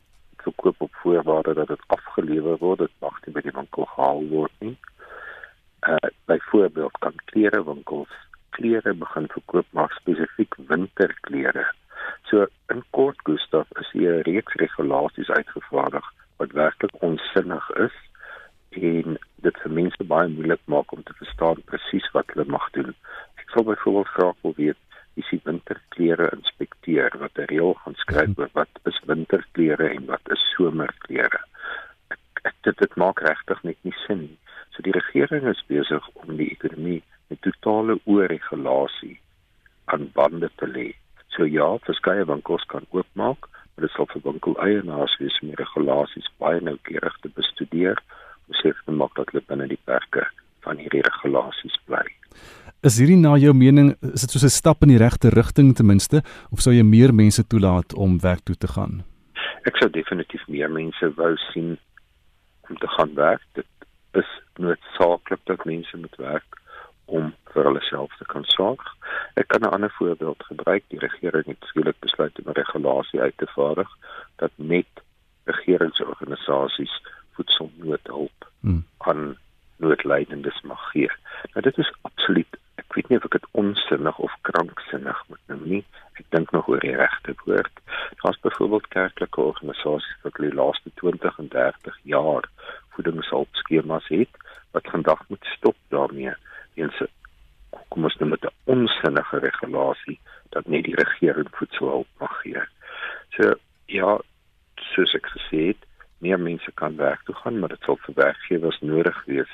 verkoop 0.46 0.86
op 0.86 0.94
voorwaarde 1.02 1.58
dat 1.58 1.74
dit 1.74 1.90
afgelewer 1.98 2.62
word, 2.62 2.86
dit 2.86 2.94
mag 3.02 3.18
nie 3.26 3.34
by 3.34 3.46
die 3.50 3.58
winkel 3.58 3.90
gehaal 3.96 4.22
word 4.30 4.54
nie 4.62 4.76
uh 5.88 6.10
byvoorbeeld 6.26 6.98
kan 6.98 7.14
klerewinkels 7.24 8.12
klere 8.50 8.94
begin 8.94 9.28
verkoop 9.28 9.66
maar 9.70 9.92
spesifiek 10.00 10.54
winterklere. 10.68 11.66
So 12.28 12.46
in 12.68 12.84
kort 12.90 13.18
Gustaf 13.24 13.68
is 13.80 13.90
hier 13.92 14.12
'n 14.18 14.26
reeks 14.30 14.54
regulasies 14.54 15.30
uitgevaardig 15.30 16.06
wat 16.36 16.52
werklik 16.52 16.94
onsinnig 17.08 17.70
is 17.70 17.96
en 18.70 19.18
dit 19.46 19.56
vir 19.62 19.72
mense 19.80 20.04
baie 20.14 20.28
moeilik 20.28 20.60
maak 20.64 20.92
om 20.92 21.02
te 21.02 21.14
verstaan 21.20 21.62
presies 21.70 22.08
wat 22.12 22.30
hulle 22.32 22.48
mag 22.56 22.70
doen. 22.76 22.94
Ek 23.42 23.48
sal 23.54 23.64
byvoorbeeld 23.68 24.14
graag 24.16 24.38
wil 24.42 24.54
weet 24.56 24.80
wie 25.14 25.24
se 25.28 25.40
winterklere 25.44 26.30
inspekteer 26.36 27.18
wat 27.18 27.38
'n 27.38 27.48
reël 27.52 27.74
gaan 27.74 27.98
skryf 28.04 28.38
oor 28.38 28.52
wat 28.52 28.72
is 28.90 29.00
winterklere 29.06 29.88
en 29.88 30.06
wat 30.06 30.30
is 30.36 30.44
somerklere. 30.56 31.40
Ek 32.48 32.54
dit 32.62 32.78
dit 32.78 32.96
maak 32.96 33.20
regtig 33.20 33.62
net 33.62 33.78
nie 33.82 33.96
sin 34.06 34.20
nie. 34.20 34.41
So 34.82 34.90
die 34.90 34.98
regering 34.98 35.46
is 35.46 35.62
besig 35.68 36.06
om 36.18 36.36
die 36.36 36.48
ekonomie 36.50 37.02
met 37.30 37.38
totale 37.46 38.00
oorregulasie 38.04 39.20
aan 39.94 40.08
bande 40.14 40.48
te 40.58 40.66
lê. 40.66 40.88
So 41.36 41.46
ja, 41.46 41.68
verskeie 41.86 42.24
winkels 42.26 42.64
kan 42.66 42.82
oopmaak, 42.90 43.46
maar 43.46 43.86
dit 43.86 43.94
sal 43.94 44.08
vir 44.10 44.24
winkeleienaars 44.24 45.14
wees 45.20 45.36
om 45.42 45.52
regulasies 45.60 46.26
baie 46.42 46.58
noukeurig 46.60 47.14
te 47.22 47.30
bestudeer 47.36 48.00
om 48.48 48.58
seker 48.58 48.82
te 48.84 48.96
maak 48.96 49.14
dat 49.14 49.30
hulle 49.30 49.44
binne 49.46 49.68
die 49.70 49.78
perke 49.86 50.26
van 50.66 50.82
hierdie 50.82 51.04
regulasies 51.06 51.78
bly. 51.86 52.02
Is 52.82 52.98
hierdie 52.98 53.20
na 53.22 53.36
jou 53.38 53.54
mening 53.54 53.94
is 54.10 54.26
dit 54.26 54.34
soos 54.34 54.48
'n 54.50 54.56
stap 54.58 54.82
in 54.82 54.90
die 54.90 54.98
regte 54.98 55.30
rigting 55.30 55.76
ten 55.76 55.86
minste 55.86 56.24
of 56.50 56.58
sou 56.58 56.74
jy 56.74 56.82
meer 56.82 57.14
mense 57.14 57.46
toelaat 57.46 57.94
om 57.94 58.18
werk 58.18 58.42
toe 58.42 58.56
te 58.56 58.66
gaan? 58.66 59.04
Ek 59.62 59.76
sou 59.76 59.88
definitief 59.88 60.42
meer 60.48 60.70
mense 60.70 61.14
wou 61.14 61.36
sien 61.52 61.78
om 62.68 62.76
te 62.76 62.88
gaan 62.88 63.14
werk. 63.14 63.42
Dit 63.54 63.66
is 64.12 64.30
noodsaaklik 64.56 65.40
dat 65.44 65.64
mense 65.64 65.96
moet 65.96 66.16
werk 66.16 66.60
om 67.04 67.32
vir 67.52 67.68
hulle 67.68 67.82
self 67.84 68.16
te 68.16 68.24
kan 68.24 68.44
sorg. 68.44 68.82
Ek 69.34 69.48
kan 69.48 69.60
'n 69.60 69.74
ander 69.76 69.92
voorbeeld 69.98 70.42
gebruik. 70.48 70.84
Die 70.88 70.98
regering 70.98 71.46
het 71.46 71.64
skielik 71.68 71.98
besluit 71.98 72.38
om 72.38 72.50
'n 72.50 72.60
regulasie 72.62 73.20
uit 73.20 73.36
te 73.36 73.46
vaardig 73.46 73.88
dat 74.36 74.52
net 74.56 74.92
regeringsorganisasies 75.44 77.02
voedselnoodhulp 77.32 78.48
hmm. 78.60 78.84
aan 78.98 79.36
noodlydendes 79.76 80.60
mag 80.60 80.90
gee. 80.90 81.10
Nou 81.52 81.62
dit 81.62 81.78
is 81.78 81.92
absoluut 82.02 82.60
ek 82.74 82.94
weet 82.94 83.08
nie 83.08 83.18
of 83.18 83.24
ek 83.24 83.36
dit 83.38 83.46
onsinnig 83.50 84.18
of 84.18 84.32
kranksinnig 84.48 85.20
moet 85.28 85.40
noem 85.46 85.62
nie. 85.68 85.84
Ek 86.20 86.26
dink 86.34 86.50
nog 86.52 86.68
oor 86.68 86.80
die 86.84 86.96
regte 86.96 87.34
woord. 87.44 87.80
As 88.28 88.40
byvoorbeeld 88.44 88.88
kerklike 88.88 89.40
organisasies 89.40 90.18
wat 90.22 90.36
die 90.36 90.52
laaste 90.54 90.92
20 91.00 91.38
en 91.38 91.48
30 91.48 91.98
jaar 92.14 92.48
voedingshulpskemas 92.96 94.08
het 94.08 94.40
wat 94.72 94.92
vandag 94.94 95.28
moet 95.28 95.44
stop 95.56 95.76
daarmee 95.88 96.34
weens 96.74 97.02
kom 97.88 98.04
ons 98.04 98.16
nou 98.20 98.30
met 98.30 98.44
'n 98.44 98.54
onsinnige 98.64 99.38
regulasie 99.38 100.20
dat 100.48 100.66
net 100.66 100.84
die 100.84 100.96
regering 101.04 101.48
voedselhulp 101.50 102.08
mag 102.18 102.40
gee. 102.40 102.62
So 103.36 103.54
ja, 103.86 104.20
soos 104.74 105.14
ek 105.14 105.26
gesê 105.26 105.60
het, 105.66 105.82
meer 106.18 106.40
mense 106.40 106.72
kan 106.72 106.96
werk 106.96 107.22
toe 107.24 107.34
gaan, 107.34 107.58
maar 107.58 107.68
dit 107.68 107.82
sal 107.82 107.98
vir 108.04 108.14
werkgewers 108.14 108.80
nodig 108.80 109.24
wees 109.24 109.52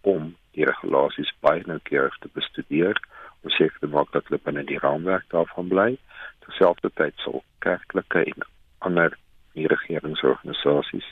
om 0.00 0.36
die 0.50 0.64
regulasies 0.64 1.32
baie 1.40 1.62
noukeurig 1.66 2.18
te 2.18 2.28
bestudeer 2.32 3.00
om 3.42 3.50
seker 3.50 3.78
te 3.78 3.86
maak 3.86 4.12
dat 4.12 4.28
hulle 4.28 4.40
binne 4.42 4.64
die 4.64 4.78
raamwerk 4.78 5.24
daarvan 5.28 5.68
bly. 5.68 5.98
Terselfdertyd 6.44 7.14
sal 7.16 7.42
kerklike 7.58 8.24
en 8.24 8.46
ander 8.78 9.16
nie-regeringsorganisasies 9.54 11.08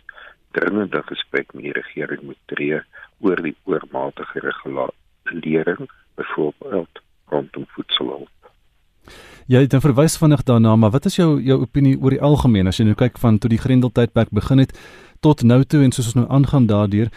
dringend 0.57 0.95
in 0.95 1.09
gesprek 1.11 1.53
met 1.53 1.67
die 1.69 1.75
regering 1.77 2.23
moet 2.23 2.41
tree 2.53 2.81
oor 3.21 3.43
die 3.43 3.57
oormatige 3.65 4.41
regulering, 5.25 5.91
byvoorbeeld 6.15 7.03
rondom 7.33 7.67
voedselhulp. 7.77 8.31
Ja, 9.47 9.61
dit 9.61 9.75
verwys 9.77 10.17
vinnig 10.17 10.43
daarna, 10.49 10.77
maar 10.77 10.91
wat 10.95 11.05
is 11.05 11.17
jou 11.17 11.41
jou 11.43 11.61
opinie 11.61 11.97
oor 12.01 12.15
die 12.15 12.23
algemeen 12.23 12.71
as 12.71 12.79
jy 12.81 12.87
nou 12.89 12.97
kyk 12.97 13.19
van 13.21 13.39
toe 13.39 13.51
die 13.53 13.61
Grendeltydperk 13.61 14.31
begin 14.33 14.63
het 14.63 14.73
tot 15.21 15.43
nou 15.45 15.63
toe 15.65 15.83
en 15.85 15.93
soos 15.93 16.13
ons 16.13 16.23
nou 16.23 16.29
aangaan 16.33 16.69
daardeur? 16.71 17.11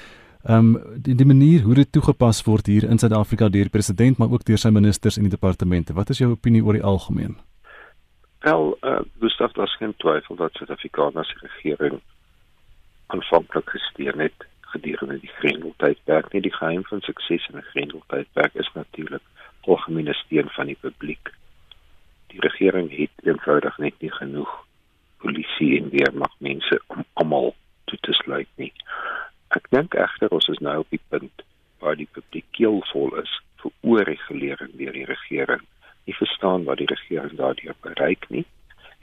Ehm 0.48 0.76
um, 0.76 1.00
die, 1.04 1.16
die 1.16 1.28
manier 1.28 1.64
hoe 1.64 1.76
dit 1.76 1.92
toegepas 1.92 2.44
word 2.48 2.68
hier 2.68 2.84
in 2.88 3.00
Suid-Afrika 3.00 3.50
deur 3.50 3.68
die 3.68 3.78
president 3.78 4.18
maar 4.18 4.32
ook 4.32 4.44
deur 4.48 4.60
sy 4.60 4.70
ministers 4.70 5.18
en 5.18 5.28
die 5.28 5.32
departemente. 5.32 5.94
Wat 5.94 6.10
is 6.10 6.20
jou 6.24 6.32
opinie 6.32 6.64
oor 6.64 6.76
die 6.80 6.84
algemeen? 6.84 7.38
Wel, 8.40 8.78
eh 8.82 8.92
uh, 8.92 9.00
Gustav, 9.20 9.52
daar's 9.52 9.76
geen 9.78 9.96
twyfel 9.98 10.36
dat 10.36 10.54
Suid-Afrikaanse 10.54 11.36
regering 11.42 12.02
aanvanklik 13.08 13.70
gesteun 13.70 14.20
het 14.20 14.47
gedurende 14.74 15.20
die 15.20 15.32
Grendeltydperk. 15.39 16.32
Nie 16.34 16.41
die 16.41 16.53
geheim 16.53 16.84
van 16.86 17.01
sukses 17.01 17.47
in 17.49 17.58
'n 17.58 17.70
Grendeltydperk 17.72 18.53
is 18.53 18.72
natuurlik 18.74 19.24
algemene 19.68 20.14
steun 20.14 20.49
van 20.49 20.66
die 20.66 20.80
publiek. 20.80 21.34
Die 22.28 22.39
regering 22.39 22.89
het 22.97 23.12
eenvoudig 23.24 23.78
net 23.78 23.93
nie 23.99 24.12
genoeg 24.12 24.53
polisie 25.18 25.78
en 25.82 25.89
weermag 25.89 26.34
mense 26.39 26.82
om 26.88 27.05
almal 27.14 27.55
toe 27.86 27.99
te 28.01 28.14
sluit 28.14 28.49
nie. 28.55 28.74
Ek 29.55 29.68
dink 29.76 29.95
egter 29.95 30.34
ons 30.36 30.47
is 30.53 30.62
nou 30.64 30.78
op 30.84 30.89
die 30.93 31.03
punt 31.10 31.43
waar 31.84 31.95
die 31.99 32.10
publiek 32.12 32.45
keelvol 32.58 33.16
is 33.22 33.34
vir 33.62 33.74
oorregulering 33.91 34.74
deur 34.80 34.95
die 34.95 35.08
regering. 35.10 35.64
Nie 36.05 36.16
verstaan 36.16 36.68
wat 36.68 36.82
die 36.82 36.89
regering 36.91 37.36
daardeur 37.39 37.76
bereik 37.82 38.30
nie 38.30 38.45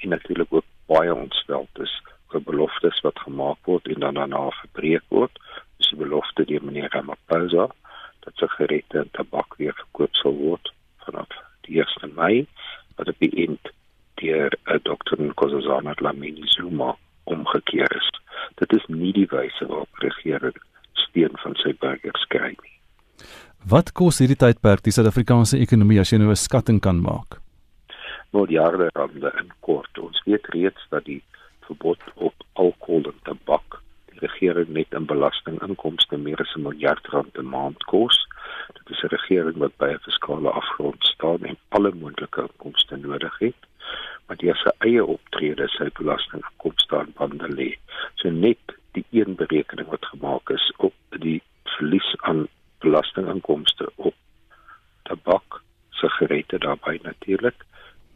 en 0.02 0.12
natuurlik 0.16 0.52
ook 0.52 0.68
baie 0.90 1.14
ontstel 1.14 1.68
is 1.84 1.94
oor 2.32 2.42
beloftes 2.44 3.00
wat 3.06 3.24
gemaak 3.24 3.70
word 3.70 3.88
en 3.94 4.00
dan 4.06 4.20
daarna 4.20 4.48
verbreek 4.60 5.04
word. 5.08 5.40
Dis 5.78 5.92
die 5.92 6.00
belofte 6.00 6.44
deur 6.48 6.64
meneer 6.64 6.92
Ramaphosa 6.92 7.68
dat 8.24 8.40
sigarette 8.40 8.98
en 8.98 9.10
tabak 9.12 9.56
weer 9.60 9.74
verkoop 9.80 10.20
sal 10.20 10.36
word 10.38 10.72
vanaf 11.06 11.40
die 11.68 11.80
1 11.80 12.14
Mei 12.16 12.46
wat 12.96 13.08
op 13.08 13.18
die 13.18 13.32
eind 13.44 13.72
deur 14.20 14.52
'n 14.52 14.72
eh, 14.72 14.80
dokter 14.82 15.20
Nkosazana 15.20 15.94
Dlamini 15.94 16.46
Zuma 16.56 16.96
omgekeer 17.24 17.96
is 17.96 18.08
dit 18.60 18.72
is 18.72 18.86
nie 18.86 19.12
die 19.12 19.26
wyse 19.26 19.66
waarop 19.66 20.02
regering 20.06 20.56
steun 20.92 21.36
van 21.42 21.54
sy 21.62 21.72
burgers 21.84 22.24
kry 22.34 22.52
nie. 22.62 22.76
Wat 23.64 23.94
kos 23.96 24.18
hierdie 24.20 24.36
tydperk 24.36 24.82
die 24.84 24.92
Suid-Afrikaanse 24.92 25.56
ekonomie 25.56 25.96
as 26.00 26.10
jy 26.12 26.18
nou 26.20 26.28
'n 26.30 26.36
skatting 26.36 26.80
kan 26.84 27.00
maak? 27.00 27.40
Miljarde 28.36 28.90
rande 28.92 29.30
in 29.40 29.48
kort. 29.60 29.98
Ons 29.98 30.20
weet 30.26 30.46
reeds 30.52 30.82
dat 30.90 31.04
die 31.04 31.22
verbod 31.66 32.00
op 32.14 32.34
alkohol 32.52 33.08
en 33.08 33.18
tabak 33.24 33.80
die 34.12 34.20
regering 34.20 34.68
net 34.68 34.92
in 34.92 35.06
belastinginkomste 35.06 36.16
meer 36.16 36.40
as 36.40 36.54
'n 36.56 36.62
miljard 36.62 37.06
rand 37.08 37.32
per 37.32 37.44
maand 37.44 37.84
kos. 37.84 38.26
Dit 38.74 38.90
is 38.90 39.02
'n 39.02 39.14
regering 39.16 39.56
wat 39.56 39.76
by 39.78 39.92
'n 39.92 40.04
fiskale 40.04 40.50
afgrond 40.50 41.00
staan 41.00 41.44
en 41.44 41.56
alle 41.68 41.92
moontlike 41.92 42.42
inkomste 42.42 42.96
nodig 42.96 43.38
het 43.38 43.60
maar 44.26 44.36
die 44.36 44.54
se 44.54 44.72
eie 44.78 45.04
optrede 45.04 45.68
sy 45.68 45.88
belastinginkomste 45.98 46.96
aan 46.98 47.12
bande 47.18 47.48
lê. 47.48 47.70
So 48.14 48.30
net 48.30 48.76
die 48.92 49.04
een 49.10 49.34
berekening 49.34 49.88
wat 49.88 50.04
gemaak 50.04 50.50
is 50.50 50.72
op 50.76 50.94
die 51.10 51.42
verlies 51.76 52.14
aan 52.20 52.46
belastinginkomste 52.84 53.90
op 53.96 54.14
tabak, 55.08 55.60
sigarette 56.00 56.58
daarbey 56.58 56.98
natuurlik 57.02 57.66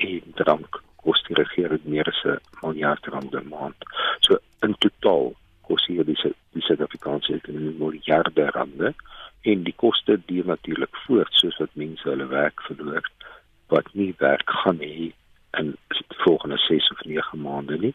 en 0.05 0.37
drank 0.41 0.81
kos 1.03 1.21
die 1.29 1.37
regering 1.39 1.85
meer 1.85 2.09
as 2.13 2.23
'n 2.25 2.41
miljard 2.63 3.07
rand 3.07 3.31
per 3.31 3.45
maand. 3.45 3.81
So 4.21 4.39
in 4.63 4.75
totaal 4.85 5.35
hier 5.99 6.09
die 6.15 6.35
die 6.57 6.65
Suid-Afrikaanse 6.67 7.35
ekonomie 7.35 7.75
miljarde 7.79 8.49
rande 8.55 8.95
en 9.43 9.63
die 9.67 9.75
koste 9.77 10.19
die 10.31 10.43
natuurlik 10.47 10.95
voort 11.07 11.33
soos 11.41 11.59
wat 11.63 11.75
mense 11.75 12.07
hulle 12.09 12.29
werk 12.31 12.63
verloor 12.67 13.07
wat 13.73 13.89
nie 13.93 14.15
werk 14.23 14.51
gaan 14.63 14.81
hê 14.83 15.11
in 15.59 15.75
die 15.95 16.21
volgende 16.25 16.59
6 16.67 16.91
of 16.95 17.05
9 17.05 17.41
maande 17.43 17.79
nie. 17.79 17.95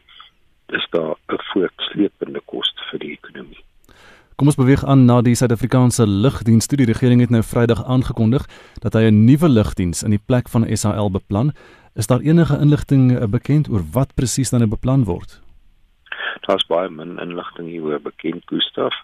Dis 0.72 0.86
daar 0.90 1.16
'n 1.28 1.40
voortsleepende 1.52 2.40
koste 2.46 2.82
vir 2.90 2.98
die 2.98 3.12
ekonomie. 3.12 3.62
Kom 4.36 4.46
ons 4.46 4.56
beweeg 4.56 4.84
aan 4.84 5.04
na 5.04 5.22
die 5.22 5.34
Suid-Afrikaanse 5.34 6.06
lugdiens. 6.06 6.66
Die 6.66 6.86
regering 6.86 7.20
het 7.20 7.30
nou 7.30 7.42
Vrydag 7.42 7.84
aangekondig 7.84 8.46
dat 8.80 8.92
hy 8.92 9.02
'n 9.10 9.24
nuwe 9.24 9.48
lugdiens 9.48 10.02
in 10.02 10.10
die 10.10 10.24
plek 10.26 10.48
van 10.48 10.76
SAL 10.76 11.10
beplan. 11.10 11.52
Is 11.94 12.06
daar 12.06 12.20
enige 12.20 12.58
inligting 12.58 13.28
bekend 13.30 13.68
oor 13.68 13.82
wat 13.92 14.14
presies 14.14 14.50
dan 14.50 14.60
nou 14.60 14.70
beplan 14.70 15.04
word? 15.04 15.43
Daar's 16.40 16.66
baie 16.66 16.90
min 16.90 17.18
inligting 17.18 17.68
hieroor 17.68 18.00
bekend, 18.00 18.42
Gustaf. 18.46 18.94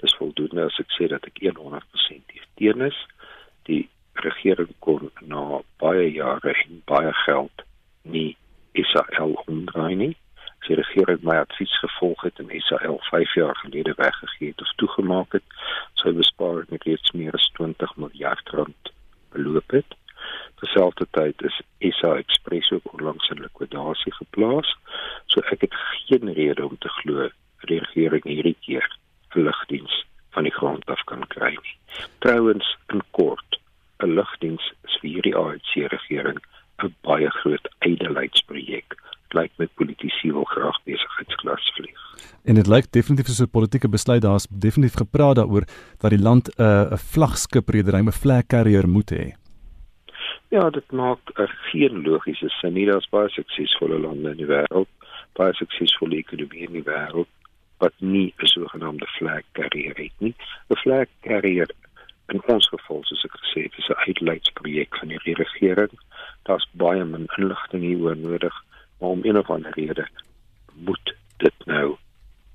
Dis 0.00 0.16
voldoende 0.16 0.64
as 0.64 0.78
ek 0.82 0.90
sê 0.96 1.08
dat 1.08 1.26
ek 1.28 1.40
100% 1.42 2.38
teen 2.58 2.80
is. 2.80 2.98
Die 3.68 3.88
regering 4.24 4.72
kon 4.78 5.10
na 5.20 5.60
baie 5.82 6.08
jare 6.12 6.54
en 6.64 6.82
baie 6.90 7.12
geld 7.24 7.64
nie 8.02 8.36
Israel 8.72 9.36
omdraai 9.46 9.94
nie. 9.94 10.14
Sy 10.66 10.74
regering 10.80 11.22
my 11.22 11.38
advies 11.44 11.74
gevolg 11.82 12.24
het 12.26 12.40
en 12.42 12.50
Israel 12.50 12.98
5 13.10 13.34
jaar 13.38 13.56
gelede 13.62 13.94
weggegee 13.96 14.50
het 14.50 14.64
of 14.64 14.72
toegemaak 14.82 15.38
het, 15.38 15.46
sou 16.00 16.12
besparing 16.16 16.70
net 16.74 16.86
reeds 16.88 17.14
meer 17.14 17.36
as 17.38 17.46
20 17.60 17.94
miljard 17.96 18.54
rand 18.58 18.92
beloop 19.36 19.76
het. 19.76 19.98
Terselfdertyd 20.60 21.42
is 21.42 21.60
SA 21.98 22.16
Express 22.16 22.70
ook 22.70 22.92
onlangs 22.92 23.28
in 23.28 23.40
likwidasie 23.40 24.12
geplaas, 24.12 24.76
so 25.26 25.40
ek 25.52 25.60
het 25.60 25.74
geen 26.06 26.32
rede 26.32 26.66
om 26.66 26.78
te 26.78 26.88
glo 26.88 27.28
die 27.68 27.78
regering 27.78 28.24
hierdie 28.24 28.56
keer 28.64 28.86
vlugdiens 29.34 30.04
van 30.36 30.48
die 30.48 30.54
grond 30.54 30.86
af 30.86 31.02
kan 31.10 31.24
kry 31.34 31.54
nie. 31.56 31.76
Trouwens 32.24 32.76
in 32.92 33.02
kort, 33.10 33.60
'n 34.02 34.14
lugdiens 34.14 34.72
is 34.86 34.98
vir 35.00 35.10
hierdie 35.10 35.36
ANC 35.36 35.70
regering 35.94 36.40
'n 36.82 36.94
baie 37.02 37.30
groot 37.30 37.68
eidelheidsprojek. 37.78 38.88
Dit 39.28 39.34
lyk 39.34 39.52
met 39.56 39.74
politici 39.74 40.32
wil 40.32 40.44
graag 40.44 40.78
besigheidsklas 40.84 41.72
vlieg. 41.74 42.00
En 42.44 42.54
dit 42.54 42.66
lyk 42.66 42.92
definitief 42.92 43.26
soos 43.26 43.46
'n 43.46 43.50
politieke 43.50 43.88
besluit. 43.88 44.22
Daar's 44.22 44.46
definitief 44.50 44.96
gepraat 44.96 45.36
daaroor 45.36 45.64
dat 45.98 46.10
die 46.10 46.22
land 46.28 46.48
'n 46.48 46.62
uh, 46.62 46.92
'n 46.92 46.96
vlagskip 46.96 47.68
redery, 47.68 48.00
'n 48.00 48.12
flag 48.12 48.46
carrier 48.46 48.88
moet 48.88 49.10
hê. 49.10 49.37
Ja, 50.48 50.70
dit 50.70 50.92
maak 50.92 51.18
er 51.34 51.50
geen 51.70 52.02
logiese 52.02 52.48
sin 52.48 52.72
nie. 52.72 52.86
Daar's 52.86 53.08
baie 53.08 53.28
suksesvolle 53.28 53.98
lande 53.98 54.30
in 54.30 54.40
die 54.40 54.48
wêreld, 54.48 54.88
baie 55.36 55.52
suksesvolle 55.54 56.16
ekonomieë 56.22 56.70
in 56.70 56.78
die 56.80 56.86
wêreld 56.86 57.28
wat 57.78 57.94
nie 57.98 58.34
'n 58.38 58.46
sogenaamde 58.46 59.06
flag 59.06 59.44
carrier 59.52 59.96
het 59.96 60.16
nie. 60.18 60.34
'n 60.70 60.76
Flag 60.76 61.06
carrier 61.22 61.68
in 62.28 62.42
ons 62.52 62.68
geval 62.68 63.04
soos 63.04 63.24
ek 63.24 63.36
gesê 63.40 63.62
het, 63.66 63.78
is 63.78 63.88
'n 63.88 64.02
uitleidsprojek 64.08 64.96
van 65.00 65.08
die 65.08 65.34
regering 65.42 65.94
daar's 66.48 66.68
baie 66.72 67.04
min 67.04 67.28
inligting 67.36 67.82
hieroor 67.82 68.16
nodig 68.16 68.54
maar 68.98 69.10
om 69.16 69.24
een 69.24 69.38
of 69.38 69.50
ander 69.50 69.72
rede 69.76 70.06
moet 70.74 71.14
dit 71.36 71.66
nou 71.66 71.96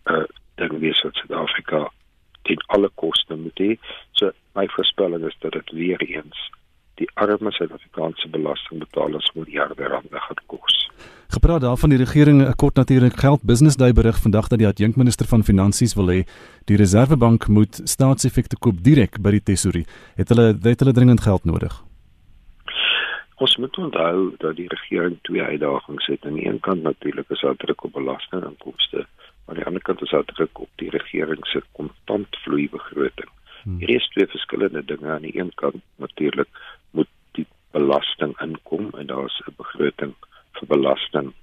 uh 0.05 0.15
eh, 0.17 0.29
dan 0.55 0.79
wees 0.79 1.01
wat 1.01 1.15
Suid-Afrika 1.15 1.91
teen 2.41 2.61
alle 2.75 2.89
koste 2.95 3.35
moet 3.35 3.59
hê 3.59 3.71
so 4.11 4.31
my 4.53 4.67
voorspelling 4.75 5.25
is 5.25 5.37
dat 5.39 5.51
dit 5.51 5.71
weer 5.71 6.01
eens 6.01 6.49
die 7.01 7.09
arme 7.13 7.51
Suid-Afrikaanse 7.51 8.29
belastingbetalers 8.29 9.31
miljarde 9.33 9.87
rande 9.87 10.19
gaan 10.27 10.41
kos. 10.45 10.89
Gepraat 11.33 11.61
daarvan 11.61 11.89
die 11.89 11.97
regering 11.97 12.41
'n 12.41 12.55
kort 12.55 12.75
natuurlik 12.75 13.15
geld 13.15 13.41
business 13.43 13.75
day 13.75 13.93
berig 13.93 14.17
vandag 14.21 14.47
dat 14.47 14.59
die 14.59 14.67
adjunkminister 14.67 15.25
van 15.25 15.43
finansies 15.43 15.95
wil 15.95 16.09
hê 16.09 16.21
die 16.65 16.77
reservebank 16.77 17.47
moet 17.47 17.81
staatseffekte 17.83 18.57
koop 18.59 18.83
direk 18.83 19.21
by 19.21 19.31
die 19.31 19.43
tesorie. 19.43 19.85
Het 20.15 20.29
hulle 20.29 20.57
het 20.61 20.79
hulle 20.79 20.93
dringend 20.93 21.21
geld 21.21 21.43
nodig? 21.43 21.83
Ons 23.35 23.57
moet 23.57 23.77
onthou 23.77 24.33
dat 24.37 24.55
die 24.55 24.67
regering 24.67 25.17
twee 25.21 25.41
uitdagings 25.41 26.05
het. 26.05 26.25
Aan 26.25 26.33
die 26.33 26.47
een 26.47 26.59
kant 26.59 26.83
natuurlik 26.83 27.29
is 27.29 27.41
daar 27.41 27.55
druk 27.55 27.83
op 27.83 27.91
belastinginkomste, 27.93 28.97
maar 28.97 29.55
aan 29.55 29.55
die 29.55 29.65
ander 29.65 29.81
kant 29.81 30.01
is 30.01 30.09
daar 30.09 30.25
druk 30.25 30.59
op 30.59 30.69
die 30.75 30.89
regering 30.89 31.47
se 31.47 31.63
kontantvloei 31.71 32.69
begroting. 32.69 33.29
Hmm. 33.63 33.77
Hier 33.79 33.89
is 33.89 34.07
twee 34.07 34.27
verskillende 34.27 34.85
dinge. 34.85 35.11
Aan 35.11 35.21
die 35.21 35.39
een 35.39 35.51
kant 35.55 35.81
natuurlik 35.95 36.47
belasting 37.74 38.34
inkom 38.45 38.89
en 38.99 39.07
daar's 39.07 39.41
'n 39.47 39.55
begroting 39.57 40.13
vir 40.57 40.67
belasting 40.76 41.34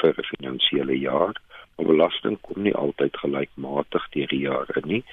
vir 0.00 0.14
'n 0.18 0.30
finansiële 0.34 0.98
jaar. 0.98 1.34
Maar 1.76 1.86
belasting 1.86 2.40
kom 2.40 2.62
nie 2.62 2.74
altyd 2.74 3.16
gelykmatig 3.16 4.08
deur 4.10 4.26
die 4.26 4.44
jare 4.50 4.80
nie. 4.84 5.04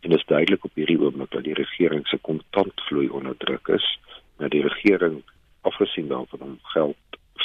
En 0.00 0.10
dit 0.10 0.18
is 0.18 0.26
duidelik 0.26 0.64
op 0.64 0.74
hierdie 0.74 1.00
oomblik 1.00 1.30
dat 1.30 1.44
die 1.44 1.54
regering 1.54 2.06
se 2.06 2.18
kontantvloei 2.18 3.08
onder 3.08 3.36
druk 3.36 3.68
is. 3.68 3.98
Nou 4.38 4.48
die 4.50 4.62
regering 4.68 5.22
afgesien 5.60 6.08
daarvan 6.08 6.40
om 6.40 6.58
geld 6.62 6.96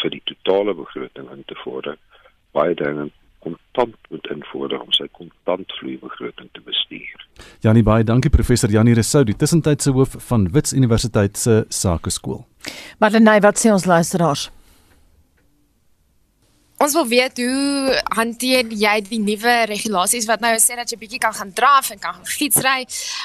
vir 0.02 0.10
die 0.10 0.22
totale 0.24 0.74
begroting 0.74 1.32
in 1.32 1.44
te 1.46 1.56
vorder, 1.56 1.98
baie 2.52 2.74
dringend 2.76 3.14
kontant 3.48 3.96
moet 4.10 4.28
invorder 4.34 4.82
om 4.82 4.92
sy 4.96 5.08
kontantvloei 5.18 5.98
begroting 6.04 6.50
te 6.54 6.64
bestuur. 6.66 7.24
Janie 7.66 7.86
baie 7.86 8.04
dankie 8.04 8.34
professor 8.34 8.72
Janie 8.74 8.96
Resou, 8.98 9.24
die 9.28 9.38
tussentydse 9.38 9.94
hoof 9.96 10.18
van 10.30 10.50
Wits 10.54 10.76
Universiteit 10.76 11.38
se 11.38 11.64
Sakeskool. 11.70 12.44
Madeleine, 13.00 13.46
wat 13.46 13.62
sê 13.62 13.72
ons 13.72 13.88
luisteraars? 13.88 14.50
Ons 16.78 16.94
wil 16.94 17.08
weet 17.10 17.40
hoe 17.42 17.94
hanteer 18.14 18.68
jy 18.70 18.92
die 19.02 19.18
nuwe 19.18 19.54
regulasies 19.66 20.28
wat 20.30 20.44
nou 20.46 20.52
sê 20.62 20.76
dat 20.78 20.92
jy 20.94 20.98
bietjie 21.02 21.20
kan 21.24 21.34
gaan 21.34 21.50
draf 21.58 21.88
en 21.90 21.98
kan 21.98 22.14
gaan 22.14 22.28
fietsry. 22.30 22.84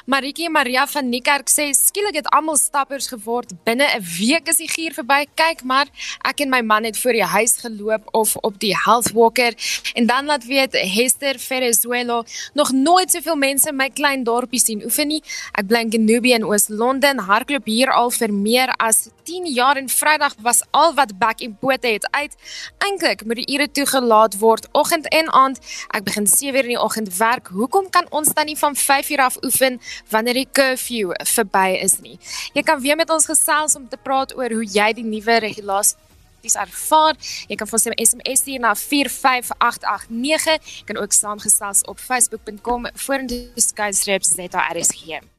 Maritjie 0.08 0.48
Maria 0.48 0.86
van 0.88 1.10
Niekerk 1.12 1.52
sê 1.52 1.66
skielik 1.76 2.16
het 2.16 2.30
almal 2.32 2.56
stappers 2.56 3.10
geword 3.12 3.52
binne 3.66 3.84
'n 3.84 4.00
week 4.00 4.48
is 4.48 4.56
die 4.56 4.70
gier 4.72 4.94
verby. 4.96 5.26
Kyk 5.36 5.64
maar, 5.64 5.86
ek 6.24 6.40
en 6.40 6.48
my 6.48 6.62
man 6.62 6.84
het 6.84 6.96
voor 6.96 7.12
die 7.12 7.28
huis 7.28 7.56
geloop 7.60 8.08
of 8.12 8.36
op 8.36 8.58
die 8.58 8.74
health 8.84 9.12
walker 9.12 9.52
en 9.94 10.06
dan 10.06 10.24
laat 10.24 10.44
weet 10.46 10.72
Hester 10.72 11.38
Venezuela 11.38 12.24
nog 12.54 12.72
nooit 12.72 13.10
soveel 13.10 13.36
mense 13.36 13.68
in 13.68 13.76
my 13.76 13.90
klein 13.90 14.24
dorpie 14.24 14.60
sien 14.60 14.82
oefen 14.84 15.08
nie. 15.08 15.22
Ek 15.52 15.66
bly 15.66 15.80
in 15.80 15.92
Genubi 15.92 16.32
in 16.32 16.44
Oos-London, 16.44 17.18
hardloop 17.18 17.66
hier 17.66 17.92
al 17.92 18.10
vir 18.10 18.32
meer 18.32 18.72
as 18.78 19.08
10 19.24 19.46
jaar 19.52 19.76
en 19.76 19.88
Vrydag 19.88 20.34
was 20.40 20.62
al 20.70 20.94
wat 20.94 21.18
back 21.18 21.40
en 21.40 21.56
pote 21.60 21.86
het 21.86 22.08
uit. 22.10 22.32
Eintlik 22.78 23.24
moet 23.24 23.41
ure 23.50 23.70
toegelaat 23.70 24.38
word 24.38 24.68
oggend 24.72 25.08
en 25.08 25.32
aand. 25.32 25.58
Ek 25.90 26.04
begin 26.04 26.26
7:00 26.26 26.62
in 26.62 26.74
die 26.74 26.80
oggend 26.80 27.16
werk. 27.16 27.48
Hoekom 27.48 27.90
kan 27.90 28.06
ons 28.10 28.32
dan 28.34 28.46
nie 28.46 28.58
van 28.58 28.76
5:00 28.76 29.20
af 29.20 29.36
oefen 29.44 29.80
wanneer 30.10 30.34
die 30.34 30.48
curfew 30.52 31.10
verby 31.24 31.78
is 31.82 32.00
nie? 32.00 32.18
Jy 32.52 32.62
kan 32.62 32.80
weer 32.80 32.96
met 32.96 33.10
ons 33.10 33.26
gesels 33.26 33.76
om 33.76 33.88
te 33.88 33.96
praat 33.96 34.36
oor 34.36 34.50
hoe 34.50 34.64
jy 34.64 34.92
die 34.92 35.04
nuwe 35.04 35.38
regulasies 35.38 35.96
dis 36.42 36.58
ervaar. 36.58 37.16
Jy 37.48 37.56
kan 37.56 37.66
vir 37.70 37.78
ons 37.78 37.86
'n 37.86 37.98
SMS 38.06 38.40
stuur 38.40 38.60
na 38.60 38.74
45889. 38.74 40.58
Jy 40.78 40.84
kan 40.84 40.96
ook 40.96 41.12
saamgesels 41.12 41.84
op 41.84 41.98
facebook.com 41.98 42.86
vorentoe 42.94 43.50
skynstreps 43.54 44.34
ZARSG. 44.34 45.31